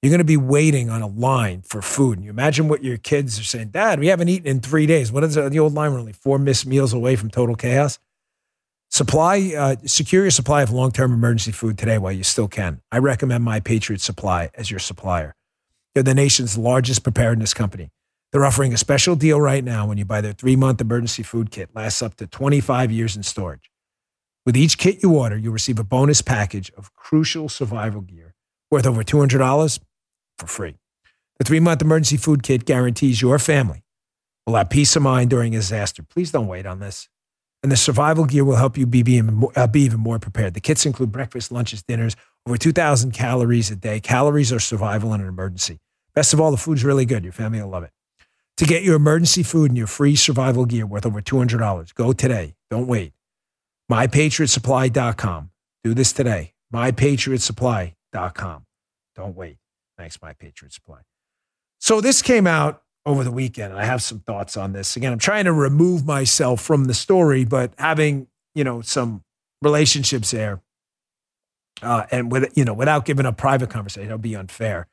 You're 0.00 0.10
going 0.10 0.18
to 0.18 0.24
be 0.24 0.36
waiting 0.36 0.90
on 0.90 1.02
a 1.02 1.06
line 1.06 1.62
for 1.62 1.82
food. 1.82 2.18
And 2.18 2.24
you 2.24 2.30
imagine 2.30 2.68
what 2.68 2.84
your 2.84 2.98
kids 2.98 3.40
are 3.40 3.44
saying, 3.44 3.68
Dad, 3.68 3.98
we 3.98 4.08
haven't 4.08 4.28
eaten 4.28 4.46
in 4.46 4.60
three 4.60 4.86
days. 4.86 5.10
What 5.10 5.24
is 5.24 5.34
the 5.34 5.58
old 5.58 5.74
line? 5.74 5.92
We're 5.92 5.98
only 5.98 6.12
four 6.12 6.38
missed 6.38 6.66
meals 6.66 6.92
away 6.92 7.16
from 7.16 7.30
total 7.30 7.56
chaos. 7.56 7.98
Supply, 8.94 9.52
uh, 9.58 9.74
secure 9.86 10.22
your 10.22 10.30
supply 10.30 10.62
of 10.62 10.70
long 10.70 10.92
term 10.92 11.12
emergency 11.12 11.50
food 11.50 11.76
today 11.76 11.98
while 11.98 12.12
you 12.12 12.22
still 12.22 12.46
can. 12.46 12.80
I 12.92 12.98
recommend 12.98 13.42
My 13.42 13.58
Patriot 13.58 14.00
Supply 14.00 14.50
as 14.54 14.70
your 14.70 14.78
supplier. 14.78 15.34
They're 15.92 16.04
the 16.04 16.14
nation's 16.14 16.56
largest 16.56 17.02
preparedness 17.02 17.54
company. 17.54 17.90
They're 18.30 18.44
offering 18.44 18.72
a 18.72 18.76
special 18.76 19.16
deal 19.16 19.40
right 19.40 19.64
now 19.64 19.84
when 19.88 19.98
you 19.98 20.04
buy 20.04 20.20
their 20.20 20.32
three 20.32 20.54
month 20.54 20.80
emergency 20.80 21.24
food 21.24 21.50
kit, 21.50 21.70
lasts 21.74 22.02
up 22.02 22.14
to 22.18 22.28
25 22.28 22.92
years 22.92 23.16
in 23.16 23.24
storage. 23.24 23.68
With 24.46 24.56
each 24.56 24.78
kit 24.78 25.02
you 25.02 25.12
order, 25.12 25.36
you'll 25.36 25.52
receive 25.52 25.80
a 25.80 25.84
bonus 25.84 26.22
package 26.22 26.70
of 26.76 26.94
crucial 26.94 27.48
survival 27.48 28.00
gear 28.00 28.32
worth 28.70 28.86
over 28.86 29.02
$200 29.02 29.80
for 30.38 30.46
free. 30.46 30.76
The 31.40 31.44
three 31.44 31.58
month 31.58 31.82
emergency 31.82 32.16
food 32.16 32.44
kit 32.44 32.64
guarantees 32.64 33.20
your 33.20 33.40
family 33.40 33.82
will 34.46 34.54
have 34.54 34.70
peace 34.70 34.94
of 34.94 35.02
mind 35.02 35.30
during 35.30 35.52
a 35.56 35.58
disaster. 35.58 36.04
Please 36.04 36.30
don't 36.30 36.46
wait 36.46 36.64
on 36.64 36.78
this 36.78 37.08
and 37.64 37.72
the 37.72 37.76
survival 37.78 38.26
gear 38.26 38.44
will 38.44 38.56
help 38.56 38.76
you 38.76 38.86
be, 38.86 39.02
be, 39.02 39.14
even 39.14 39.36
more, 39.36 39.52
uh, 39.56 39.66
be 39.66 39.80
even 39.80 39.98
more 39.98 40.18
prepared. 40.18 40.52
The 40.52 40.60
kits 40.60 40.84
include 40.84 41.10
breakfast, 41.10 41.50
lunches, 41.50 41.82
dinners, 41.82 42.14
over 42.46 42.58
2,000 42.58 43.12
calories 43.12 43.70
a 43.70 43.76
day. 43.76 44.00
Calories 44.00 44.52
are 44.52 44.60
survival 44.60 45.14
in 45.14 45.22
an 45.22 45.26
emergency. 45.26 45.80
Best 46.14 46.34
of 46.34 46.40
all, 46.42 46.50
the 46.50 46.58
food's 46.58 46.84
really 46.84 47.06
good. 47.06 47.24
Your 47.24 47.32
family 47.32 47.62
will 47.62 47.70
love 47.70 47.82
it. 47.84 47.90
To 48.58 48.66
get 48.66 48.82
your 48.82 48.96
emergency 48.96 49.42
food 49.42 49.70
and 49.70 49.78
your 49.78 49.86
free 49.86 50.14
survival 50.14 50.66
gear 50.66 50.84
worth 50.84 51.06
over 51.06 51.22
$200, 51.22 51.94
go 51.94 52.12
today. 52.12 52.54
Don't 52.70 52.86
wait. 52.86 53.14
MyPatriotSupply.com. 53.90 55.50
Do 55.82 55.94
this 55.94 56.12
today. 56.12 56.52
MyPatriotSupply.com. 56.72 58.66
Don't 59.16 59.34
wait. 59.34 59.56
Thanks, 59.96 60.18
My 60.20 60.34
Patriot 60.34 60.74
Supply. 60.74 60.98
So 61.78 62.02
this 62.02 62.20
came 62.20 62.46
out 62.46 62.82
over 63.06 63.24
the 63.24 63.30
weekend. 63.30 63.74
I 63.74 63.84
have 63.84 64.02
some 64.02 64.20
thoughts 64.20 64.56
on 64.56 64.72
this. 64.72 64.96
Again, 64.96 65.12
I'm 65.12 65.18
trying 65.18 65.44
to 65.44 65.52
remove 65.52 66.06
myself 66.06 66.60
from 66.60 66.86
the 66.86 66.94
story, 66.94 67.44
but 67.44 67.72
having, 67.78 68.28
you 68.54 68.64
know, 68.64 68.80
some 68.80 69.22
relationships 69.62 70.30
there 70.30 70.62
uh, 71.82 72.06
and 72.10 72.30
with, 72.32 72.56
you 72.56 72.64
know, 72.64 72.74
without 72.74 73.04
giving 73.04 73.26
a 73.26 73.32
private 73.32 73.70
conversation, 73.70 74.06
it'll 74.06 74.18
be 74.18 74.36
unfair. 74.36 74.86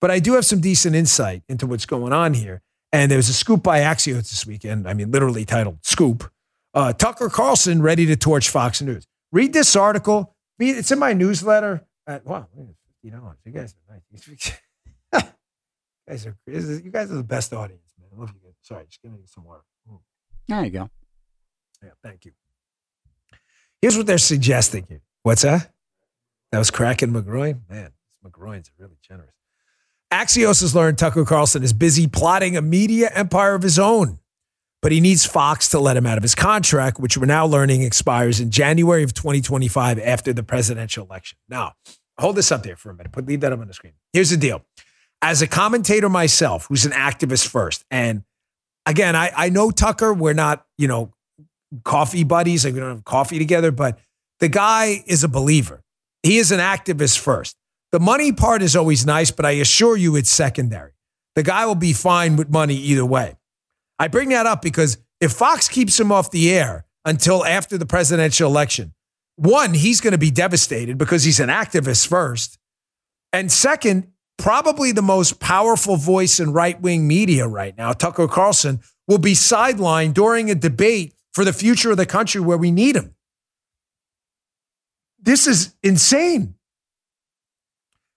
But 0.00 0.10
I 0.10 0.18
do 0.18 0.34
have 0.34 0.46
some 0.46 0.60
decent 0.60 0.94
insight 0.94 1.42
into 1.48 1.66
what's 1.66 1.86
going 1.86 2.12
on 2.12 2.34
here. 2.34 2.62
And 2.92 3.10
there 3.10 3.18
was 3.18 3.28
a 3.28 3.34
scoop 3.34 3.62
by 3.62 3.80
Axios 3.80 4.30
this 4.30 4.46
weekend. 4.46 4.88
I 4.88 4.94
mean, 4.94 5.10
literally 5.10 5.44
titled 5.44 5.78
Scoop. 5.82 6.30
Uh, 6.72 6.92
Tucker 6.92 7.28
Carlson 7.28 7.82
ready 7.82 8.06
to 8.06 8.16
torch 8.16 8.48
Fox 8.48 8.80
News. 8.80 9.06
Read 9.32 9.52
this 9.52 9.76
article. 9.76 10.34
It's 10.58 10.90
in 10.90 10.98
my 10.98 11.12
newsletter. 11.12 11.84
At, 12.06 12.24
wow, 12.24 12.46
you 13.02 13.10
know, 13.10 13.34
you 13.44 13.52
guys 13.52 13.74
are 13.88 13.94
nice. 13.94 14.52
guys 16.08 16.26
are 16.26 16.36
you 16.46 16.90
guys 16.90 17.10
are 17.10 17.16
the 17.16 17.22
best 17.22 17.52
audience, 17.52 17.92
man. 17.98 18.08
I 18.16 18.20
love 18.20 18.30
you 18.34 18.40
guys. 18.42 18.54
Sorry, 18.62 18.84
just 18.86 19.02
give 19.02 19.12
me 19.12 19.18
some 19.26 19.44
water. 19.44 19.62
Mm. 19.90 19.98
There 20.48 20.64
you 20.64 20.70
go. 20.70 20.90
Yeah, 21.82 21.90
thank 22.02 22.24
you. 22.24 22.32
Here's 23.80 23.96
what 23.96 24.06
they're 24.06 24.18
suggesting 24.18 24.86
here. 24.88 25.02
What's 25.22 25.42
that? 25.42 25.70
That 26.50 26.58
was 26.58 26.70
Kraken 26.70 27.12
McGroin? 27.12 27.60
Man, 27.68 27.92
McGroins 28.24 28.68
are 28.68 28.74
really 28.78 28.96
generous. 29.06 29.32
Axios 30.10 30.62
has 30.62 30.74
learned 30.74 30.96
Tucker 30.96 31.24
Carlson 31.24 31.62
is 31.62 31.74
busy 31.74 32.06
plotting 32.06 32.56
a 32.56 32.62
media 32.62 33.10
empire 33.14 33.54
of 33.54 33.62
his 33.62 33.78
own, 33.78 34.18
but 34.80 34.90
he 34.90 35.00
needs 35.00 35.26
Fox 35.26 35.68
to 35.68 35.78
let 35.78 35.98
him 35.98 36.06
out 36.06 36.16
of 36.16 36.22
his 36.22 36.34
contract, 36.34 36.98
which 36.98 37.18
we're 37.18 37.26
now 37.26 37.44
learning 37.44 37.82
expires 37.82 38.40
in 38.40 38.50
January 38.50 39.02
of 39.02 39.12
2025 39.12 39.98
after 39.98 40.32
the 40.32 40.42
presidential 40.42 41.04
election. 41.04 41.36
Now, 41.48 41.74
hold 42.18 42.36
this 42.36 42.50
up 42.50 42.62
there 42.62 42.76
for 42.76 42.90
a 42.90 42.94
minute. 42.94 43.12
Put 43.12 43.26
leave 43.26 43.40
that 43.40 43.52
up 43.52 43.60
on 43.60 43.68
the 43.68 43.74
screen. 43.74 43.92
Here's 44.14 44.30
the 44.30 44.38
deal 44.38 44.62
as 45.22 45.42
a 45.42 45.46
commentator 45.46 46.08
myself, 46.08 46.66
who's 46.68 46.84
an 46.84 46.92
activist 46.92 47.46
first, 47.48 47.84
and 47.90 48.22
again, 48.86 49.14
I, 49.14 49.30
I 49.36 49.48
know 49.50 49.70
Tucker, 49.70 50.12
we're 50.14 50.32
not, 50.32 50.64
you 50.78 50.88
know, 50.88 51.12
coffee 51.84 52.24
buddies, 52.24 52.64
like 52.64 52.74
we 52.74 52.80
don't 52.80 52.90
have 52.90 53.04
coffee 53.04 53.38
together, 53.38 53.70
but 53.70 53.98
the 54.40 54.48
guy 54.48 55.04
is 55.06 55.24
a 55.24 55.28
believer. 55.28 55.82
He 56.22 56.38
is 56.38 56.50
an 56.50 56.60
activist 56.60 57.18
first. 57.18 57.56
The 57.92 58.00
money 58.00 58.32
part 58.32 58.62
is 58.62 58.76
always 58.76 59.06
nice, 59.06 59.30
but 59.30 59.44
I 59.44 59.52
assure 59.52 59.96
you 59.96 60.16
it's 60.16 60.30
secondary. 60.30 60.92
The 61.34 61.42
guy 61.42 61.66
will 61.66 61.74
be 61.74 61.92
fine 61.92 62.36
with 62.36 62.50
money 62.50 62.74
either 62.74 63.06
way. 63.06 63.36
I 63.98 64.08
bring 64.08 64.30
that 64.30 64.46
up 64.46 64.62
because 64.62 64.98
if 65.20 65.32
Fox 65.32 65.68
keeps 65.68 65.98
him 65.98 66.12
off 66.12 66.30
the 66.30 66.52
air 66.52 66.86
until 67.04 67.44
after 67.44 67.78
the 67.78 67.86
presidential 67.86 68.50
election, 68.50 68.92
one, 69.36 69.74
he's 69.74 70.00
going 70.00 70.12
to 70.12 70.18
be 70.18 70.30
devastated 70.30 70.98
because 70.98 71.24
he's 71.24 71.40
an 71.40 71.48
activist 71.48 72.06
first. 72.06 72.58
And 73.32 73.50
second, 73.50 74.08
probably 74.38 74.92
the 74.92 75.02
most 75.02 75.40
powerful 75.40 75.96
voice 75.96 76.40
in 76.40 76.52
right 76.52 76.80
wing 76.80 77.06
media 77.06 77.46
right 77.46 77.76
now, 77.76 77.92
Tucker 77.92 78.28
Carlson, 78.28 78.80
will 79.06 79.18
be 79.18 79.32
sidelined 79.32 80.14
during 80.14 80.50
a 80.50 80.54
debate 80.54 81.14
for 81.32 81.44
the 81.44 81.52
future 81.52 81.90
of 81.90 81.96
the 81.96 82.06
country 82.06 82.40
where 82.40 82.56
we 82.56 82.70
need 82.70 82.96
him. 82.96 83.14
This 85.20 85.46
is 85.46 85.74
insane. 85.82 86.54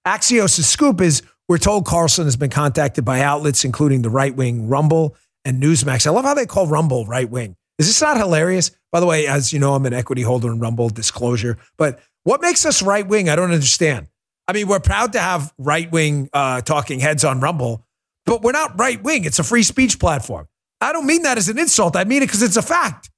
Axios' 0.07 0.62
scoop 0.62 1.01
is 1.01 1.23
we're 1.47 1.57
told 1.57 1.86
Carlson 1.86 2.25
has 2.25 2.38
been 2.38 2.49
contacted 2.49 3.03
by 3.03 3.21
outlets, 3.21 3.65
including 3.65 4.01
the 4.01 4.10
right 4.10 4.36
wing 4.36 4.67
Rumble 4.67 5.15
and 5.43 5.62
Newsmax. 5.62 6.07
I 6.07 6.12
love 6.12 6.23
how 6.23 6.34
they 6.34 6.45
call 6.45 6.67
Rumble 6.67 7.05
right 7.05 7.29
wing. 7.29 7.55
Is 7.77 7.88
this 7.88 8.01
not 8.01 8.17
hilarious? 8.17 8.71
By 8.91 8.99
the 8.99 9.05
way, 9.05 9.27
as 9.27 9.51
you 9.51 9.60
know, 9.60 9.73
I'm 9.73 9.86
an 9.86 9.93
equity 9.93 10.21
holder 10.21 10.51
in 10.51 10.60
Rumble, 10.60 10.89
disclosure. 10.89 11.57
But 11.77 11.99
what 12.23 12.41
makes 12.41 12.65
us 12.65 12.81
right 12.81 13.05
wing? 13.07 13.27
I 13.27 13.36
don't 13.36 13.51
understand. 13.51 14.07
I 14.52 14.54
mean, 14.54 14.68
we're 14.68 14.82
proud 14.82 15.14
to 15.14 15.20
have 15.22 15.54
right 15.58 15.90
wing 15.90 16.30
uh, 16.34 16.60
talking 16.60 17.00
heads 17.00 17.24
on 17.24 17.40
Rumble, 17.40 17.86
but 18.26 18.42
we're 18.42 18.52
not 18.52 18.78
right 18.78 19.02
wing. 19.02 19.24
It's 19.24 19.40
a 19.40 19.46
free 19.46 19.64
speech 19.64 19.98
platform. 19.98 20.46
I 20.82 20.92
don't 20.92 21.06
mean 21.06 21.22
that 21.22 21.38
as 21.38 21.48
an 21.48 21.58
insult. 21.58 21.96
I 21.96 22.04
mean 22.04 22.22
it 22.22 22.26
because 22.26 22.42
it's 22.42 22.58
a 22.58 22.62
fact. 22.62 23.10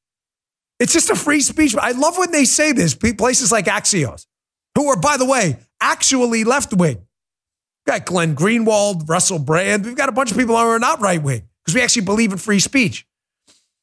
It's 0.79 0.93
just 0.93 1.09
a 1.09 1.15
free 1.15 1.41
speech. 1.41 1.75
I 1.75 1.89
love 1.93 2.19
when 2.19 2.29
they 2.29 2.45
say 2.45 2.71
this. 2.71 2.93
Places 2.93 3.51
like 3.51 3.65
Axios, 3.65 4.27
who 4.75 4.87
are, 4.89 4.95
by 4.95 5.17
the 5.17 5.25
way, 5.25 5.57
actually 5.81 6.43
left 6.43 6.71
wing. 6.71 7.01
Got 7.87 8.05
Glenn 8.05 8.35
Greenwald, 8.35 9.09
Russell 9.09 9.39
Brand. 9.39 9.85
We've 9.85 9.95
got 9.95 10.09
a 10.09 10.11
bunch 10.11 10.29
of 10.29 10.37
people 10.37 10.55
who 10.55 10.61
are 10.61 10.77
not 10.77 11.01
right 11.01 11.21
wing 11.21 11.49
because 11.65 11.73
we 11.73 11.81
actually 11.81 12.05
believe 12.05 12.31
in 12.31 12.37
free 12.37 12.59
speech. 12.59 13.07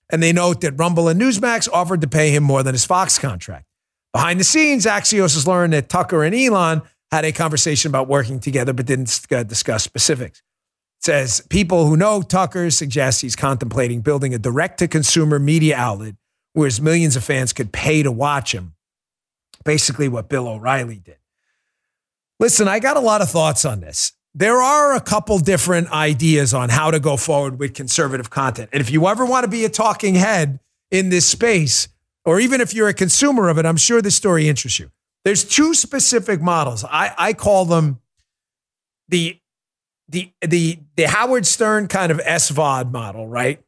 And 0.08 0.22
they 0.22 0.32
note 0.32 0.60
that 0.60 0.78
Rumble 0.78 1.08
and 1.08 1.20
Newsmax 1.20 1.68
offered 1.72 2.02
to 2.02 2.06
pay 2.06 2.30
him 2.30 2.44
more 2.44 2.62
than 2.62 2.74
his 2.74 2.84
Fox 2.84 3.18
contract. 3.18 3.66
Behind 4.12 4.38
the 4.38 4.44
scenes, 4.44 4.86
Axios 4.86 5.34
has 5.34 5.48
learned 5.48 5.72
that 5.72 5.88
Tucker 5.88 6.22
and 6.22 6.32
Elon 6.32 6.82
had 7.10 7.24
a 7.24 7.32
conversation 7.32 7.90
about 7.90 8.08
working 8.08 8.40
together, 8.40 8.72
but 8.72 8.86
didn't 8.86 9.26
uh, 9.32 9.42
discuss 9.42 9.82
specifics. 9.82 10.38
It 10.38 11.04
says 11.04 11.42
people 11.48 11.86
who 11.86 11.96
know 11.96 12.22
Tucker 12.22 12.70
suggest 12.70 13.22
he's 13.22 13.36
contemplating 13.36 14.00
building 14.00 14.34
a 14.34 14.38
direct 14.38 14.78
to 14.78 14.88
consumer 14.88 15.38
media 15.38 15.76
outlet 15.76 16.14
where 16.52 16.66
his 16.66 16.80
millions 16.80 17.16
of 17.16 17.24
fans 17.24 17.52
could 17.52 17.72
pay 17.72 18.02
to 18.02 18.12
watch 18.12 18.54
him. 18.54 18.74
Basically, 19.64 20.08
what 20.08 20.28
Bill 20.28 20.48
O'Reilly 20.48 20.98
did. 20.98 21.16
Listen, 22.38 22.68
I 22.68 22.78
got 22.78 22.96
a 22.96 23.00
lot 23.00 23.20
of 23.20 23.30
thoughts 23.30 23.64
on 23.64 23.80
this. 23.80 24.12
There 24.34 24.62
are 24.62 24.94
a 24.94 25.00
couple 25.00 25.38
different 25.38 25.90
ideas 25.90 26.54
on 26.54 26.68
how 26.68 26.90
to 26.90 27.00
go 27.00 27.16
forward 27.16 27.58
with 27.58 27.74
conservative 27.74 28.30
content. 28.30 28.70
And 28.72 28.80
if 28.80 28.90
you 28.90 29.06
ever 29.06 29.26
want 29.26 29.44
to 29.44 29.50
be 29.50 29.64
a 29.64 29.68
talking 29.68 30.14
head 30.14 30.60
in 30.90 31.10
this 31.10 31.26
space, 31.26 31.88
or 32.24 32.40
even 32.40 32.60
if 32.60 32.72
you're 32.72 32.88
a 32.88 32.94
consumer 32.94 33.48
of 33.48 33.58
it, 33.58 33.66
I'm 33.66 33.76
sure 33.76 34.00
this 34.00 34.16
story 34.16 34.48
interests 34.48 34.78
you. 34.78 34.90
There's 35.24 35.44
two 35.44 35.74
specific 35.74 36.40
models. 36.40 36.84
I, 36.84 37.14
I 37.16 37.32
call 37.32 37.64
them 37.64 38.00
the 39.08 39.38
the 40.08 40.32
the 40.40 40.78
the 40.96 41.08
Howard 41.08 41.46
Stern 41.46 41.88
kind 41.88 42.10
of 42.10 42.18
SVOD 42.18 42.90
model, 42.90 43.28
right? 43.28 43.60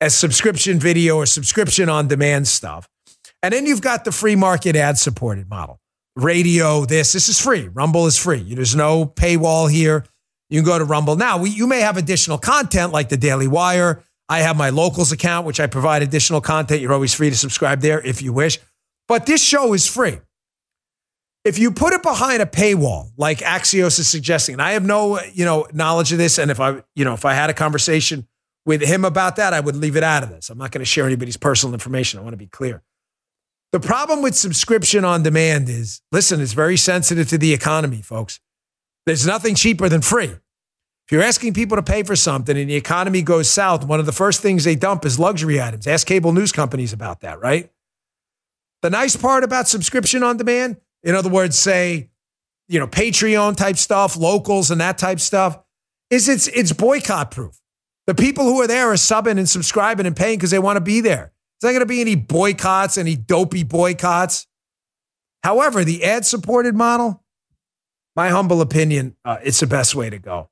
As 0.00 0.14
subscription 0.14 0.78
video 0.78 1.16
or 1.16 1.26
subscription 1.26 1.88
on 1.88 2.08
demand 2.08 2.48
stuff. 2.48 2.88
And 3.42 3.54
then 3.54 3.66
you've 3.66 3.80
got 3.80 4.04
the 4.04 4.12
free 4.12 4.36
market 4.36 4.76
ad 4.76 4.98
supported 4.98 5.48
model. 5.48 5.80
Radio, 6.16 6.84
this, 6.84 7.12
this 7.12 7.28
is 7.28 7.40
free. 7.40 7.68
Rumble 7.68 8.06
is 8.06 8.18
free. 8.18 8.54
There's 8.54 8.74
no 8.74 9.06
paywall 9.06 9.70
here. 9.70 10.04
You 10.50 10.60
can 10.60 10.66
go 10.66 10.78
to 10.78 10.84
Rumble. 10.84 11.14
Now, 11.14 11.38
we, 11.38 11.50
you 11.50 11.66
may 11.66 11.80
have 11.80 11.96
additional 11.96 12.38
content 12.38 12.92
like 12.92 13.08
the 13.08 13.16
Daily 13.16 13.46
Wire. 13.46 14.02
I 14.28 14.40
have 14.40 14.56
my 14.56 14.70
locals 14.70 15.12
account, 15.12 15.46
which 15.46 15.60
I 15.60 15.68
provide 15.68 16.02
additional 16.02 16.40
content. 16.40 16.80
You're 16.80 16.92
always 16.92 17.14
free 17.14 17.30
to 17.30 17.36
subscribe 17.36 17.80
there 17.80 18.00
if 18.00 18.20
you 18.20 18.32
wish. 18.32 18.58
But 19.06 19.26
this 19.26 19.42
show 19.42 19.72
is 19.74 19.86
free. 19.86 20.18
If 21.48 21.58
you 21.58 21.72
put 21.72 21.94
it 21.94 22.02
behind 22.02 22.42
a 22.42 22.46
paywall, 22.46 23.10
like 23.16 23.38
Axios 23.38 23.98
is 23.98 24.06
suggesting, 24.06 24.54
and 24.54 24.60
I 24.60 24.72
have 24.72 24.84
no, 24.84 25.18
you 25.32 25.46
know, 25.46 25.66
knowledge 25.72 26.12
of 26.12 26.18
this, 26.18 26.36
and 26.38 26.50
if 26.50 26.60
I, 26.60 26.82
you 26.94 27.06
know, 27.06 27.14
if 27.14 27.24
I 27.24 27.32
had 27.32 27.48
a 27.48 27.54
conversation 27.54 28.28
with 28.66 28.82
him 28.82 29.02
about 29.02 29.36
that, 29.36 29.54
I 29.54 29.60
would 29.60 29.74
leave 29.74 29.96
it 29.96 30.02
out 30.02 30.22
of 30.22 30.28
this. 30.28 30.50
I'm 30.50 30.58
not 30.58 30.72
going 30.72 30.80
to 30.80 30.84
share 30.84 31.06
anybody's 31.06 31.38
personal 31.38 31.72
information. 31.72 32.20
I 32.20 32.22
want 32.22 32.34
to 32.34 32.38
be 32.38 32.48
clear. 32.48 32.82
The 33.72 33.80
problem 33.80 34.20
with 34.20 34.34
subscription 34.34 35.06
on 35.06 35.22
demand 35.22 35.70
is, 35.70 36.02
listen, 36.12 36.42
it's 36.42 36.52
very 36.52 36.76
sensitive 36.76 37.28
to 37.30 37.38
the 37.38 37.54
economy, 37.54 38.02
folks. 38.02 38.40
There's 39.06 39.26
nothing 39.26 39.54
cheaper 39.54 39.88
than 39.88 40.02
free. 40.02 40.26
If 41.06 41.12
you're 41.12 41.22
asking 41.22 41.54
people 41.54 41.78
to 41.78 41.82
pay 41.82 42.02
for 42.02 42.14
something 42.14 42.58
and 42.58 42.68
the 42.68 42.76
economy 42.76 43.22
goes 43.22 43.48
south, 43.48 43.86
one 43.86 44.00
of 44.00 44.04
the 44.04 44.12
first 44.12 44.42
things 44.42 44.64
they 44.64 44.76
dump 44.76 45.06
is 45.06 45.18
luxury 45.18 45.62
items. 45.62 45.86
Ask 45.86 46.06
cable 46.06 46.32
news 46.32 46.52
companies 46.52 46.92
about 46.92 47.20
that, 47.20 47.40
right? 47.40 47.70
The 48.82 48.90
nice 48.90 49.16
part 49.16 49.44
about 49.44 49.66
subscription 49.66 50.22
on 50.22 50.36
demand, 50.36 50.76
in 51.08 51.16
other 51.16 51.30
words, 51.30 51.58
say 51.58 52.10
you 52.68 52.78
know, 52.78 52.86
Patreon 52.86 53.56
type 53.56 53.76
stuff, 53.76 54.16
locals 54.16 54.70
and 54.70 54.80
that 54.80 54.98
type 54.98 55.20
stuff, 55.20 55.58
is 56.10 56.28
it's 56.28 56.46
it's 56.48 56.72
boycott 56.72 57.30
proof. 57.30 57.58
The 58.06 58.14
people 58.14 58.44
who 58.44 58.60
are 58.60 58.66
there 58.66 58.90
are 58.90 58.94
subbing 58.94 59.38
and 59.38 59.48
subscribing 59.48 60.06
and 60.06 60.16
paying 60.16 60.38
because 60.38 60.50
they 60.50 60.58
want 60.58 60.76
to 60.76 60.80
be 60.80 61.00
there. 61.00 61.32
There's 61.60 61.72
not 61.72 61.78
going 61.78 61.80
to 61.80 61.86
be 61.86 62.00
any 62.00 62.14
boycotts, 62.14 62.96
any 62.96 63.16
dopey 63.16 63.64
boycotts. 63.64 64.46
However, 65.42 65.84
the 65.84 66.04
ad 66.04 66.24
supported 66.24 66.74
model, 66.74 67.22
my 68.14 68.28
humble 68.28 68.60
opinion, 68.60 69.16
uh, 69.24 69.38
it's 69.42 69.60
the 69.60 69.66
best 69.66 69.94
way 69.94 70.08
to 70.10 70.18
go. 70.18 70.50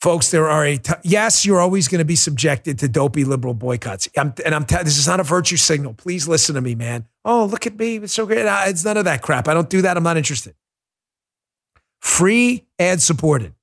Folks, 0.00 0.30
there 0.30 0.48
are 0.48 0.64
a 0.64 0.76
t- 0.76 0.92
yes, 1.02 1.46
you're 1.46 1.60
always 1.60 1.88
going 1.88 2.00
to 2.00 2.04
be 2.04 2.16
subjected 2.16 2.78
to 2.80 2.88
dopey 2.88 3.24
liberal 3.24 3.54
boycotts. 3.54 4.08
I'm, 4.16 4.34
and 4.44 4.54
I'm 4.54 4.64
t- 4.64 4.76
this 4.82 4.98
is 4.98 5.06
not 5.06 5.20
a 5.20 5.22
virtue 5.22 5.56
signal. 5.56 5.94
Please 5.94 6.28
listen 6.28 6.54
to 6.56 6.60
me, 6.60 6.74
man. 6.74 7.06
Oh, 7.24 7.46
look 7.46 7.66
at 7.66 7.78
me. 7.78 7.96
It's 7.96 8.12
so 8.12 8.26
great. 8.26 8.44
It's 8.46 8.84
none 8.84 8.96
of 8.96 9.06
that 9.06 9.22
crap. 9.22 9.48
I 9.48 9.54
don't 9.54 9.70
do 9.70 9.82
that. 9.82 9.96
I'm 9.96 10.02
not 10.02 10.16
interested. 10.16 10.54
Free 12.00 12.66
ad 12.78 13.00
supported. 13.00 13.54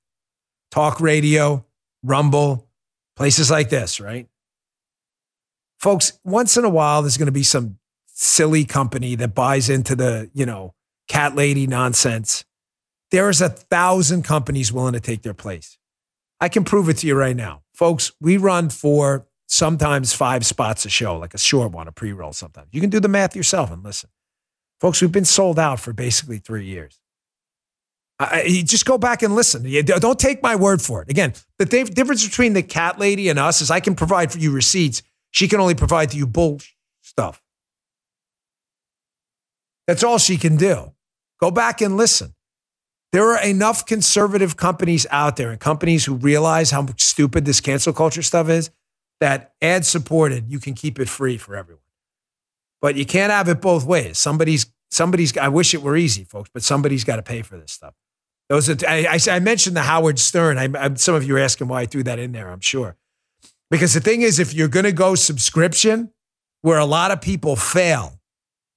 Talk 0.70 1.00
radio, 1.00 1.64
Rumble, 2.02 2.66
places 3.14 3.50
like 3.50 3.70
this, 3.70 4.00
right? 4.00 4.26
Folks, 5.78 6.18
once 6.24 6.56
in 6.56 6.64
a 6.64 6.70
while, 6.70 7.02
there's 7.02 7.16
going 7.16 7.26
to 7.26 7.32
be 7.32 7.42
some 7.42 7.78
silly 8.06 8.64
company 8.64 9.14
that 9.16 9.34
buys 9.34 9.68
into 9.68 9.94
the, 9.94 10.30
you 10.32 10.46
know, 10.46 10.74
cat 11.08 11.36
lady 11.36 11.66
nonsense. 11.66 12.44
There 13.10 13.28
is 13.28 13.40
a 13.40 13.48
thousand 13.48 14.22
companies 14.22 14.72
willing 14.72 14.94
to 14.94 15.00
take 15.00 15.22
their 15.22 15.34
place. 15.34 15.76
I 16.40 16.48
can 16.48 16.64
prove 16.64 16.88
it 16.88 16.98
to 16.98 17.06
you 17.06 17.14
right 17.14 17.36
now. 17.36 17.62
Folks, 17.74 18.12
we 18.20 18.36
run 18.36 18.70
for 18.70 19.26
sometimes 19.52 20.14
five 20.14 20.46
spots 20.46 20.86
a 20.86 20.88
show, 20.88 21.18
like 21.18 21.34
a 21.34 21.38
short 21.38 21.72
one, 21.72 21.86
a 21.86 21.92
pre 21.92 22.12
roll 22.12 22.32
sometimes. 22.32 22.68
You 22.72 22.80
can 22.80 22.88
do 22.88 23.00
the 23.00 23.08
math 23.08 23.36
yourself 23.36 23.70
and 23.70 23.84
listen. 23.84 24.08
Folks, 24.80 25.00
we've 25.02 25.12
been 25.12 25.26
sold 25.26 25.58
out 25.58 25.78
for 25.78 25.92
basically 25.92 26.38
three 26.38 26.64
years. 26.64 26.98
I, 28.18 28.62
just 28.64 28.86
go 28.86 28.98
back 28.98 29.22
and 29.22 29.34
listen. 29.34 29.64
You 29.64 29.82
don't 29.82 30.18
take 30.18 30.42
my 30.42 30.56
word 30.56 30.80
for 30.80 31.02
it. 31.02 31.10
Again, 31.10 31.34
the 31.58 31.66
th- 31.66 31.90
difference 31.90 32.26
between 32.26 32.52
the 32.52 32.62
cat 32.62 32.98
lady 32.98 33.28
and 33.28 33.38
us 33.38 33.60
is 33.60 33.70
I 33.70 33.80
can 33.80 33.94
provide 33.94 34.32
for 34.32 34.38
you 34.38 34.52
receipts. 34.52 35.02
She 35.32 35.48
can 35.48 35.60
only 35.60 35.74
provide 35.74 36.10
to 36.10 36.16
you 36.16 36.26
bull 36.26 36.60
stuff. 37.02 37.42
That's 39.86 40.04
all 40.04 40.18
she 40.18 40.36
can 40.36 40.56
do. 40.56 40.92
Go 41.40 41.50
back 41.50 41.80
and 41.80 41.96
listen. 41.96 42.34
There 43.12 43.32
are 43.32 43.42
enough 43.42 43.84
conservative 43.84 44.56
companies 44.56 45.06
out 45.10 45.36
there 45.36 45.50
and 45.50 45.60
companies 45.60 46.04
who 46.04 46.14
realize 46.14 46.70
how 46.70 46.86
stupid 46.96 47.44
this 47.44 47.60
cancel 47.60 47.92
culture 47.92 48.22
stuff 48.22 48.48
is 48.48 48.70
that 49.22 49.54
ad 49.62 49.86
supported, 49.86 50.50
you 50.50 50.58
can 50.58 50.74
keep 50.74 50.98
it 50.98 51.08
free 51.08 51.38
for 51.38 51.54
everyone. 51.54 51.80
But 52.80 52.96
you 52.96 53.06
can't 53.06 53.30
have 53.30 53.48
it 53.48 53.60
both 53.60 53.86
ways. 53.86 54.18
Somebody's 54.18 54.66
somebody's 54.90 55.36
I 55.38 55.46
wish 55.46 55.74
it 55.74 55.82
were 55.82 55.96
easy, 55.96 56.24
folks, 56.24 56.50
but 56.52 56.64
somebody's 56.64 57.04
got 57.04 57.16
to 57.16 57.22
pay 57.22 57.42
for 57.42 57.56
this 57.56 57.70
stuff. 57.70 57.94
Those 58.48 58.68
are, 58.68 58.76
I, 58.86 59.06
I, 59.06 59.36
I 59.36 59.38
mentioned 59.38 59.76
the 59.76 59.82
Howard 59.82 60.18
Stern. 60.18 60.58
I, 60.58 60.68
I, 60.76 60.94
some 60.94 61.14
of 61.14 61.22
you 61.22 61.36
are 61.36 61.38
asking 61.38 61.68
why 61.68 61.82
I 61.82 61.86
threw 61.86 62.02
that 62.02 62.18
in 62.18 62.32
there, 62.32 62.50
I'm 62.50 62.60
sure. 62.60 62.96
Because 63.70 63.94
the 63.94 64.00
thing 64.00 64.22
is, 64.22 64.40
if 64.40 64.52
you're 64.52 64.68
going 64.68 64.84
to 64.84 64.92
go 64.92 65.14
subscription, 65.14 66.10
where 66.62 66.78
a 66.78 66.84
lot 66.84 67.12
of 67.12 67.20
people 67.20 67.54
fail 67.54 68.18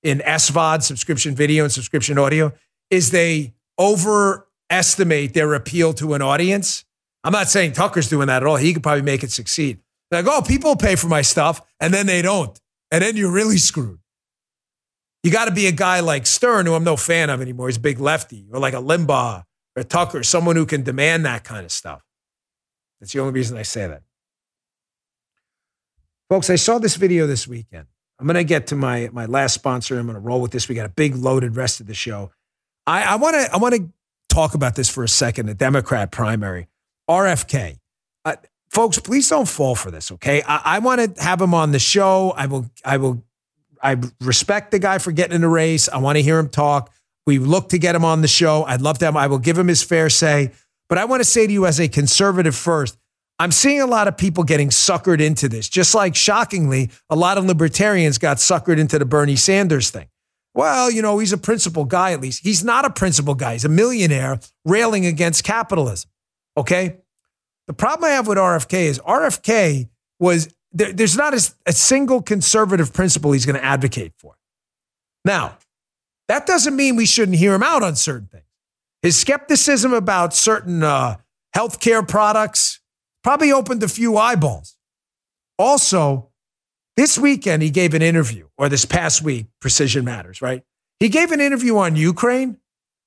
in 0.04 0.20
SVOD, 0.20 0.84
subscription 0.84 1.36
video 1.36 1.64
and 1.64 1.74
subscription 1.74 2.20
audio, 2.20 2.54
is 2.91 3.10
they 3.10 3.56
overestimate 3.80 5.34
their 5.34 5.56
appeal 5.56 5.91
to 5.93 6.14
an 6.14 6.22
audience. 6.22 6.86
I'm 7.24 7.34
not 7.34 7.50
saying 7.50 7.72
Tucker's 7.74 8.08
doing 8.08 8.28
that 8.28 8.43
at 8.43 8.48
all. 8.48 8.58
He 8.58 8.74
could 8.74 8.84
probably 8.84 9.02
make 9.02 9.24
it 9.24 9.32
succeed. 9.32 9.80
They're 10.10 10.22
like, 10.24 10.32
oh, 10.32 10.41
people 10.41 10.76
pay 10.76 10.95
for 10.95 11.08
my 11.08 11.22
stuff, 11.22 11.62
and 11.80 11.93
then 11.93 12.06
they 12.06 12.22
don't. 12.22 12.60
And 12.91 13.01
then 13.01 13.18
you're 13.18 13.32
really 13.32 13.58
screwed. 13.58 13.99
You 15.24 15.32
got 15.32 15.45
to 15.45 15.51
be 15.51 15.66
a 15.68 15.72
guy 15.72 16.01
like 16.01 16.28
Stern, 16.28 16.68
who 16.68 16.76
I'm 16.76 16.84
no 16.84 16.95
fan 16.95 17.30
of 17.30 17.41
anymore. 17.41 17.68
He's 17.68 17.78
a 17.78 17.82
big 17.82 17.99
lefty, 17.99 18.45
or 18.51 18.60
like 18.60 18.74
a 18.74 18.78
Limbaugh 18.78 19.43
or 19.76 19.84
Tucker, 19.84 20.24
someone 20.24 20.56
who 20.56 20.66
can 20.66 20.84
demand 20.84 21.26
that 21.26 21.43
kind 21.43 21.66
of 21.66 21.72
stuff. 21.72 22.03
That's 22.99 23.12
the 23.12 23.20
only 23.20 23.34
reason 23.34 23.58
I 23.58 23.64
say 23.64 23.88
that. 23.88 24.03
Folks, 26.30 26.49
I 26.49 26.56
saw 26.56 26.80
this 26.80 26.95
video 26.95 27.28
this 27.28 27.47
weekend. 27.47 27.88
I'm 28.20 28.28
going 28.28 28.36
to 28.36 28.43
get 28.43 28.68
to 28.68 28.76
my, 28.76 29.10
my 29.12 29.26
last 29.26 29.53
sponsor. 29.53 29.99
I'm 29.99 30.06
going 30.06 30.16
to 30.16 30.22
roll 30.22 30.41
with 30.41 30.51
this. 30.51 30.70
We 30.70 30.76
got 30.76 30.86
a 30.86 30.93
big 30.93 31.16
loaded 31.16 31.56
rest 31.56 31.82
of 31.82 31.88
the 31.88 31.93
show. 31.93 32.32
I 32.88 33.16
want 33.16 33.36
to 33.36 33.51
I 33.51 33.58
want 33.58 33.76
to 33.76 33.89
talk 34.30 34.53
about 34.53 34.76
this 34.76 34.89
for 34.89 35.03
a 35.03 35.10
second. 35.10 35.47
The 35.47 35.56
Democrat 35.56 36.12
primary, 36.12 36.68
RFK. 37.10 37.80
Uh, 38.24 38.36
folks, 38.76 38.99
please 38.99 39.30
don't 39.30 39.47
fall 39.47 39.73
for 39.73 39.89
this. 39.89 40.11
Okay, 40.11 40.43
I, 40.43 40.61
I 40.65 40.80
want 40.80 41.15
to 41.15 41.23
have 41.23 41.41
him 41.41 41.53
on 41.53 41.71
the 41.71 41.80
show. 41.80 42.34
I 42.36 42.45
will. 42.45 42.69
I 42.84 42.97
will. 42.97 43.23
I 43.82 43.97
respect 44.21 44.71
the 44.71 44.80
guy 44.80 44.97
for 44.97 45.11
getting 45.11 45.36
in 45.36 45.41
the 45.41 45.47
race. 45.47 45.88
I 45.89 45.97
want 45.97 46.17
to 46.17 46.21
hear 46.21 46.38
him 46.38 46.49
talk. 46.49 46.91
We 47.26 47.39
look 47.39 47.69
to 47.69 47.80
get 47.80 47.95
him 47.95 48.05
on 48.05 48.21
the 48.21 48.28
show. 48.28 48.63
I'd 48.65 48.82
love 48.82 48.99
to 48.99 49.05
have 49.05 49.13
him. 49.13 49.17
I 49.17 49.28
will 49.28 49.39
give 49.39 49.57
him 49.57 49.67
his 49.67 49.82
fair 49.82 50.09
say. 50.09 50.51
But 50.89 50.97
I 50.97 51.05
want 51.05 51.21
to 51.21 51.26
say 51.26 51.47
to 51.47 51.53
you, 51.53 51.65
as 51.65 51.80
a 51.80 51.88
conservative 51.88 52.55
first, 52.55 52.97
I'm 53.39 53.51
seeing 53.51 53.82
a 53.82 53.88
lot 53.88 54.07
of 54.07 54.17
people 54.17 54.43
getting 54.43 54.69
suckered 54.69 55.19
into 55.19 55.49
this, 55.49 55.67
just 55.67 55.95
like 55.95 56.15
shockingly, 56.15 56.91
a 57.09 57.15
lot 57.15 57.38
of 57.38 57.45
libertarians 57.45 58.17
got 58.17 58.38
suckered 58.38 58.80
into 58.80 58.99
the 58.99 59.05
Bernie 59.05 59.36
Sanders 59.36 59.89
thing. 59.89 60.07
Well, 60.53 60.89
you 60.89 61.01
know, 61.01 61.19
he's 61.19 61.34
a 61.34 61.38
principal 61.38 61.86
guy 61.86 62.13
at 62.13 62.21
least. 62.21 62.43
He's 62.43 62.63
not 62.63 62.86
a 62.86 62.89
principal 62.89 63.36
guy. 63.36 63.53
He's 63.53 63.65
a 63.65 63.69
millionaire 63.69 64.39
railing 64.63 65.05
against 65.05 65.43
capitalism. 65.43 66.09
Okay. 66.55 66.97
The 67.68 67.74
problem 67.74 68.09
I 68.09 68.13
have 68.13 68.28
with 68.28 68.38
RFK 68.38 68.74
is 68.74 68.99
RFK 68.99 69.89
was 70.20 70.53
there, 70.72 70.91
there's 70.91 71.18
not 71.18 71.34
a, 71.34 71.41
a 71.66 71.72
single 71.72 72.22
conservative 72.22 72.93
principle 72.93 73.32
he's 73.32 73.45
going 73.45 73.57
to 73.57 73.63
advocate 73.63 74.13
for. 74.18 74.36
Now, 75.24 75.57
that 76.28 76.45
doesn't 76.45 76.76
mean 76.76 76.95
we 76.95 77.05
shouldn't 77.05 77.38
hear 77.38 77.53
him 77.53 77.63
out 77.63 77.82
on 77.82 77.95
certain 77.95 78.28
things. 78.28 78.43
His 79.01 79.16
skepticism 79.16 79.93
about 79.93 80.34
certain 80.34 80.84
uh, 80.84 81.18
healthcare 81.55 82.07
products 82.07 82.80
probably 83.24 83.51
opened 83.51 83.84
a 83.84 83.88
few 83.88 84.18
eyeballs. 84.18 84.78
Also, 85.57 86.30
this 86.97 87.18
weekend, 87.18 87.63
he 87.63 87.70
gave 87.70 87.93
an 87.93 88.01
interview, 88.01 88.47
or 88.57 88.70
this 88.70 88.86
past 88.86 89.22
week, 89.22 89.47
Precision 89.61 90.05
Matters, 90.05 90.41
right? 90.41 90.63
He 90.99 91.09
gave 91.09 91.32
an 91.32 91.41
interview 91.41 91.78
on 91.78 91.95
Ukraine, 91.95 92.57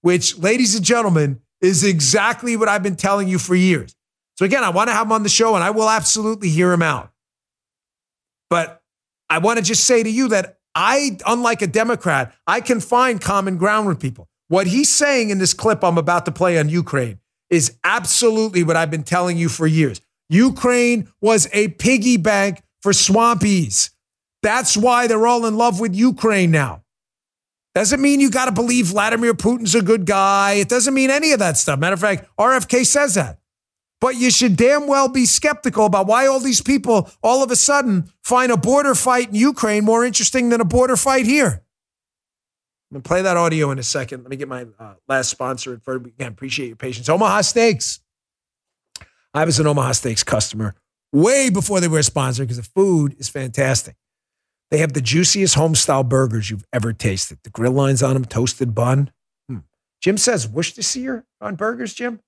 which, 0.02 0.38
ladies 0.38 0.74
and 0.74 0.84
gentlemen, 0.84 1.40
is 1.60 1.84
exactly 1.84 2.56
what 2.56 2.68
I've 2.68 2.82
been 2.82 2.96
telling 2.96 3.28
you 3.28 3.38
for 3.38 3.54
years. 3.54 3.94
So, 4.38 4.44
again, 4.44 4.62
I 4.62 4.68
want 4.68 4.88
to 4.88 4.94
have 4.94 5.08
him 5.08 5.12
on 5.12 5.24
the 5.24 5.28
show 5.28 5.56
and 5.56 5.64
I 5.64 5.70
will 5.70 5.90
absolutely 5.90 6.48
hear 6.48 6.72
him 6.72 6.80
out. 6.80 7.10
But 8.48 8.80
I 9.28 9.38
want 9.38 9.58
to 9.58 9.64
just 9.64 9.82
say 9.82 10.00
to 10.00 10.08
you 10.08 10.28
that 10.28 10.58
I, 10.76 11.18
unlike 11.26 11.60
a 11.60 11.66
Democrat, 11.66 12.32
I 12.46 12.60
can 12.60 12.78
find 12.78 13.20
common 13.20 13.56
ground 13.56 13.88
with 13.88 13.98
people. 13.98 14.28
What 14.46 14.68
he's 14.68 14.94
saying 14.94 15.30
in 15.30 15.38
this 15.38 15.54
clip 15.54 15.82
I'm 15.82 15.98
about 15.98 16.24
to 16.26 16.30
play 16.30 16.56
on 16.56 16.68
Ukraine 16.68 17.18
is 17.50 17.76
absolutely 17.82 18.62
what 18.62 18.76
I've 18.76 18.92
been 18.92 19.02
telling 19.02 19.36
you 19.38 19.48
for 19.48 19.66
years. 19.66 20.00
Ukraine 20.28 21.08
was 21.20 21.48
a 21.52 21.66
piggy 21.66 22.16
bank 22.16 22.62
for 22.80 22.92
swampies. 22.92 23.90
That's 24.44 24.76
why 24.76 25.08
they're 25.08 25.26
all 25.26 25.46
in 25.46 25.56
love 25.56 25.80
with 25.80 25.96
Ukraine 25.96 26.52
now. 26.52 26.84
Doesn't 27.74 28.00
mean 28.00 28.20
you 28.20 28.30
got 28.30 28.44
to 28.44 28.52
believe 28.52 28.86
Vladimir 28.86 29.34
Putin's 29.34 29.74
a 29.74 29.82
good 29.82 30.06
guy. 30.06 30.52
It 30.52 30.68
doesn't 30.68 30.94
mean 30.94 31.10
any 31.10 31.32
of 31.32 31.40
that 31.40 31.56
stuff. 31.56 31.80
Matter 31.80 31.94
of 31.94 32.00
fact, 32.00 32.28
RFK 32.38 32.86
says 32.86 33.16
that. 33.16 33.40
But 34.00 34.16
you 34.16 34.30
should 34.30 34.56
damn 34.56 34.86
well 34.86 35.08
be 35.08 35.26
skeptical 35.26 35.86
about 35.86 36.06
why 36.06 36.26
all 36.26 36.38
these 36.38 36.60
people 36.60 37.10
all 37.22 37.42
of 37.42 37.50
a 37.50 37.56
sudden 37.56 38.12
find 38.22 38.52
a 38.52 38.56
border 38.56 38.94
fight 38.94 39.28
in 39.28 39.34
Ukraine 39.34 39.84
more 39.84 40.04
interesting 40.04 40.50
than 40.50 40.60
a 40.60 40.64
border 40.64 40.96
fight 40.96 41.26
here. 41.26 41.64
I'm 42.90 42.94
going 42.94 43.02
to 43.02 43.08
play 43.08 43.22
that 43.22 43.36
audio 43.36 43.70
in 43.70 43.78
a 43.78 43.82
second. 43.82 44.22
Let 44.22 44.30
me 44.30 44.36
get 44.36 44.48
my 44.48 44.66
uh, 44.78 44.94
last 45.08 45.28
sponsor. 45.28 45.80
Again, 45.86 46.28
appreciate 46.28 46.68
your 46.68 46.76
patience. 46.76 47.08
Omaha 47.08 47.42
Steaks. 47.42 48.00
I 49.34 49.44
was 49.44 49.58
an 49.58 49.66
Omaha 49.66 49.92
Steaks 49.92 50.22
customer 50.22 50.74
way 51.12 51.50
before 51.50 51.80
they 51.80 51.88
were 51.88 51.98
a 51.98 52.02
sponsor 52.02 52.44
because 52.44 52.56
the 52.56 52.62
food 52.62 53.14
is 53.18 53.28
fantastic. 53.28 53.96
They 54.70 54.78
have 54.78 54.92
the 54.92 55.00
juiciest 55.00 55.56
homestyle 55.56 56.06
burgers 56.06 56.50
you've 56.50 56.64
ever 56.72 56.92
tasted. 56.92 57.38
The 57.42 57.50
grill 57.50 57.72
lines 57.72 58.02
on 58.02 58.14
them, 58.14 58.24
toasted 58.24 58.74
bun. 58.74 59.10
Hmm. 59.48 59.58
Jim 60.00 60.18
says 60.18 60.46
Worcestershire 60.48 61.24
on 61.40 61.56
burgers, 61.56 61.94
Jim. 61.94 62.20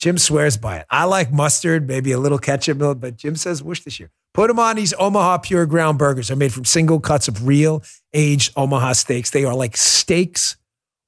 Jim 0.00 0.16
swears 0.16 0.56
by 0.56 0.78
it. 0.78 0.86
I 0.90 1.04
like 1.04 1.30
mustard, 1.30 1.86
maybe 1.86 2.12
a 2.12 2.18
little 2.18 2.38
ketchup, 2.38 2.78
but 2.78 3.16
Jim 3.16 3.36
says 3.36 3.62
Worcestershire. 3.62 4.10
Put 4.32 4.48
them 4.48 4.58
on 4.58 4.76
these 4.76 4.94
Omaha 4.98 5.38
Pure 5.38 5.66
Ground 5.66 5.98
burgers. 5.98 6.28
They're 6.28 6.36
made 6.36 6.54
from 6.54 6.64
single 6.64 7.00
cuts 7.00 7.28
of 7.28 7.46
real 7.46 7.82
aged 8.14 8.52
Omaha 8.56 8.94
steaks. 8.94 9.30
They 9.30 9.44
are 9.44 9.54
like 9.54 9.76
steaks 9.76 10.56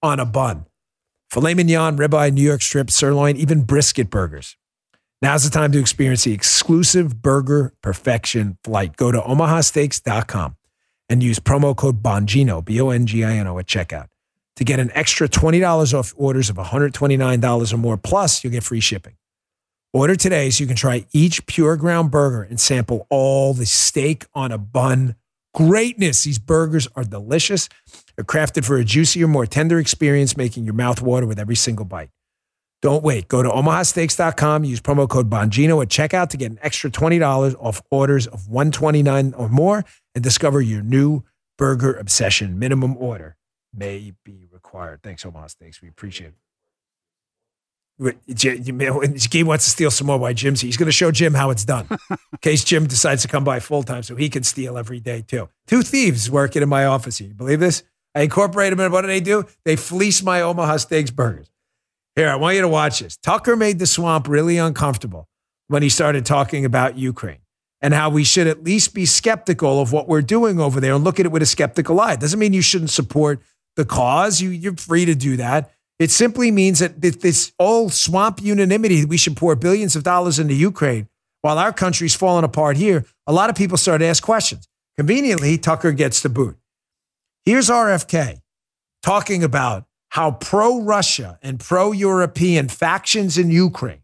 on 0.03 0.21
a 0.21 0.27
bun. 0.27 0.67
Filet 1.31 1.55
mignon, 1.55 1.97
ribeye, 1.97 2.33
New 2.33 2.43
York 2.43 2.61
strip, 2.61 2.91
sirloin, 2.91 3.37
even 3.37 3.63
brisket 3.63 4.11
burgers. 4.11 4.57
Now's 5.23 5.45
the 5.45 5.51
time 5.51 5.73
to 5.73 5.79
experience 5.79 6.25
the 6.25 6.35
exclusive 6.35 7.23
burger 7.23 7.73
perfection 7.81 8.59
flight. 8.65 8.97
Go 8.97 9.11
to 9.13 9.21
omahasteaks.com 9.21 10.57
and 11.09 11.23
use 11.23 11.39
promo 11.39 11.75
code 11.75 12.03
Bongino, 12.03 12.63
B 12.63 12.81
O 12.81 12.91
N 12.91 13.07
G 13.07 13.25
I 13.25 13.37
N 13.37 13.47
O, 13.47 13.59
at 13.59 13.67
checkout 13.67 14.09
to 14.57 14.65
get 14.65 14.79
an 14.79 14.91
extra 14.95 15.29
$20 15.29 15.99
off 15.99 16.13
orders 16.17 16.51
of 16.51 16.57
$129 16.57 17.73
or 17.73 17.77
more. 17.77 17.97
Plus, 17.97 18.43
you'll 18.43 18.53
get 18.53 18.63
free 18.63 18.81
shipping. 18.81 19.17
Order 19.93 20.17
today 20.17 20.51
so 20.51 20.63
you 20.63 20.67
can 20.69 20.77
try 20.77 21.07
each 21.13 21.47
pure 21.47 21.77
ground 21.77 22.11
burger 22.11 22.43
and 22.43 22.59
sample 22.59 23.07
all 23.11 23.53
the 23.53 23.67
steak 23.67 24.25
on 24.35 24.51
a 24.51 24.59
bun 24.59 25.17
Greatness. 25.55 26.25
These 26.25 26.39
burgers 26.39 26.89
are 26.97 27.05
delicious. 27.05 27.69
They're 28.17 28.25
crafted 28.25 28.65
for 28.65 28.77
a 28.77 28.85
juicier, 28.85 29.29
more 29.29 29.47
tender 29.47 29.79
experience, 29.79 30.37
making 30.37 30.65
your 30.65 30.75
mouth 30.75 31.03
water 31.03 31.27
with 31.27 31.39
every 31.39 31.57
single 31.57 31.85
bite. 31.85 32.09
Don't 32.81 33.03
wait. 33.03 33.29
Go 33.29 33.43
to 33.43 33.49
omahasteaks.com, 33.49 34.65
use 34.65 34.81
promo 34.81 35.09
code 35.09 35.31
Bongino 35.31 35.83
at 35.83 35.89
checkout 35.89 36.31
to 36.31 36.37
get 36.37 36.51
an 36.51 36.59
extra 36.63 36.91
$20 36.91 37.55
off 37.61 37.81
orders 37.91 38.27
of 38.27 38.49
129 38.49 39.35
or 39.35 39.49
more 39.49 39.85
and 40.15 40.25
discover 40.25 40.61
your 40.61 40.83
new 40.83 41.23
burger 41.59 41.93
obsession. 41.95 42.59
Minimum 42.59 42.97
order 42.97 43.37
may 43.75 44.13
be 44.25 44.47
required. 44.51 45.01
Thanks, 45.03 45.25
Omaha 45.25 45.49
Steaks. 45.49 45.81
We 45.83 45.89
appreciate 45.89 46.29
it. 46.29 46.35
Gee 48.35 49.43
wants 49.43 49.65
to 49.67 49.71
steal 49.71 49.91
some 49.91 50.07
more 50.07 50.19
while 50.19 50.33
Jim's 50.35 50.61
here. 50.61 50.69
He's 50.69 50.77
going 50.77 50.87
to 50.87 50.93
show 50.93 51.11
Jim 51.13 51.35
how 51.35 51.51
it's 51.51 51.65
done 51.65 51.87
in 52.11 52.19
case 52.41 52.65
Jim 52.65 52.87
decides 52.87 53.23
to 53.23 53.29
come 53.29 53.45
by 53.45 53.61
full 53.61 53.83
time 53.83 54.03
so 54.03 54.17
he 54.17 54.29
can 54.29 54.43
steal 54.43 54.77
every 54.77 54.99
day 54.99 55.23
too. 55.23 55.49
Two 55.67 55.83
thieves 55.83 56.31
working 56.31 56.63
in 56.63 56.69
my 56.69 56.87
office 56.87 57.19
here. 57.19 57.29
You 57.29 57.35
believe 57.35 57.61
this? 57.61 57.85
I 58.15 58.23
incorporate 58.23 58.71
them 58.71 58.81
in 58.81 58.93
what 58.93 59.03
do 59.03 59.07
they 59.07 59.21
do? 59.21 59.45
They 59.65 59.77
fleece 59.77 60.23
my 60.23 60.43
Omaha 60.43 60.79
Steaks 60.79 61.11
burgers. 61.11 61.49
Here, 62.17 62.29
I 62.29 62.37
want 62.37 62.57
you 62.57 62.63
to 62.63 62.69
watch 62.69 63.01
this. 63.01 63.17
Tucker 63.17 63.57
made 63.57 63.79
the 63.79 63.87
swamp 63.87 64.29
really 64.29 64.59
uncomfortable 64.59 65.29
when 65.69 65.83
he 65.83 65.89
started 65.89 66.27
talking 66.27 66.65
about 66.65 66.99
Ukraine 66.99 67.39
and 67.81 67.95
how 67.95 68.11
we 68.11 68.23
should 68.25 68.47
at 68.47 68.63
least 68.63 68.95
be 68.95 69.07
skeptical 69.07 69.81
of 69.81 69.93
what 69.93 70.09
we're 70.09 70.23
doing 70.23 70.61
over 70.61 70.81
there 70.81 70.95
and 70.95 71.05
look 71.05 71.19
at 71.19 71.27
it 71.27 71.33
with 71.33 71.43
a 71.43 71.47
skeptical 71.47 72.01
eye. 72.01 72.13
It 72.15 72.21
doesn't 72.21 72.39
mean 72.39 72.53
you 72.53 72.63
shouldn't 72.63 72.91
support 72.91 73.41
the 73.77 73.85
cause. 73.85 74.41
You, 74.41 74.51
you're 74.51 74.77
free 74.77 75.05
to 75.05 75.15
do 75.15 75.37
that. 75.37 75.73
It 75.99 76.11
simply 76.11 76.51
means 76.51 76.81
that 76.81 77.01
this 77.01 77.53
all 77.59 77.89
swamp 77.89 78.43
unanimity, 78.43 79.05
we 79.05 79.17
should 79.17 79.37
pour 79.37 79.55
billions 79.55 79.95
of 79.95 80.03
dollars 80.03 80.39
into 80.39 80.55
Ukraine 80.55 81.09
while 81.43 81.59
our 81.59 81.73
country's 81.73 82.15
falling 82.15 82.45
apart 82.45 82.77
here. 82.77 83.05
A 83.27 83.33
lot 83.33 83.51
of 83.51 83.57
people 83.57 83.77
start 83.77 84.01
to 84.01 84.07
ask 84.07 84.23
questions. 84.23 84.69
Conveniently, 84.97 85.59
Tucker 85.59 85.93
gets 85.93 86.21
the 86.21 86.29
boot. 86.29 86.57
Here's 87.45 87.69
RFK 87.69 88.41
talking 89.03 89.45
about 89.45 89.85
how 90.11 90.33
pro 90.33 90.81
Russia 90.81 91.39
and 91.43 91.61
pro 91.61 91.93
European 91.93 92.69
factions 92.69 93.39
in 93.39 93.51
Ukraine 93.51 94.03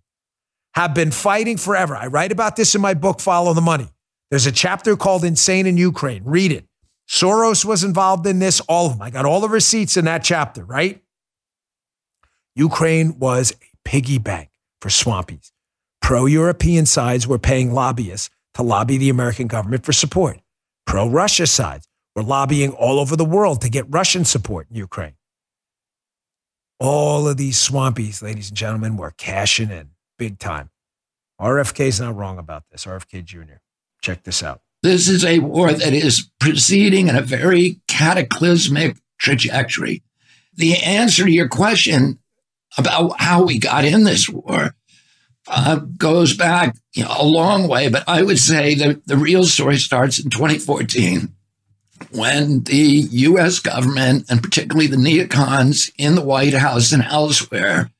have 0.74 0.94
been 0.94 1.10
fighting 1.10 1.56
forever. 1.56 1.96
I 1.96 2.06
write 2.06 2.32
about 2.32 2.56
this 2.56 2.74
in 2.74 2.80
my 2.80 2.94
book, 2.94 3.20
Follow 3.20 3.54
the 3.54 3.60
Money. 3.60 3.88
There's 4.30 4.46
a 4.46 4.52
chapter 4.52 4.96
called 4.96 5.24
Insane 5.24 5.66
in 5.66 5.76
Ukraine. 5.76 6.22
Read 6.24 6.52
it. 6.52 6.67
Soros 7.09 7.64
was 7.64 7.84
involved 7.84 8.26
in 8.26 8.38
this, 8.38 8.61
all 8.61 8.86
of 8.86 8.92
them. 8.92 9.02
I 9.02 9.11
got 9.11 9.24
all 9.24 9.40
the 9.40 9.48
receipts 9.48 9.96
in 9.96 10.04
that 10.04 10.22
chapter, 10.22 10.62
right? 10.64 11.02
Ukraine 12.54 13.18
was 13.18 13.52
a 13.52 13.66
piggy 13.84 14.18
bank 14.18 14.50
for 14.80 14.88
swampies. 14.90 15.52
Pro 16.02 16.26
European 16.26 16.86
sides 16.86 17.26
were 17.26 17.38
paying 17.38 17.72
lobbyists 17.72 18.30
to 18.54 18.62
lobby 18.62 18.98
the 18.98 19.09
American 19.09 19.46
government 19.46 19.84
for 19.84 19.92
support. 19.92 20.40
Pro 20.86 21.09
Russia 21.09 21.46
sides 21.46 21.86
were 22.14 22.22
lobbying 22.22 22.72
all 22.72 22.98
over 22.98 23.16
the 23.16 23.24
world 23.24 23.61
to 23.62 23.68
get 23.68 23.86
Russian 23.88 24.24
support 24.24 24.66
in 24.70 24.76
Ukraine. 24.76 25.14
All 26.80 27.28
of 27.28 27.36
these 27.36 27.56
swampies, 27.56 28.22
ladies 28.22 28.48
and 28.48 28.56
gentlemen, 28.56 28.96
were 28.96 29.12
cashing 29.16 29.70
in 29.70 29.90
big 30.18 30.38
time. 30.38 30.70
RFK 31.40 31.86
is 31.86 32.00
not 32.00 32.16
wrong 32.16 32.38
about 32.38 32.64
this. 32.70 32.84
RFK 32.84 33.24
Jr. 33.24 33.61
Check 34.02 34.24
this 34.24 34.42
out. 34.42 34.61
This 34.82 35.08
is 35.08 35.24
a 35.24 35.40
war 35.40 35.72
that 35.72 35.92
is 35.92 36.30
proceeding 36.38 37.08
in 37.08 37.16
a 37.16 37.22
very 37.22 37.80
cataclysmic 37.88 38.96
trajectory. 39.18 40.02
The 40.54 40.76
answer 40.76 41.24
to 41.24 41.30
your 41.30 41.48
question 41.48 42.18
about 42.76 43.20
how 43.20 43.44
we 43.44 43.58
got 43.58 43.84
in 43.84 44.04
this 44.04 44.28
war 44.28 44.74
uh, 45.48 45.76
goes 45.76 46.36
back 46.36 46.76
you 46.94 47.04
know, 47.04 47.14
a 47.18 47.24
long 47.24 47.68
way, 47.68 47.88
but 47.88 48.04
I 48.06 48.22
would 48.22 48.38
say 48.38 48.74
that 48.74 49.06
the 49.06 49.16
real 49.16 49.44
story 49.44 49.78
starts 49.78 50.18
in 50.22 50.30
2014 50.30 51.32
when 52.10 52.62
the 52.64 53.08
US 53.10 53.58
government, 53.58 54.26
and 54.30 54.42
particularly 54.42 54.86
the 54.86 54.96
neocons 54.96 55.90
in 55.98 56.14
the 56.14 56.22
White 56.22 56.54
House 56.54 56.92
and 56.92 57.02
elsewhere, 57.02 57.90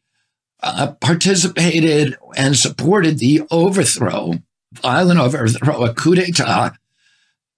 uh, 0.63 0.93
participated 1.01 2.17
and 2.37 2.57
supported 2.57 3.19
the 3.19 3.43
overthrow, 3.51 4.35
violent 4.73 5.21
overthrow, 5.21 5.85
a 5.85 5.95
coup 5.95 6.15
d'etat 6.15 6.73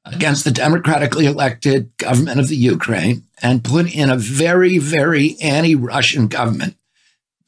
against 0.04 0.44
the 0.44 0.50
democratically 0.50 1.26
elected 1.26 1.96
government 1.98 2.40
of 2.40 2.48
the 2.48 2.56
Ukraine 2.56 3.24
and 3.42 3.64
put 3.64 3.94
in 3.94 4.10
a 4.10 4.16
very, 4.16 4.78
very 4.78 5.36
anti 5.40 5.74
Russian 5.74 6.28
government. 6.28 6.76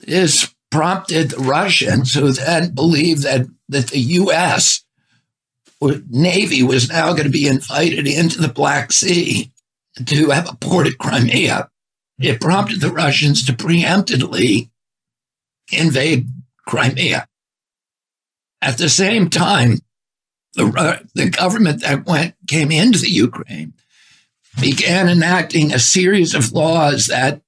This 0.00 0.54
prompted 0.70 1.30
the 1.30 1.38
Russians, 1.38 2.14
who 2.14 2.30
then 2.32 2.74
believed 2.74 3.22
that, 3.22 3.46
that 3.68 3.88
the 3.88 3.98
U.S. 3.98 4.84
Navy 6.08 6.62
was 6.62 6.88
now 6.88 7.12
going 7.12 7.24
to 7.24 7.30
be 7.30 7.46
invited 7.46 8.06
into 8.06 8.40
the 8.40 8.48
Black 8.48 8.92
Sea 8.92 9.50
to 10.04 10.30
have 10.30 10.48
a 10.48 10.56
port 10.56 10.86
at 10.86 10.98
Crimea. 10.98 11.68
It 12.18 12.40
prompted 12.40 12.80
the 12.80 12.90
Russians 12.90 13.44
to 13.46 13.52
preemptively 13.52 14.70
invade 15.70 16.28
Crimea. 16.66 17.26
At 18.62 18.78
the 18.78 18.88
same 18.88 19.28
time, 19.28 19.80
the, 20.54 21.04
the 21.14 21.28
government 21.28 21.82
that 21.82 22.06
went 22.06 22.34
came 22.46 22.70
into 22.70 23.00
the 23.00 23.10
Ukraine 23.10 23.74
began 24.60 25.08
enacting 25.08 25.72
a 25.72 25.78
series 25.78 26.32
of 26.34 26.52
laws 26.52 27.06
that 27.06 27.42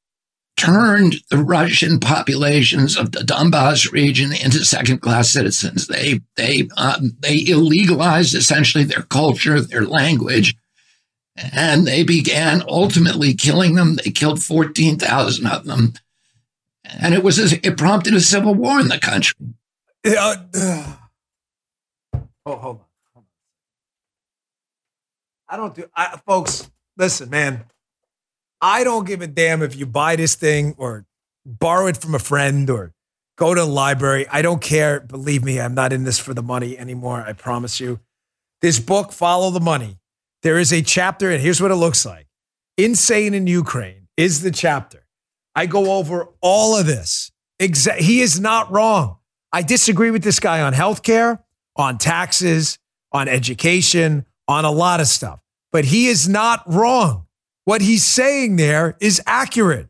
turned 0.57 1.17
the 1.31 1.39
Russian 1.39 2.01
populations 2.01 2.97
of 2.97 3.13
the 3.13 3.21
Donbass 3.21 3.93
region 3.93 4.33
into 4.33 4.65
second-class 4.65 5.31
citizens. 5.31 5.87
They 5.87 6.21
they 6.37 6.69
um, 6.77 7.17
they 7.21 7.45
illegalized 7.45 8.35
essentially 8.35 8.85
their 8.85 9.03
culture, 9.03 9.61
their 9.61 9.85
language, 9.85 10.57
and 11.37 11.87
they 11.87 12.05
began 12.05 12.63
ultimately 12.69 13.35
killing 13.35 13.75
them. 13.75 13.97
They 13.97 14.11
killed 14.11 14.43
fourteen 14.43 14.99
thousand 14.99 15.47
of 15.47 15.65
them, 15.65 15.93
and 16.85 17.15
it 17.15 17.23
was 17.23 17.39
it 17.53 17.77
prompted 17.77 18.15
a 18.15 18.21
civil 18.21 18.55
war 18.55 18.81
in 18.81 18.89
the 18.89 18.99
country. 18.99 19.37
Uh, 20.05 20.97
oh, 22.47 22.57
hold 22.57 22.81
on. 22.81 23.23
I 25.49 25.57
don't 25.57 25.75
do, 25.75 25.85
I, 25.95 26.19
folks. 26.27 26.71
Listen, 26.97 27.31
man. 27.31 27.65
I 28.61 28.85
don't 28.85 29.07
give 29.07 29.21
a 29.21 29.27
damn 29.27 29.63
if 29.63 29.77
you 29.77 29.85
buy 29.85 30.17
this 30.17 30.37
thing 30.37 30.75
or 30.79 31.05
borrow 31.45 31.87
it 31.87 31.97
from 31.97 32.15
a 32.15 32.19
friend 32.19 32.71
or 32.71 32.95
go 33.37 33.55
to 33.55 33.61
the 33.61 33.67
library. 33.67 34.27
I 34.29 34.43
don't 34.43 34.63
care. 34.63 35.01
Believe 35.01 35.45
me, 35.45 35.61
I'm 35.61 35.75
not 35.75 35.93
in 35.93 36.05
this 36.05 36.19
for 36.19 36.33
the 36.33 36.43
money 36.43 36.79
anymore. 36.79 37.23
I 37.27 37.35
promise 37.35 37.81
you. 37.81 38.01
This 38.63 38.81
book, 38.81 39.13
Follow 39.13 39.51
the 39.51 39.61
Money, 39.61 39.99
there 40.43 40.59
is 40.59 40.73
a 40.73 40.81
chapter, 40.81 41.31
and 41.31 41.43
here's 41.43 41.61
what 41.61 41.71
it 41.71 41.77
looks 41.77 42.07
like 42.07 42.27
Insane 42.79 43.35
in 43.35 43.47
Ukraine 43.47 44.09
is 44.17 44.43
the 44.43 44.51
chapter. 44.51 45.05
I 45.55 45.67
go 45.67 45.93
over 45.99 46.29
all 46.41 46.77
of 46.77 46.87
this. 46.87 47.31
Exa- 47.61 47.99
he 47.99 48.21
is 48.21 48.41
not 48.41 48.73
wrong. 48.73 49.19
I 49.53 49.63
disagree 49.63 50.11
with 50.11 50.25
this 50.25 50.41
guy 50.41 50.63
on 50.63 50.73
healthcare, 50.73 51.41
on 51.77 51.99
taxes, 51.99 52.79
on 53.13 53.29
education, 53.29 54.27
on 54.49 54.65
a 54.65 54.71
lot 54.71 55.01
of 55.01 55.07
stuff, 55.07 55.41
but 55.73 55.85
he 55.85 56.07
is 56.07 56.29
not 56.29 56.63
wrong 56.67 57.27
what 57.65 57.81
he's 57.81 58.05
saying 58.05 58.57
there 58.57 58.97
is 59.01 59.21
accurate. 59.27 59.89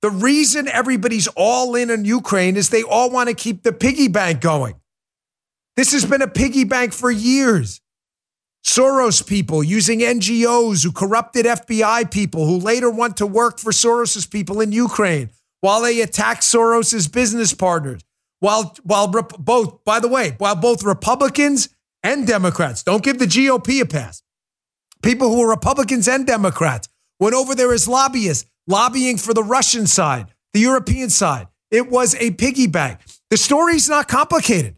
The 0.00 0.10
reason 0.10 0.66
everybody's 0.66 1.28
all 1.28 1.76
in 1.76 1.90
on 1.90 2.04
Ukraine 2.04 2.56
is 2.56 2.70
they 2.70 2.82
all 2.82 3.10
want 3.10 3.28
to 3.28 3.34
keep 3.34 3.62
the 3.62 3.72
piggy 3.72 4.08
bank 4.08 4.40
going. 4.40 4.74
This 5.76 5.92
has 5.92 6.04
been 6.04 6.22
a 6.22 6.28
piggy 6.28 6.64
bank 6.64 6.92
for 6.92 7.10
years. 7.10 7.80
Soros 8.64 9.26
people 9.26 9.62
using 9.62 10.00
NGOs 10.00 10.84
who 10.84 10.92
corrupted 10.92 11.46
FBI 11.46 12.10
people 12.10 12.46
who 12.46 12.58
later 12.58 12.90
went 12.90 13.16
to 13.16 13.26
work 13.26 13.58
for 13.58 13.72
Soros's 13.72 14.26
people 14.26 14.60
in 14.60 14.72
Ukraine 14.72 15.30
while 15.60 15.82
they 15.82 16.00
attacked 16.00 16.42
Soros's 16.42 17.08
business 17.08 17.54
partners. 17.54 18.02
While, 18.42 18.74
while 18.82 19.06
both, 19.06 19.84
by 19.84 20.00
the 20.00 20.08
way, 20.08 20.34
while 20.38 20.56
both 20.56 20.82
Republicans 20.82 21.68
and 22.02 22.26
Democrats, 22.26 22.82
don't 22.82 23.04
give 23.04 23.20
the 23.20 23.26
GOP 23.26 23.80
a 23.80 23.86
pass. 23.86 24.20
People 25.00 25.28
who 25.28 25.42
were 25.42 25.48
Republicans 25.48 26.08
and 26.08 26.26
Democrats 26.26 26.88
went 27.20 27.36
over 27.36 27.54
there 27.54 27.72
as 27.72 27.86
lobbyists, 27.86 28.50
lobbying 28.66 29.16
for 29.16 29.32
the 29.32 29.44
Russian 29.44 29.86
side, 29.86 30.34
the 30.54 30.58
European 30.58 31.08
side. 31.08 31.46
It 31.70 31.88
was 31.88 32.16
a 32.16 32.32
piggy 32.32 32.66
bank. 32.66 32.98
The 33.30 33.36
story's 33.36 33.88
not 33.88 34.08
complicated. 34.08 34.74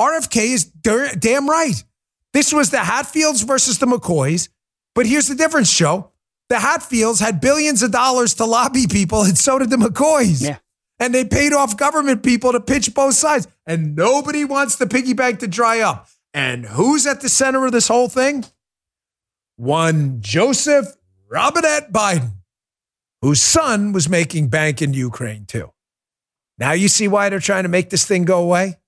RFK 0.00 0.54
is 0.54 0.64
damn 0.64 1.50
right. 1.50 1.84
This 2.32 2.50
was 2.50 2.70
the 2.70 2.78
Hatfields 2.78 3.42
versus 3.42 3.78
the 3.78 3.84
McCoys. 3.84 4.48
But 4.94 5.04
here's 5.04 5.28
the 5.28 5.34
difference, 5.34 5.70
Joe. 5.70 6.12
The 6.48 6.60
Hatfields 6.60 7.20
had 7.20 7.42
billions 7.42 7.82
of 7.82 7.90
dollars 7.90 8.32
to 8.36 8.46
lobby 8.46 8.86
people, 8.86 9.20
and 9.20 9.36
so 9.36 9.58
did 9.58 9.68
the 9.68 9.76
McCoys. 9.76 10.42
Yeah. 10.42 10.56
And 11.02 11.14
they 11.14 11.24
paid 11.24 11.52
off 11.52 11.76
government 11.76 12.22
people 12.22 12.52
to 12.52 12.60
pitch 12.60 12.94
both 12.94 13.14
sides. 13.14 13.48
And 13.66 13.96
nobody 13.96 14.44
wants 14.44 14.76
the 14.76 14.86
piggy 14.86 15.14
bank 15.14 15.40
to 15.40 15.48
dry 15.48 15.80
up. 15.80 16.08
And 16.32 16.64
who's 16.64 17.06
at 17.06 17.20
the 17.20 17.28
center 17.28 17.66
of 17.66 17.72
this 17.72 17.88
whole 17.88 18.08
thing? 18.08 18.44
one 19.56 20.20
Joseph 20.20 20.86
Robinette 21.30 21.92
Biden, 21.92 22.32
whose 23.20 23.40
son 23.40 23.92
was 23.92 24.08
making 24.08 24.48
bank 24.48 24.82
in 24.82 24.92
Ukraine 24.92 25.46
too. 25.46 25.72
Now 26.58 26.72
you 26.72 26.88
see 26.88 27.08
why 27.08 27.28
they're 27.28 27.38
trying 27.38 27.62
to 27.62 27.68
make 27.68 27.90
this 27.90 28.04
thing 28.04 28.24
go 28.24 28.42
away? 28.42 28.78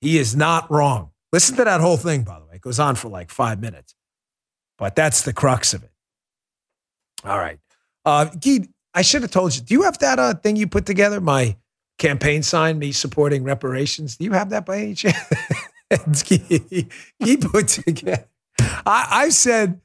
He 0.00 0.18
is 0.18 0.34
not 0.34 0.70
wrong. 0.70 1.10
Listen 1.32 1.56
to 1.56 1.64
that 1.64 1.80
whole 1.80 1.96
thing, 1.96 2.24
by 2.24 2.38
the 2.38 2.46
way. 2.46 2.56
It 2.56 2.60
goes 2.60 2.80
on 2.80 2.96
for 2.96 3.08
like 3.08 3.30
five 3.30 3.60
minutes. 3.60 3.94
But 4.76 4.96
that's 4.96 5.22
the 5.22 5.32
crux 5.32 5.72
of 5.72 5.84
it. 5.84 5.92
All 7.24 7.38
right. 7.38 7.58
Uh, 8.04 8.24
Guy, 8.24 8.66
I 8.94 9.02
should 9.02 9.22
have 9.22 9.30
told 9.30 9.54
you. 9.54 9.62
Do 9.62 9.74
you 9.74 9.82
have 9.82 9.98
that 9.98 10.18
uh, 10.18 10.34
thing 10.34 10.56
you 10.56 10.66
put 10.66 10.86
together? 10.86 11.20
My 11.20 11.56
campaign 11.98 12.42
sign, 12.42 12.78
me 12.78 12.92
supporting 12.92 13.44
reparations. 13.44 14.16
Do 14.16 14.24
you 14.24 14.32
have 14.32 14.50
that 14.50 14.66
by 14.66 14.78
any 14.78 14.94
chance? 14.94 15.16
he 17.18 17.36
put 17.36 17.68
together. 17.68 18.28
I, 18.58 19.08
I've 19.10 19.34
said 19.34 19.80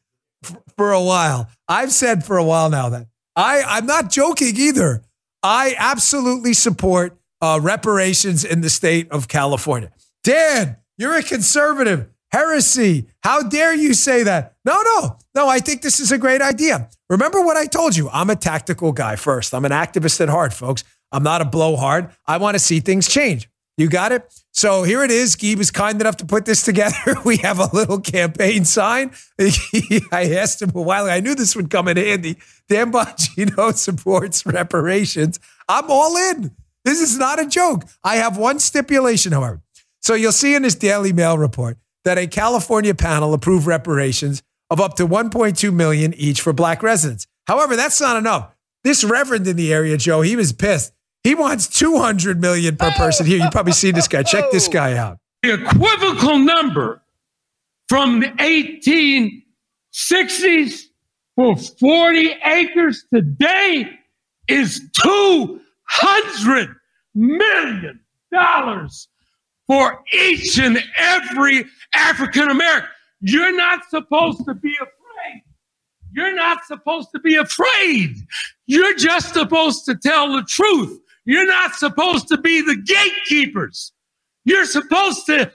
for 0.77 0.91
a 0.91 1.01
while. 1.01 1.49
I've 1.67 1.91
said 1.91 2.23
for 2.23 2.37
a 2.37 2.43
while 2.43 2.69
now 2.69 2.89
that 2.89 3.07
I, 3.35 3.63
I'm 3.65 3.85
not 3.85 4.09
joking 4.09 4.55
either. 4.55 5.03
I 5.43 5.75
absolutely 5.77 6.53
support 6.53 7.17
uh, 7.41 7.59
reparations 7.61 8.43
in 8.43 8.61
the 8.61 8.69
state 8.69 9.09
of 9.11 9.27
California. 9.27 9.91
Dan, 10.23 10.77
you're 10.97 11.15
a 11.15 11.23
conservative. 11.23 12.09
Heresy. 12.31 13.07
How 13.23 13.43
dare 13.43 13.73
you 13.73 13.93
say 13.93 14.23
that? 14.23 14.55
No, 14.65 14.81
no, 14.81 15.17
no. 15.33 15.47
I 15.47 15.59
think 15.59 15.81
this 15.81 15.99
is 15.99 16.11
a 16.11 16.17
great 16.17 16.41
idea. 16.41 16.89
Remember 17.09 17.41
what 17.41 17.55
I 17.55 17.65
told 17.65 17.95
you. 17.95 18.09
I'm 18.09 18.29
a 18.29 18.35
tactical 18.35 18.91
guy 18.91 19.15
first. 19.15 19.53
I'm 19.53 19.65
an 19.65 19.71
activist 19.71 20.19
at 20.19 20.29
heart, 20.29 20.53
folks. 20.53 20.83
I'm 21.11 21.23
not 21.23 21.41
a 21.41 21.45
blowhard. 21.45 22.11
I 22.25 22.37
want 22.37 22.55
to 22.55 22.59
see 22.59 22.79
things 22.81 23.07
change. 23.07 23.49
You 23.77 23.87
got 23.87 24.11
it? 24.11 24.33
So 24.51 24.83
here 24.83 25.03
it 25.03 25.11
is. 25.11 25.35
Guy 25.35 25.55
was 25.55 25.69
kind 25.69 26.01
enough 26.01 26.17
to 26.17 26.25
put 26.25 26.45
this 26.45 26.63
together. 26.65 27.15
We 27.23 27.37
have 27.37 27.59
a 27.59 27.69
little 27.73 28.01
campaign 28.01 28.65
sign. 28.65 29.11
I 29.39 30.33
asked 30.35 30.61
him 30.61 30.71
a 30.73 30.81
while 30.81 31.05
ago. 31.05 31.13
I 31.13 31.19
knew 31.19 31.35
this 31.35 31.55
would 31.55 31.69
come 31.69 31.87
in 31.87 31.97
handy. 31.97 32.37
Dan 32.67 32.91
Bongino 32.91 33.73
supports 33.75 34.45
reparations. 34.45 35.39
I'm 35.69 35.89
all 35.89 36.17
in. 36.17 36.55
This 36.83 37.01
is 37.01 37.17
not 37.17 37.39
a 37.39 37.45
joke. 37.45 37.83
I 38.03 38.15
have 38.15 38.37
one 38.37 38.59
stipulation, 38.59 39.31
however. 39.31 39.61
So 40.01 40.13
you'll 40.13 40.31
see 40.31 40.55
in 40.55 40.63
this 40.63 40.75
Daily 40.75 41.13
Mail 41.13 41.37
report 41.37 41.77
that 42.03 42.17
a 42.17 42.27
California 42.27 42.95
panel 42.95 43.33
approved 43.33 43.67
reparations 43.67 44.41
of 44.69 44.79
up 44.81 44.95
to 44.95 45.07
1.2 45.07 45.73
million 45.73 46.13
each 46.13 46.41
for 46.41 46.53
black 46.53 46.83
residents. 46.83 47.25
However, 47.45 47.75
that's 47.75 48.01
not 48.01 48.17
enough. 48.17 48.53
This 48.83 49.03
reverend 49.03 49.47
in 49.47 49.55
the 49.55 49.73
area, 49.73 49.97
Joe, 49.97 50.21
he 50.21 50.35
was 50.35 50.53
pissed. 50.53 50.93
He 51.23 51.35
wants 51.35 51.67
200 51.67 52.39
million 52.39 52.77
per 52.77 52.91
person. 52.91 53.25
Here, 53.25 53.37
you 53.37 53.49
probably 53.51 53.73
see 53.73 53.91
this 53.91 54.07
guy. 54.07 54.23
Check 54.23 54.45
this 54.51 54.69
oh. 54.69 54.71
guy 54.71 54.95
out. 54.95 55.17
The 55.43 55.53
equivocal 55.53 56.39
number 56.39 57.01
from 57.89 58.21
the 58.21 58.27
1860s 59.93 60.83
for 61.35 61.57
40 61.57 62.35
acres 62.43 63.05
today 63.13 63.89
is 64.47 64.81
200 65.01 66.75
million 67.13 67.99
dollars 68.31 69.07
for 69.67 70.03
each 70.13 70.57
and 70.59 70.81
every 70.97 71.65
African 71.93 72.49
American. 72.49 72.89
You're 73.21 73.55
not 73.55 73.89
supposed 73.89 74.45
to 74.45 74.53
be 74.53 74.75
afraid. 74.75 75.43
You're 76.13 76.35
not 76.35 76.65
supposed 76.65 77.09
to 77.13 77.19
be 77.19 77.35
afraid. 77.35 78.15
You're 78.65 78.95
just 78.95 79.33
supposed 79.33 79.85
to 79.85 79.95
tell 79.95 80.33
the 80.33 80.43
truth. 80.43 80.99
You're 81.25 81.47
not 81.47 81.75
supposed 81.75 82.27
to 82.29 82.37
be 82.37 82.61
the 82.61 82.75
gatekeepers. 82.75 83.91
You're 84.45 84.65
supposed 84.65 85.25
to 85.25 85.51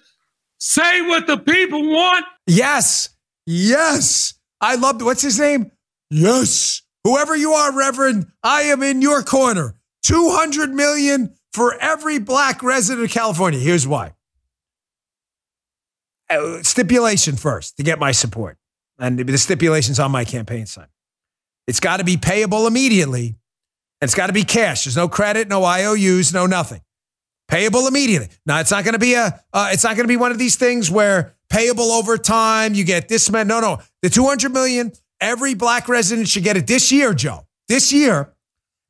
say 0.59 1.01
what 1.03 1.27
the 1.27 1.39
people 1.39 1.89
want. 1.91 2.27
Yes. 2.47 3.09
Yes. 3.47 4.35
I 4.61 4.75
love 4.77 5.03
what's 5.03 5.23
his 5.23 5.41
name? 5.41 5.73
Yes. 6.11 6.83
Whoever 7.05 7.35
you 7.35 7.53
are, 7.53 7.77
Reverend, 7.77 8.27
I 8.45 8.63
am 8.63 8.83
in 8.83 9.03
your 9.03 9.23
corner. 9.23 9.75
200 10.05 10.71
million 10.75 11.35
for 11.53 11.75
every 11.81 12.19
black 12.19 12.63
resident 12.63 13.05
of 13.07 13.11
California. 13.11 13.59
Here's 13.59 13.87
why. 13.87 14.13
Uh, 16.37 16.63
stipulation 16.63 17.37
first 17.37 17.77
to 17.77 17.83
get 17.83 17.99
my 17.99 18.13
support. 18.13 18.59
And 18.99 19.19
the 19.19 19.39
stipulation's 19.39 19.99
on 19.99 20.11
my 20.11 20.25
campaign 20.25 20.67
sign. 20.67 20.87
It's 21.67 21.81
got 21.81 21.99
to 21.99 22.05
be 22.05 22.17
payable 22.17 22.67
immediately. 22.67 23.37
And 24.01 24.09
it's 24.09 24.15
got 24.15 24.29
to 24.29 24.33
be 24.33 24.45
cash. 24.45 24.85
There's 24.85 24.97
no 24.97 25.09
credit, 25.09 25.49
no 25.49 25.65
IOUs, 25.65 26.33
no 26.33 26.47
nothing. 26.47 26.81
Payable 27.49 27.87
immediately. 27.87 28.29
Now 28.47 28.61
it's 28.61 28.71
not 28.71 28.85
going 28.85 28.95
to 28.95 28.99
be 28.99 29.15
a. 29.15 29.41
Uh, 29.53 29.71
it's 29.73 29.85
not 29.85 29.97
going 29.97 30.05
to 30.05 30.09
be 30.09 30.17
one 30.17 30.33
of 30.33 30.39
these 30.39 30.57
things 30.57 30.91
where 30.91 31.35
payable 31.51 31.93
over 31.93 32.17
time. 32.17 32.75
You 32.75 32.85
get 32.85 33.09
this 33.09 33.31
man. 33.31 33.47
No, 33.47 33.61
no. 33.61 33.79
The 34.01 34.09
200 34.09 34.53
million. 34.53 34.93
Every 35.21 35.55
black 35.55 35.89
resident 35.89 36.29
should 36.29 36.45
get 36.45 36.57
it 36.57 36.67
this 36.67 36.91
year, 36.91 37.15
Joe. 37.15 37.47
This 37.69 37.93
year, 37.93 38.33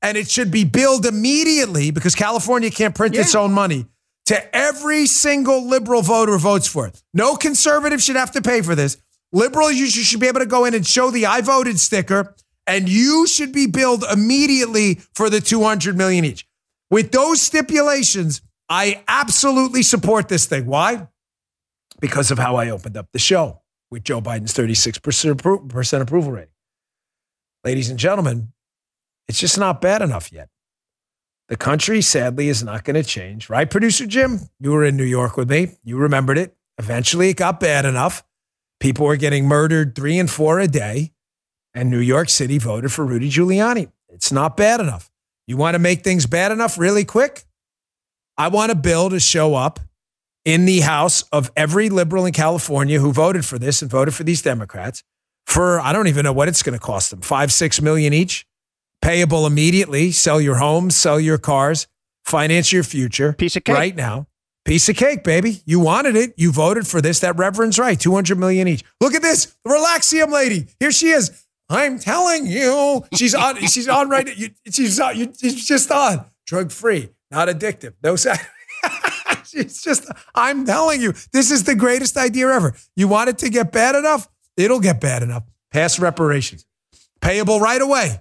and 0.00 0.16
it 0.16 0.30
should 0.30 0.50
be 0.50 0.64
billed 0.64 1.04
immediately 1.06 1.90
because 1.90 2.14
California 2.14 2.70
can't 2.70 2.94
print 2.94 3.14
yeah. 3.14 3.22
its 3.22 3.34
own 3.34 3.52
money 3.52 3.86
to 4.26 4.56
every 4.56 5.06
single 5.06 5.66
liberal 5.66 6.02
voter 6.02 6.38
votes 6.38 6.66
for 6.66 6.86
it. 6.86 7.02
No 7.12 7.36
conservative 7.36 8.02
should 8.02 8.16
have 8.16 8.30
to 8.32 8.42
pay 8.42 8.62
for 8.62 8.74
this. 8.74 8.96
Liberals, 9.32 9.74
you 9.74 9.86
should 9.88 10.20
be 10.20 10.28
able 10.28 10.40
to 10.40 10.46
go 10.46 10.64
in 10.64 10.74
and 10.74 10.86
show 10.86 11.10
the 11.10 11.26
I 11.26 11.40
voted 11.40 11.80
sticker, 11.80 12.34
and 12.66 12.88
you 12.88 13.26
should 13.26 13.52
be 13.52 13.66
billed 13.66 14.04
immediately 14.12 15.00
for 15.14 15.30
the 15.30 15.40
200 15.40 15.96
million 15.96 16.24
each. 16.24 16.46
With 16.90 17.10
those 17.12 17.40
stipulations, 17.40 18.42
I 18.68 19.02
absolutely 19.08 19.82
support 19.82 20.28
this 20.28 20.46
thing. 20.46 20.66
Why? 20.66 21.08
Because 22.00 22.30
of 22.30 22.38
how 22.38 22.56
I 22.56 22.70
opened 22.70 22.96
up 22.96 23.08
the 23.12 23.18
show 23.18 23.62
with 23.90 24.04
Joe 24.04 24.20
Biden's 24.20 24.54
36% 24.54 26.00
approval 26.00 26.32
rating. 26.32 26.48
Ladies 27.64 27.90
and 27.90 27.98
gentlemen, 27.98 28.52
it's 29.28 29.38
just 29.38 29.58
not 29.58 29.80
bad 29.80 30.02
enough 30.02 30.32
yet. 30.32 30.48
The 31.48 31.56
country, 31.56 32.00
sadly, 32.00 32.48
is 32.48 32.62
not 32.62 32.84
going 32.84 32.94
to 32.94 33.02
change. 33.02 33.50
Right, 33.50 33.68
producer 33.68 34.06
Jim? 34.06 34.40
You 34.60 34.72
were 34.72 34.84
in 34.84 34.96
New 34.96 35.04
York 35.04 35.36
with 35.36 35.50
me. 35.50 35.76
You 35.84 35.96
remembered 35.98 36.38
it. 36.38 36.56
Eventually, 36.78 37.30
it 37.30 37.36
got 37.36 37.60
bad 37.60 37.84
enough. 37.84 38.24
People 38.80 39.06
were 39.06 39.16
getting 39.16 39.46
murdered 39.46 39.94
three 39.94 40.18
and 40.18 40.30
four 40.30 40.60
a 40.60 40.68
day. 40.68 41.12
And 41.74 41.90
New 41.90 42.00
York 42.00 42.28
City 42.28 42.58
voted 42.58 42.92
for 42.92 43.04
Rudy 43.04 43.30
Giuliani. 43.30 43.90
It's 44.08 44.32
not 44.32 44.56
bad 44.56 44.80
enough. 44.80 45.10
You 45.46 45.56
want 45.56 45.74
to 45.74 45.78
make 45.78 46.02
things 46.02 46.26
bad 46.26 46.52
enough 46.52 46.78
really 46.78 47.04
quick? 47.04 47.44
I 48.36 48.48
want 48.48 48.72
a 48.72 48.74
bill 48.74 49.10
to 49.10 49.20
show 49.20 49.54
up 49.54 49.80
in 50.44 50.64
the 50.64 50.80
House 50.80 51.22
of 51.32 51.50
every 51.56 51.88
liberal 51.88 52.26
in 52.26 52.32
California 52.32 52.98
who 52.98 53.12
voted 53.12 53.44
for 53.44 53.58
this 53.58 53.82
and 53.82 53.90
voted 53.90 54.14
for 54.14 54.24
these 54.24 54.42
Democrats 54.42 55.02
for, 55.46 55.80
I 55.80 55.92
don't 55.92 56.08
even 56.08 56.24
know 56.24 56.32
what 56.32 56.48
it's 56.48 56.62
going 56.62 56.78
to 56.78 56.84
cost 56.84 57.10
them, 57.10 57.20
five, 57.20 57.52
six 57.52 57.80
million 57.80 58.12
each 58.12 58.46
payable 59.02 59.46
immediately. 59.46 60.12
Sell 60.12 60.40
your 60.40 60.56
homes, 60.56 60.96
sell 60.96 61.20
your 61.20 61.36
cars, 61.36 61.86
finance 62.24 62.72
your 62.72 62.84
future. 62.84 63.34
Piece 63.34 63.56
of 63.56 63.64
cake. 63.64 63.76
Right 63.76 63.94
now. 63.94 64.28
Piece 64.64 64.88
of 64.88 64.96
cake, 64.96 65.24
baby. 65.24 65.60
You 65.66 65.80
wanted 65.80 66.14
it. 66.14 66.34
You 66.36 66.52
voted 66.52 66.86
for 66.86 67.00
this. 67.00 67.18
That 67.20 67.36
reverend's 67.36 67.80
right. 67.80 67.98
200 67.98 68.38
million 68.38 68.68
each. 68.68 68.84
Look 69.00 69.12
at 69.12 69.20
this. 69.20 69.56
The 69.64 69.70
Relaxium 69.70 70.30
lady. 70.30 70.68
Here 70.78 70.92
she 70.92 71.08
is. 71.08 71.44
I'm 71.68 71.98
telling 71.98 72.46
you. 72.46 73.04
She's 73.14 73.34
on. 73.34 73.56
she's 73.66 73.88
on 73.88 74.08
right. 74.08 74.36
You, 74.36 74.50
she's 74.70 75.00
on. 75.00 75.18
You, 75.18 75.32
she's 75.38 75.66
just 75.66 75.90
on. 75.90 76.24
Drug 76.46 76.70
free. 76.70 77.10
Not 77.32 77.48
addictive. 77.48 77.94
No 78.04 78.14
sex. 78.14 78.46
it's 79.52 79.82
just, 79.84 80.08
I'm 80.34 80.64
telling 80.64 81.00
you, 81.00 81.12
this 81.32 81.50
is 81.50 81.64
the 81.64 81.74
greatest 81.74 82.16
idea 82.16 82.48
ever. 82.48 82.76
You 82.94 83.08
want 83.08 83.30
it 83.30 83.38
to 83.38 83.48
get 83.48 83.72
bad 83.72 83.96
enough? 83.96 84.28
It'll 84.56 84.80
get 84.80 85.00
bad 85.00 85.24
enough. 85.24 85.42
Pass 85.72 85.98
reparations. 85.98 86.66
Payable 87.20 87.58
right 87.58 87.80
away 87.80 88.20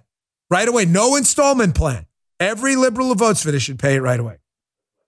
right 0.52 0.68
away. 0.68 0.86
No 0.86 1.16
installment 1.16 1.74
plan. 1.74 2.06
Every 2.40 2.76
liberal 2.76 3.08
who 3.08 3.16
votes 3.16 3.42
for 3.42 3.52
this 3.52 3.64
should 3.64 3.80
pay 3.80 3.96
it 3.96 4.02
right 4.02 4.20
away. 4.20 4.38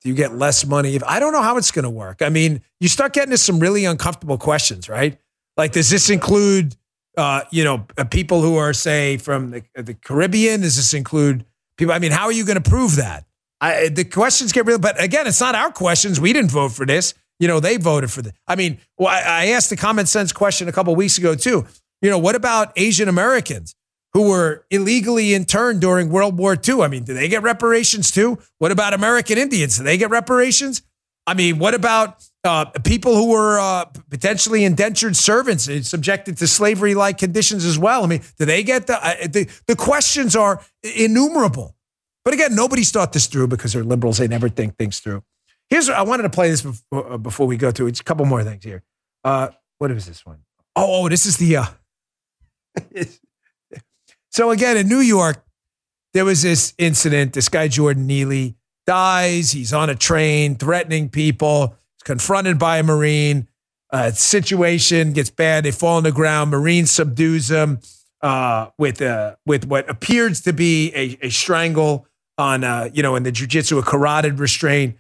Do 0.02 0.10
you 0.10 0.16
get 0.16 0.36
less 0.36 0.66
money? 0.66 0.96
If 0.96 1.04
I 1.04 1.20
don't 1.20 1.34
know 1.34 1.42
how 1.42 1.58
it's 1.58 1.72
going 1.72 1.84
to 1.84 1.90
work. 1.90 2.22
I 2.22 2.30
mean, 2.30 2.62
you 2.80 2.88
start 2.88 3.14
getting 3.14 3.32
to 3.32 3.38
some 3.38 3.60
really 3.60 3.86
uncomfortable 3.86 4.38
questions, 4.38 4.90
right? 4.90 5.18
Like, 5.56 5.74
does 5.74 5.90
this 5.90 6.10
include, 6.10 6.76
uh, 7.18 7.42
you 7.52 7.64
know, 7.64 7.86
uh, 7.98 8.06
people 8.06 8.42
who 8.42 8.58
are 8.58 8.74
say 8.74 9.18
from 9.18 9.52
the, 9.52 9.64
the 9.76 9.94
Caribbean? 9.94 10.62
Does 10.62 10.76
this 10.76 10.94
include 10.94 11.46
people? 11.78 11.94
I 11.94 12.00
mean, 12.00 12.12
how 12.12 12.26
are 12.26 12.32
you 12.32 12.46
going 12.46 12.62
to 12.62 12.70
prove 12.70 12.96
that? 12.98 13.26
I, 13.62 13.88
the 13.88 14.04
questions 14.04 14.52
get 14.52 14.66
real, 14.66 14.78
but 14.78 15.02
again, 15.02 15.26
it's 15.26 15.40
not 15.40 15.56
our 15.56 15.72
questions. 15.72 16.20
We 16.20 16.34
didn't 16.34 16.52
vote 16.52 16.74
for 16.74 16.86
this. 16.86 17.14
You 17.40 17.48
know, 17.48 17.60
they 17.60 17.78
voted 17.78 18.12
for 18.12 18.22
this. 18.22 18.34
I 18.46 18.56
mean, 18.56 18.78
well, 18.98 19.08
I, 19.08 19.22
I 19.22 19.46
asked 19.48 19.70
the 19.70 19.78
common 19.78 20.06
sense 20.06 20.34
question 20.34 20.68
a 20.68 20.72
couple 20.72 20.94
weeks 20.96 21.18
ago 21.18 21.34
too. 21.34 21.66
You 22.02 22.10
know, 22.10 22.18
what 22.18 22.36
about 22.36 22.74
Asian 22.76 23.08
Americans? 23.08 23.74
Who 24.14 24.30
were 24.30 24.66
illegally 24.70 25.34
interned 25.34 25.82
during 25.82 26.10
World 26.10 26.38
War 26.38 26.56
II. 26.56 26.82
I 26.82 26.88
mean, 26.88 27.04
do 27.04 27.14
they 27.14 27.28
get 27.28 27.42
reparations 27.42 28.12
too? 28.12 28.38
What 28.60 28.72
about 28.72 28.94
American 28.94 29.38
Indians? 29.38 29.78
Do 29.78 29.84
they 29.84 29.98
get 29.98 30.10
reparations? 30.10 30.84
I 31.26 31.34
mean, 31.34 31.58
what 31.58 31.74
about 31.74 32.24
uh, 32.44 32.66
people 32.84 33.16
who 33.16 33.32
were 33.32 33.60
uh, 33.60 33.86
potentially 34.10 34.66
indentured 34.66 35.16
servants 35.16 35.70
subjected 35.88 36.38
to 36.38 36.48
slavery 36.48 36.96
like 36.96 37.18
conditions 37.18 37.66
as 37.66 37.80
well? 37.80 38.04
I 38.04 38.08
mean, 38.08 38.22
do 38.38 38.46
they 38.46 38.64
get 38.64 38.88
the, 38.88 39.04
uh, 39.04 39.16
the, 39.28 39.50
the 39.68 39.76
questions 39.76 40.36
are 40.36 40.62
innumerable. 40.84 41.76
But 42.26 42.34
again, 42.34 42.56
nobody's 42.56 42.92
thought 42.92 43.14
this 43.14 43.28
through 43.28 43.48
because 43.48 43.74
they're 43.74 43.84
liberals. 43.84 44.18
They 44.18 44.28
never 44.28 44.50
think 44.50 44.78
things 44.78 45.00
through. 45.00 45.24
Here's 45.70 45.90
I 45.90 46.02
wanted 46.04 46.24
to 46.24 46.30
play 46.30 46.50
this 46.50 46.62
before, 46.62 47.14
uh, 47.14 47.18
before 47.18 47.48
we 47.48 47.58
go 47.58 47.72
to 47.72 47.88
it. 47.88 48.00
a 48.00 48.04
couple 48.04 48.26
more 48.26 48.44
things 48.44 48.64
here. 48.64 48.84
Uh, 49.24 49.50
what 49.80 49.92
is 49.92 50.06
this 50.06 50.26
one? 50.26 50.40
Oh, 50.76 51.04
oh, 51.04 51.10
this 51.10 51.26
is 51.26 51.38
the. 51.38 51.68
So 54.34 54.50
again, 54.50 54.78
in 54.78 54.90
New 54.90 55.00
York, 55.00 55.46
there 56.14 56.26
was 56.26 56.42
this 56.42 56.74
incident. 56.80 57.34
This 57.34 57.50
guy, 57.50 57.68
Jordan 57.68 58.08
Neely, 58.08 58.56
dies. 58.88 59.52
He's 59.52 59.72
on 59.72 59.92
a 59.92 59.96
train 59.96 60.56
threatening 60.56 61.10
people. 61.10 61.76
He's 61.96 62.04
confronted 62.04 62.58
by 62.58 62.80
a 62.80 62.84
Marine. 62.84 63.48
Uh, 63.92 64.10
situation 64.10 65.14
gets 65.14 65.30
bad. 65.30 65.64
They 65.64 65.72
fall 65.72 65.98
on 65.98 66.04
the 66.04 66.12
ground. 66.12 66.50
Marine 66.50 66.88
subdues 66.88 67.50
them 67.50 67.80
uh, 68.24 68.70
with 68.80 69.04
uh, 69.04 69.36
with 69.46 69.68
what 69.68 69.88
appears 69.88 70.42
to 70.42 70.54
be 70.54 70.92
a, 70.96 71.28
a 71.28 71.30
strangle 71.30 72.08
on 72.40 72.64
uh, 72.64 72.90
you 72.92 73.04
know 73.04 73.16
in 73.16 73.22
the 73.22 73.32
jujitsu 73.32 73.78
a 73.78 73.84
carotid 73.84 74.40
restraint. 74.40 74.98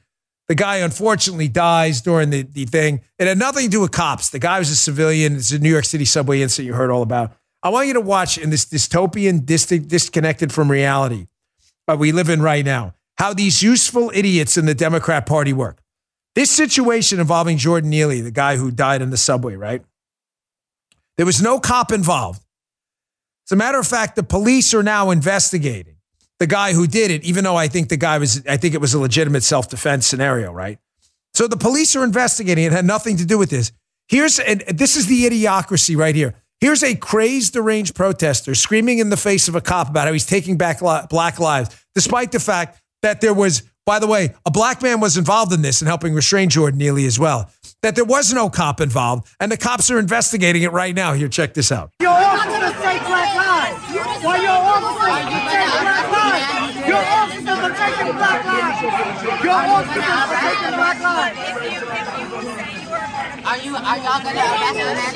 The 0.48 0.54
guy 0.54 0.78
unfortunately 0.78 1.48
dies 1.48 2.02
during 2.02 2.30
the, 2.30 2.44
the 2.44 2.66
thing. 2.66 3.02
It 3.18 3.28
had 3.28 3.40
nothing 3.40 3.64
to 3.64 3.70
do 3.72 3.82
with 3.82 3.92
cops. 3.92 4.30
The 4.30 4.38
guy 4.38 4.60
was 4.60 4.70
a 4.70 4.76
civilian. 4.76 5.38
It's 5.38 5.52
a 5.52 5.58
New 5.58 5.72
York 5.72 5.86
City 5.86 6.06
subway 6.06 6.42
incident 6.42 6.68
you 6.68 6.74
heard 6.74 6.92
all 6.92 7.02
about. 7.02 7.36
I 7.64 7.70
want 7.70 7.88
you 7.88 7.94
to 7.94 8.02
watch 8.02 8.38
in 8.38 8.50
this 8.50 8.66
dystopian, 8.66 9.46
dis- 9.46 9.66
disconnected 9.66 10.52
from 10.52 10.70
reality 10.70 11.28
uh, 11.88 11.96
we 11.98 12.12
live 12.12 12.30
in 12.30 12.42
right 12.42 12.64
now, 12.64 12.94
how 13.18 13.34
these 13.34 13.64
useful 13.64 14.12
idiots 14.14 14.58
in 14.58 14.66
the 14.66 14.76
Democrat 14.76 15.26
Party 15.26 15.54
work. 15.54 15.80
This 16.36 16.52
situation 16.52 17.20
involving 17.20 17.58
Jordan 17.58 17.90
Neely, 17.90 18.22
the 18.22 18.32
guy 18.32 18.58
who 18.58 18.72
died 18.72 19.02
in 19.02 19.12
the 19.12 19.18
subway, 19.18 19.56
right? 19.56 19.84
There 21.18 21.26
was 21.26 21.42
no 21.42 21.60
cop 21.60 21.92
involved. 21.92 22.42
As 23.46 23.52
a 23.52 23.56
matter 23.56 23.80
of 23.80 23.88
fact, 23.88 24.16
the 24.16 24.24
police 24.24 24.74
are 24.74 24.84
now 24.84 25.12
investigating 25.12 25.98
the 26.40 26.48
guy 26.48 26.74
who 26.74 26.88
did 26.88 27.12
it, 27.12 27.24
even 27.24 27.44
though 27.44 27.56
I 27.56 27.68
think 27.68 27.90
the 27.90 27.98
guy 27.98 28.18
was, 28.18 28.46
I 28.48 28.58
think 28.58 28.74
it 28.74 28.82
was 28.82 28.94
a 28.94 29.00
legitimate 29.00 29.44
self 29.44 29.70
defense 29.70 30.08
scenario, 30.08 30.52
right? 30.52 30.80
So 31.34 31.48
the 31.48 31.58
police 31.58 31.96
are 31.96 32.04
investigating. 32.04 32.66
It 32.66 32.72
had 32.72 32.86
nothing 32.86 33.18
to 33.18 33.26
do 33.26 33.38
with 33.38 33.50
this. 33.50 33.72
Here's, 34.08 34.40
and 34.40 34.62
this 34.62 34.96
is 34.96 35.08
the 35.08 35.24
idiocracy 35.26 35.96
right 35.96 36.16
here. 36.16 36.36
Here's 36.64 36.82
a 36.82 36.96
crazed, 36.96 37.52
deranged 37.52 37.94
protester 37.94 38.56
screaming 38.56 39.00
in 39.00 39.10
the 39.10 39.18
face 39.18 39.50
of 39.50 39.56
a 39.56 39.60
cop 39.60 39.90
about 39.90 40.08
how 40.08 40.14
he's 40.14 40.26
taking 40.26 40.56
back 40.56 40.80
black 40.80 41.38
lives, 41.38 41.86
despite 41.94 42.32
the 42.32 42.40
fact 42.40 42.82
that 43.02 43.20
there 43.20 43.34
was, 43.34 43.64
by 43.86 44.00
the 44.00 44.08
way, 44.08 44.34
a 44.46 44.50
black 44.50 44.82
man 44.82 45.02
was 45.02 45.18
involved 45.18 45.52
in 45.52 45.62
this 45.62 45.82
and 45.82 45.90
helping 45.90 46.14
restrain 46.14 46.48
Jordan 46.48 46.80
Neely 46.80 47.06
as 47.06 47.20
well. 47.20 47.52
That 47.82 47.96
there 47.96 48.06
was 48.06 48.32
no 48.32 48.50
cop 48.50 48.80
involved, 48.80 49.28
and 49.42 49.52
the 49.52 49.58
cops 49.58 49.92
are 49.92 50.00
investigating 50.00 50.64
it 50.64 50.72
right 50.72 50.96
now. 50.96 51.12
Here, 51.12 51.28
check 51.28 51.54
this 51.54 51.70
out. 51.70 51.92
Your 52.00 52.12
officers 52.12 52.82
take 52.82 53.02
black 53.08 53.36
lives. 53.36 53.84
Take 53.92 54.22
black 54.24 54.48
lives? 56.14 56.64
You're 56.88 57.76
taking 57.76 58.16
black 58.16 58.46
lives. 58.46 58.82
You're 59.44 59.60
taking 60.40 60.76
black 60.80 61.00
lives. 61.02 61.53
Are 63.54 63.58
you 63.60 63.76
are 63.76 63.98
y'all 63.98 64.18
gonna 64.18 64.40
arrest 64.40 65.14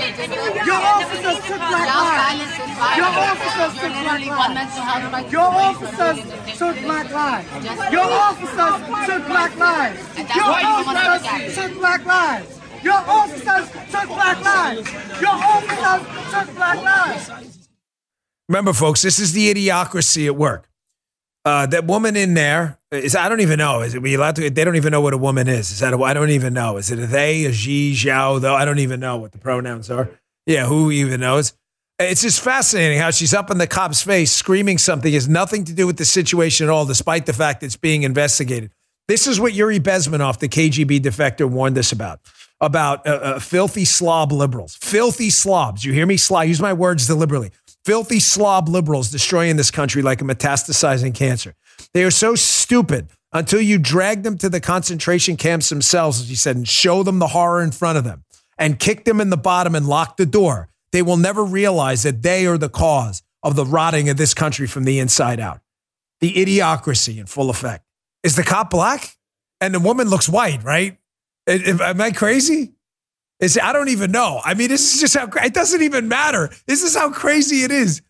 Your 0.67 0.75
officers 0.77 1.39
took 1.47 1.57
black 1.57 1.89
lives. 1.89 2.57
Your 2.95 3.09
officers 3.25 3.73
took 3.81 3.93
black 3.97 4.21
lives. 4.29 5.31
Your 5.31 5.41
officers 5.41 6.57
took 6.59 6.77
black 6.83 7.09
lives. 7.09 7.91
Your 7.91 8.05
officers 8.05 9.07
took 9.07 9.25
black 9.25 9.57
lives. 9.57 9.99
Your 10.35 10.45
officers 10.45 11.55
took 11.55 11.73
black 11.79 12.05
lives. 12.05 12.61
Your 12.83 12.93
officers 12.93 13.71
took 13.71 14.07
black 14.07 14.43
lives. 14.43 14.91
Your 15.19 15.33
officers 15.33 16.31
took 16.31 16.55
black 16.55 16.83
lives. 16.83 17.69
Remember, 18.49 18.73
folks, 18.73 19.01
this 19.01 19.17
is 19.17 19.33
the 19.33 19.51
idiocracy 19.51 20.27
at 20.27 20.35
work. 20.35 20.69
Uh, 21.43 21.65
that 21.65 21.85
woman 21.85 22.15
in 22.15 22.35
there 22.35 22.76
is 22.91 23.15
I 23.15 23.27
don't 23.29 23.41
even 23.41 23.57
know. 23.57 23.81
Is 23.81 23.95
it 23.95 24.01
we 24.01 24.13
allowed 24.15 24.35
to? 24.38 24.49
They 24.49 24.63
don't 24.63 24.75
even 24.75 24.91
know 24.91 25.01
what 25.01 25.13
a 25.13 25.17
woman 25.17 25.47
is. 25.47 25.71
Is 25.71 25.79
that 25.79 25.93
I 25.93 26.13
don't 26.13 26.29
even 26.29 26.53
know. 26.53 26.77
Is 26.77 26.91
it 26.91 26.99
a 26.99 27.07
they, 27.07 27.45
a 27.45 27.53
she, 27.53 27.93
xiao? 27.93 28.39
Though 28.39 28.55
I 28.55 28.65
don't 28.65 28.79
even 28.79 28.99
know 28.99 29.17
what 29.17 29.31
the 29.31 29.38
pronouns 29.38 29.89
are. 29.91 30.09
Yeah, 30.45 30.65
who 30.65 30.91
even 30.91 31.19
knows? 31.19 31.53
It's 31.99 32.21
just 32.21 32.41
fascinating 32.41 32.99
how 32.99 33.11
she's 33.11 33.33
up 33.33 33.49
in 33.49 33.57
the 33.57 33.67
cop's 33.67 34.03
face 34.03 34.31
screaming 34.31 34.77
something 34.77 35.11
has 35.13 35.27
nothing 35.27 35.63
to 35.65 35.73
do 35.73 35.88
with 35.88 35.97
the 35.97 36.05
situation 36.05 36.67
at 36.67 36.69
all, 36.69 36.85
despite 36.85 37.25
the 37.25 37.33
fact 37.33 37.63
it's 37.63 37.75
being 37.75 38.03
investigated. 38.03 38.71
This 39.07 39.25
is 39.25 39.39
what 39.39 39.53
Yuri 39.53 39.79
Bezmenov, 39.79 40.38
the 40.38 40.47
KGB 40.47 40.99
defector, 40.99 41.49
warned 41.49 41.77
us 41.77 41.91
about 41.91 42.19
about 42.59 43.05
uh, 43.05 43.11
uh, 43.11 43.39
filthy 43.39 43.85
slob 43.85 44.31
liberals, 44.31 44.75
filthy 44.75 45.29
slobs. 45.29 45.83
You 45.83 45.93
hear 45.93 46.05
me? 46.05 46.17
Slob. 46.17 46.47
Use 46.47 46.61
my 46.61 46.73
words 46.73 47.05
deliberately 47.07 47.51
filthy 47.88 48.19
slob 48.19 48.67
liberals 48.67 49.09
destroying 49.11 49.55
this 49.55 49.71
country 49.71 50.01
like 50.01 50.19
a 50.19 50.25
metastasizing 50.25 51.15
cancer. 51.15 51.53
They 51.93 52.03
are 52.03 52.11
so 52.11 52.36
stupid 52.36 53.09
until 53.34 53.61
you 53.61 53.78
drag 53.78 54.23
them 54.23 54.38
to 54.39 54.49
the 54.49 54.59
concentration 54.59 55.36
camps 55.36 55.69
themselves, 55.69 56.19
as 56.19 56.30
you 56.30 56.36
said, 56.36 56.55
and 56.55 56.67
show 56.67 57.03
them 57.03 57.19
the 57.19 57.28
horror 57.28 57.61
in 57.61 57.71
front 57.71 57.97
of 57.97 58.03
them 58.03 58.23
and 58.57 58.80
kick 58.80 59.05
them 59.05 59.21
in 59.21 59.30
the 59.30 59.38
bottom 59.38 59.75
and 59.75 59.88
lock 59.88 60.17
the 60.17 60.25
door. 60.25 60.69
They 60.91 61.01
will 61.01 61.17
never 61.17 61.43
realize 61.43 62.03
that 62.03 62.23
they 62.23 62.45
are 62.47 62.57
the 62.57 62.69
cause 62.69 63.21
of 63.43 63.55
the 63.55 63.65
rotting 63.65 64.09
of 64.09 64.17
this 64.17 64.34
country 64.34 64.67
from 64.67 64.84
the 64.84 64.99
inside 64.99 65.39
out. 65.39 65.61
The 66.21 66.34
idiocracy 66.34 67.19
in 67.19 67.28
full 67.28 67.49
effect. 67.49 67.86
Is 68.23 68.36
the 68.36 68.43
cop 68.43 68.69
black? 68.71 69.15
And 69.61 69.73
the 69.73 69.80
woman 69.80 70.09
looks 70.09 70.30
white, 70.30 70.63
right? 70.63 70.97
Am 71.47 72.01
I 72.01 72.11
crazy? 72.11 72.73
It's, 73.39 73.57
I 73.59 73.71
don't 73.73 73.89
even 73.89 74.11
know. 74.11 74.41
I 74.43 74.53
mean, 74.53 74.67
this 74.69 74.93
is 74.93 75.01
just 75.01 75.15
how 75.15 75.30
it 75.43 75.53
doesn't 75.53 75.82
even 75.82 76.07
matter. 76.07 76.49
This 76.65 76.84
is 76.84 76.95
how 76.95 77.11
crazy 77.11 77.63
it 77.63 77.71
is. 77.71 78.01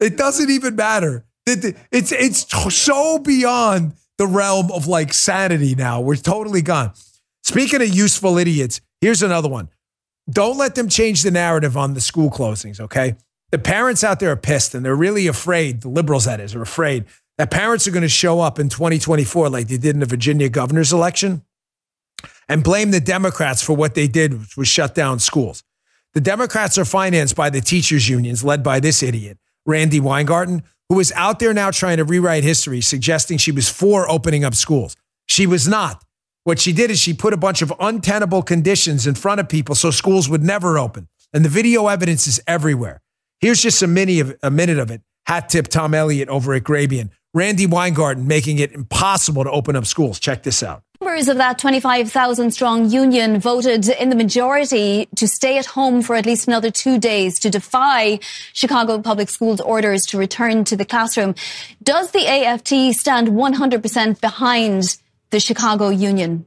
It 0.00 0.16
doesn't 0.16 0.50
even 0.50 0.76
matter. 0.76 1.24
It's 1.48 2.12
it's 2.12 2.74
so 2.74 3.18
beyond 3.18 3.94
the 4.18 4.26
realm 4.26 4.70
of 4.72 4.86
like 4.86 5.12
sanity 5.12 5.74
now. 5.74 6.00
We're 6.00 6.16
totally 6.16 6.62
gone. 6.62 6.92
Speaking 7.42 7.80
of 7.80 7.88
useful 7.88 8.36
idiots, 8.36 8.80
here's 9.00 9.22
another 9.22 9.48
one. 9.48 9.68
Don't 10.28 10.58
let 10.58 10.74
them 10.74 10.88
change 10.88 11.22
the 11.22 11.30
narrative 11.30 11.76
on 11.76 11.94
the 11.94 12.00
school 12.00 12.30
closings, 12.30 12.80
okay? 12.80 13.16
The 13.50 13.58
parents 13.58 14.04
out 14.04 14.20
there 14.20 14.30
are 14.30 14.36
pissed 14.36 14.74
and 14.74 14.84
they're 14.84 14.94
really 14.94 15.26
afraid, 15.26 15.80
the 15.80 15.88
liberals 15.88 16.26
that 16.26 16.40
is, 16.40 16.54
are 16.54 16.60
afraid 16.60 17.06
that 17.38 17.50
parents 17.50 17.86
are 17.86 17.92
going 17.92 18.02
to 18.02 18.08
show 18.08 18.40
up 18.40 18.58
in 18.58 18.68
2024 18.68 19.48
like 19.48 19.68
they 19.68 19.78
did 19.78 19.94
in 19.94 20.00
the 20.00 20.06
Virginia 20.06 20.48
governor's 20.48 20.92
election 20.92 21.42
and 22.48 22.64
blame 22.64 22.90
the 22.90 23.00
Democrats 23.00 23.62
for 23.62 23.74
what 23.74 23.94
they 23.94 24.08
did, 24.08 24.38
which 24.38 24.56
was 24.56 24.68
shut 24.68 24.94
down 24.94 25.20
schools. 25.20 25.62
The 26.14 26.20
Democrats 26.20 26.76
are 26.78 26.84
financed 26.84 27.36
by 27.36 27.48
the 27.48 27.60
teachers' 27.60 28.08
unions 28.08 28.42
led 28.42 28.62
by 28.62 28.80
this 28.80 29.02
idiot, 29.02 29.38
Randi 29.64 30.00
Weingarten, 30.00 30.64
who 30.88 31.00
is 31.00 31.12
out 31.14 31.38
there 31.38 31.52
now 31.52 31.70
trying 31.70 31.98
to 31.98 32.04
rewrite 32.04 32.44
history, 32.44 32.80
suggesting 32.80 33.38
she 33.38 33.52
was 33.52 33.68
for 33.68 34.10
opening 34.10 34.44
up 34.44 34.54
schools. 34.54 34.96
She 35.26 35.46
was 35.46 35.68
not. 35.68 36.04
What 36.44 36.58
she 36.58 36.72
did 36.72 36.90
is 36.90 36.98
she 36.98 37.12
put 37.12 37.34
a 37.34 37.36
bunch 37.36 37.60
of 37.60 37.72
untenable 37.78 38.42
conditions 38.42 39.06
in 39.06 39.14
front 39.14 39.40
of 39.40 39.48
people 39.48 39.74
so 39.74 39.90
schools 39.90 40.28
would 40.28 40.42
never 40.42 40.78
open. 40.78 41.08
And 41.34 41.44
the 41.44 41.50
video 41.50 41.88
evidence 41.88 42.26
is 42.26 42.40
everywhere. 42.46 43.02
Here's 43.40 43.62
just 43.62 43.82
a, 43.82 43.86
mini 43.86 44.20
of, 44.20 44.34
a 44.42 44.50
minute 44.50 44.78
of 44.78 44.90
it. 44.90 45.02
Hat 45.26 45.50
tip 45.50 45.68
Tom 45.68 45.92
Elliott 45.92 46.30
over 46.30 46.54
at 46.54 46.64
Grabien. 46.64 47.10
Randi 47.34 47.66
Weingarten 47.66 48.26
making 48.26 48.58
it 48.58 48.72
impossible 48.72 49.44
to 49.44 49.50
open 49.50 49.76
up 49.76 49.84
schools. 49.84 50.18
Check 50.18 50.42
this 50.42 50.62
out. 50.62 50.82
Members 51.00 51.28
of 51.28 51.36
that 51.36 51.58
25,000 51.58 52.50
strong 52.50 52.90
union 52.90 53.38
voted 53.38 53.88
in 53.88 54.08
the 54.08 54.16
majority 54.16 55.08
to 55.14 55.28
stay 55.28 55.56
at 55.56 55.66
home 55.66 56.02
for 56.02 56.16
at 56.16 56.26
least 56.26 56.48
another 56.48 56.72
two 56.72 56.98
days 56.98 57.38
to 57.38 57.50
defy 57.50 58.18
Chicago 58.52 59.00
Public 59.00 59.28
Schools 59.28 59.60
orders 59.60 60.06
to 60.06 60.18
return 60.18 60.64
to 60.64 60.76
the 60.76 60.84
classroom. 60.84 61.36
Does 61.82 62.10
the 62.10 62.26
AFT 62.26 62.94
stand 62.98 63.28
100% 63.28 64.20
behind 64.20 64.96
the 65.30 65.38
Chicago 65.38 65.88
Union? 65.90 66.46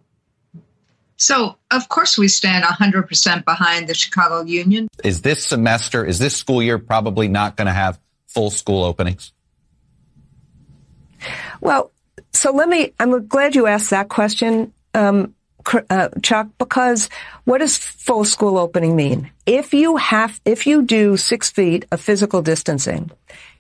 So, 1.16 1.56
of 1.72 1.88
course, 1.88 2.18
we 2.18 2.28
stand 2.28 2.66
100% 2.66 3.45
behind 3.45 3.88
the 3.88 3.93
Chicago 3.93 4.41
Union. 4.41 4.89
Is 5.02 5.22
this 5.22 5.45
semester, 5.45 6.04
is 6.06 6.20
this 6.20 6.36
school 6.36 6.62
year 6.62 6.78
probably 6.78 7.30
not 7.30 7.56
going 7.56 7.68
to 7.68 7.74
have 7.74 7.99
full 8.28 8.49
school 8.49 8.84
openings? 8.84 9.32
Well, 11.62 11.91
so 12.34 12.51
let 12.51 12.69
me, 12.69 12.93
I'm 12.99 13.27
glad 13.27 13.55
you 13.55 13.67
asked 13.67 13.89
that 13.89 14.09
question, 14.09 14.73
um, 14.93 15.36
uh, 15.89 16.09
Chuck, 16.21 16.47
because 16.57 17.09
what 17.45 17.59
does 17.59 17.77
full 17.77 18.25
school 18.25 18.57
opening 18.57 18.95
mean? 18.95 19.32
If 19.45 19.73
you 19.73 19.97
have, 19.97 20.39
if 20.45 20.65
you 20.65 20.82
do 20.82 21.17
six 21.17 21.49
feet 21.49 21.86
of 21.91 22.01
physical 22.01 22.41
distancing, 22.41 23.11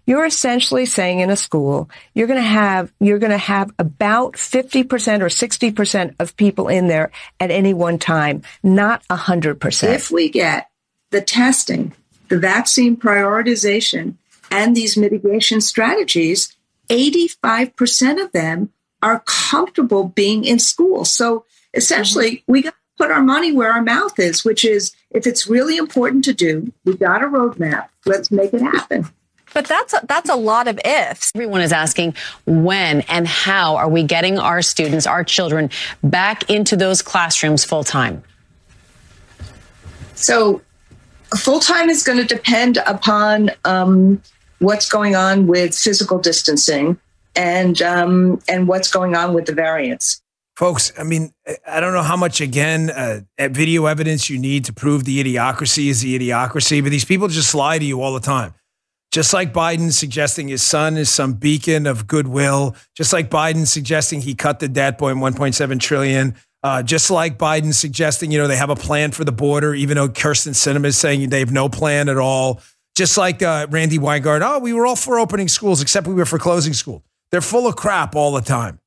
you're 0.07 0.25
essentially 0.25 0.85
saying 0.85 1.19
in 1.19 1.29
a 1.29 1.35
school, 1.35 1.89
you're 2.13 2.27
going 2.27 2.41
to 2.41 2.47
have, 2.47 2.91
you're 2.99 3.19
going 3.19 3.31
to 3.31 3.37
have 3.37 3.71
about 3.77 4.33
50% 4.33 4.85
or 5.21 5.27
60% 5.27 6.15
of 6.19 6.35
people 6.37 6.67
in 6.69 6.87
there 6.87 7.11
at 7.39 7.51
any 7.51 7.73
one 7.73 7.99
time, 7.99 8.41
not 8.63 9.07
100%. 9.09 9.93
If 9.93 10.09
we 10.09 10.29
get 10.29 10.69
the 11.11 11.21
testing, 11.21 11.93
the 12.29 12.39
vaccine 12.39 12.97
prioritization, 12.97 14.15
and 14.49 14.75
these 14.75 14.97
mitigation 14.97 15.61
strategies, 15.61 16.55
85% 16.91 18.21
of 18.21 18.31
them 18.33 18.69
are 19.01 19.23
comfortable 19.25 20.09
being 20.09 20.43
in 20.43 20.59
school. 20.59 21.05
So 21.05 21.45
essentially, 21.73 22.31
mm-hmm. 22.31 22.51
we 22.51 22.61
got 22.61 22.71
to 22.71 22.75
put 22.97 23.11
our 23.11 23.21
money 23.21 23.51
where 23.51 23.71
our 23.71 23.81
mouth 23.81 24.19
is, 24.19 24.43
which 24.43 24.65
is 24.65 24.91
if 25.09 25.25
it's 25.25 25.47
really 25.47 25.77
important 25.77 26.25
to 26.25 26.33
do, 26.33 26.71
we 26.85 26.97
got 26.97 27.23
a 27.23 27.27
roadmap. 27.27 27.87
Let's 28.05 28.29
make 28.29 28.53
it 28.53 28.61
happen. 28.61 29.07
But 29.53 29.67
that's 29.67 29.93
a, 29.93 30.01
that's 30.07 30.29
a 30.29 30.35
lot 30.35 30.67
of 30.67 30.79
ifs. 30.85 31.31
Everyone 31.35 31.61
is 31.61 31.73
asking 31.73 32.15
when 32.45 33.01
and 33.01 33.27
how 33.27 33.75
are 33.75 33.89
we 33.89 34.03
getting 34.03 34.39
our 34.39 34.61
students, 34.61 35.05
our 35.05 35.23
children, 35.23 35.69
back 36.03 36.49
into 36.49 36.75
those 36.75 37.01
classrooms 37.01 37.65
full 37.65 37.83
time? 37.83 38.23
So, 40.15 40.61
full 41.37 41.59
time 41.59 41.89
is 41.89 42.03
going 42.03 42.19
to 42.19 42.25
depend 42.25 42.77
upon 42.85 43.51
um, 43.65 44.21
what's 44.61 44.87
going 44.87 45.15
on 45.15 45.47
with 45.47 45.75
physical 45.75 46.19
distancing 46.19 46.97
and 47.35 47.81
um, 47.81 48.39
and 48.47 48.67
what's 48.67 48.89
going 48.89 49.15
on 49.15 49.33
with 49.33 49.45
the 49.45 49.53
variants. 49.53 50.21
Folks, 50.55 50.91
I 50.97 51.03
mean, 51.03 51.33
I 51.67 51.79
don't 51.79 51.93
know 51.93 52.03
how 52.03 52.17
much, 52.17 52.39
again, 52.39 52.91
uh, 52.91 53.21
video 53.39 53.85
evidence 53.85 54.29
you 54.29 54.37
need 54.37 54.65
to 54.65 54.73
prove 54.73 55.05
the 55.05 55.23
idiocracy 55.23 55.87
is 55.87 56.01
the 56.01 56.19
idiocracy, 56.19 56.83
but 56.83 56.91
these 56.91 57.05
people 57.05 57.29
just 57.29 57.55
lie 57.55 57.79
to 57.79 57.85
you 57.85 58.01
all 58.01 58.13
the 58.13 58.19
time. 58.19 58.53
Just 59.11 59.33
like 59.33 59.53
Biden 59.53 59.91
suggesting 59.91 60.49
his 60.49 60.61
son 60.61 60.97
is 60.97 61.09
some 61.09 61.33
beacon 61.33 61.87
of 61.87 62.05
goodwill, 62.05 62.75
just 62.95 63.11
like 63.11 63.29
Biden 63.29 63.65
suggesting 63.65 64.21
he 64.21 64.35
cut 64.35 64.59
the 64.59 64.67
debt 64.67 64.97
by 64.97 65.13
1.7 65.13 65.79
trillion, 65.79 66.35
uh, 66.63 66.83
just 66.83 67.09
like 67.09 67.37
Biden 67.39 67.73
suggesting, 67.73 68.31
you 68.31 68.37
know, 68.37 68.47
they 68.47 68.55
have 68.55 68.69
a 68.69 68.75
plan 68.75 69.11
for 69.11 69.23
the 69.23 69.31
border, 69.31 69.73
even 69.73 69.95
though 69.95 70.09
Kyrsten 70.09 70.53
Sinema 70.53 70.85
is 70.85 70.97
saying 70.97 71.29
they 71.29 71.39
have 71.39 71.51
no 71.51 71.69
plan 71.69 72.07
at 72.07 72.17
all. 72.17 72.61
Just 73.01 73.17
like 73.17 73.41
uh, 73.41 73.65
Randi 73.71 73.97
Weingarten, 73.97 74.47
oh, 74.47 74.59
we 74.59 74.73
were 74.73 74.85
all 74.85 74.95
for 74.95 75.17
opening 75.17 75.47
schools, 75.47 75.81
except 75.81 76.05
we 76.05 76.13
were 76.13 76.23
for 76.23 76.37
closing 76.37 76.71
schools. 76.71 77.01
They're 77.31 77.41
full 77.41 77.65
of 77.65 77.75
crap 77.75 78.15
all 78.15 78.31
the 78.31 78.41
time. 78.41 78.79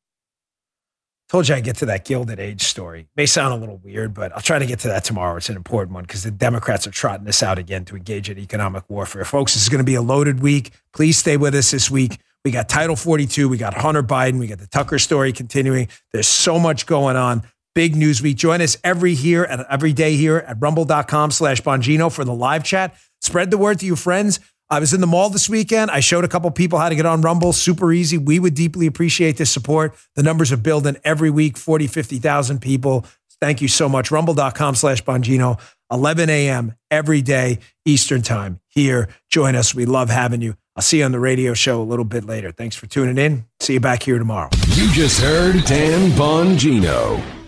Told 1.28 1.48
you 1.48 1.56
I 1.56 1.60
get 1.60 1.78
to 1.78 1.86
that 1.86 2.04
Gilded 2.04 2.38
Age 2.38 2.62
story. 2.62 3.08
May 3.16 3.26
sound 3.26 3.54
a 3.54 3.56
little 3.56 3.78
weird, 3.78 4.14
but 4.14 4.30
I'll 4.30 4.40
try 4.40 4.60
to 4.60 4.66
get 4.66 4.78
to 4.78 4.86
that 4.86 5.02
tomorrow. 5.02 5.36
It's 5.36 5.48
an 5.48 5.56
important 5.56 5.94
one 5.94 6.04
because 6.04 6.22
the 6.22 6.30
Democrats 6.30 6.86
are 6.86 6.92
trotting 6.92 7.24
this 7.24 7.42
out 7.42 7.58
again 7.58 7.84
to 7.86 7.96
engage 7.96 8.30
in 8.30 8.38
economic 8.38 8.84
warfare. 8.88 9.24
Folks, 9.24 9.54
this 9.54 9.64
is 9.64 9.68
going 9.68 9.80
to 9.80 9.84
be 9.84 9.96
a 9.96 10.00
loaded 10.00 10.38
week. 10.38 10.70
Please 10.92 11.18
stay 11.18 11.36
with 11.36 11.56
us 11.56 11.72
this 11.72 11.90
week. 11.90 12.20
We 12.44 12.52
got 12.52 12.68
Title 12.68 12.94
42, 12.94 13.48
we 13.48 13.56
got 13.56 13.74
Hunter 13.74 14.04
Biden, 14.04 14.38
we 14.38 14.46
got 14.46 14.60
the 14.60 14.68
Tucker 14.68 15.00
story 15.00 15.32
continuing. 15.32 15.88
There's 16.12 16.28
so 16.28 16.60
much 16.60 16.86
going 16.86 17.16
on. 17.16 17.42
Big 17.74 17.96
news 17.96 18.22
week. 18.22 18.36
Join 18.36 18.60
us 18.60 18.76
every 18.84 19.14
here 19.14 19.42
and 19.42 19.66
every 19.68 19.92
day 19.92 20.14
here 20.14 20.36
at 20.46 20.58
rumble.com 20.60 21.32
slash 21.32 21.60
Bongino 21.62 22.12
for 22.12 22.24
the 22.24 22.32
live 22.32 22.62
chat. 22.62 22.94
Spread 23.24 23.50
the 23.50 23.56
word 23.56 23.78
to 23.78 23.86
your 23.86 23.96
friends. 23.96 24.38
I 24.68 24.80
was 24.80 24.92
in 24.92 25.00
the 25.00 25.06
mall 25.06 25.30
this 25.30 25.48
weekend. 25.48 25.90
I 25.90 26.00
showed 26.00 26.24
a 26.24 26.28
couple 26.28 26.50
people 26.50 26.78
how 26.78 26.90
to 26.90 26.94
get 26.94 27.06
on 27.06 27.22
Rumble. 27.22 27.54
Super 27.54 27.90
easy. 27.90 28.18
We 28.18 28.38
would 28.38 28.54
deeply 28.54 28.86
appreciate 28.86 29.38
this 29.38 29.50
support. 29.50 29.96
The 30.14 30.22
numbers 30.22 30.52
are 30.52 30.58
building 30.58 30.98
every 31.04 31.30
week 31.30 31.56
40, 31.56 31.86
50,000 31.86 32.60
people. 32.60 33.06
Thank 33.40 33.62
you 33.62 33.68
so 33.68 33.88
much. 33.88 34.10
Rumble.com 34.10 34.74
slash 34.74 35.02
Bongino, 35.02 35.58
11 35.90 36.28
a.m. 36.28 36.74
every 36.90 37.22
day, 37.22 37.60
Eastern 37.86 38.20
Time. 38.20 38.60
Here, 38.68 39.08
join 39.30 39.56
us. 39.56 39.74
We 39.74 39.86
love 39.86 40.10
having 40.10 40.42
you. 40.42 40.54
I'll 40.76 40.82
see 40.82 40.98
you 40.98 41.04
on 41.04 41.12
the 41.12 41.20
radio 41.20 41.54
show 41.54 41.80
a 41.80 41.84
little 41.84 42.04
bit 42.04 42.24
later. 42.24 42.52
Thanks 42.52 42.76
for 42.76 42.86
tuning 42.86 43.16
in. 43.16 43.46
See 43.60 43.74
you 43.74 43.80
back 43.80 44.02
here 44.02 44.18
tomorrow. 44.18 44.50
You 44.68 44.90
just 44.92 45.18
heard 45.20 45.64
Dan 45.64 46.10
Bongino. 46.10 47.43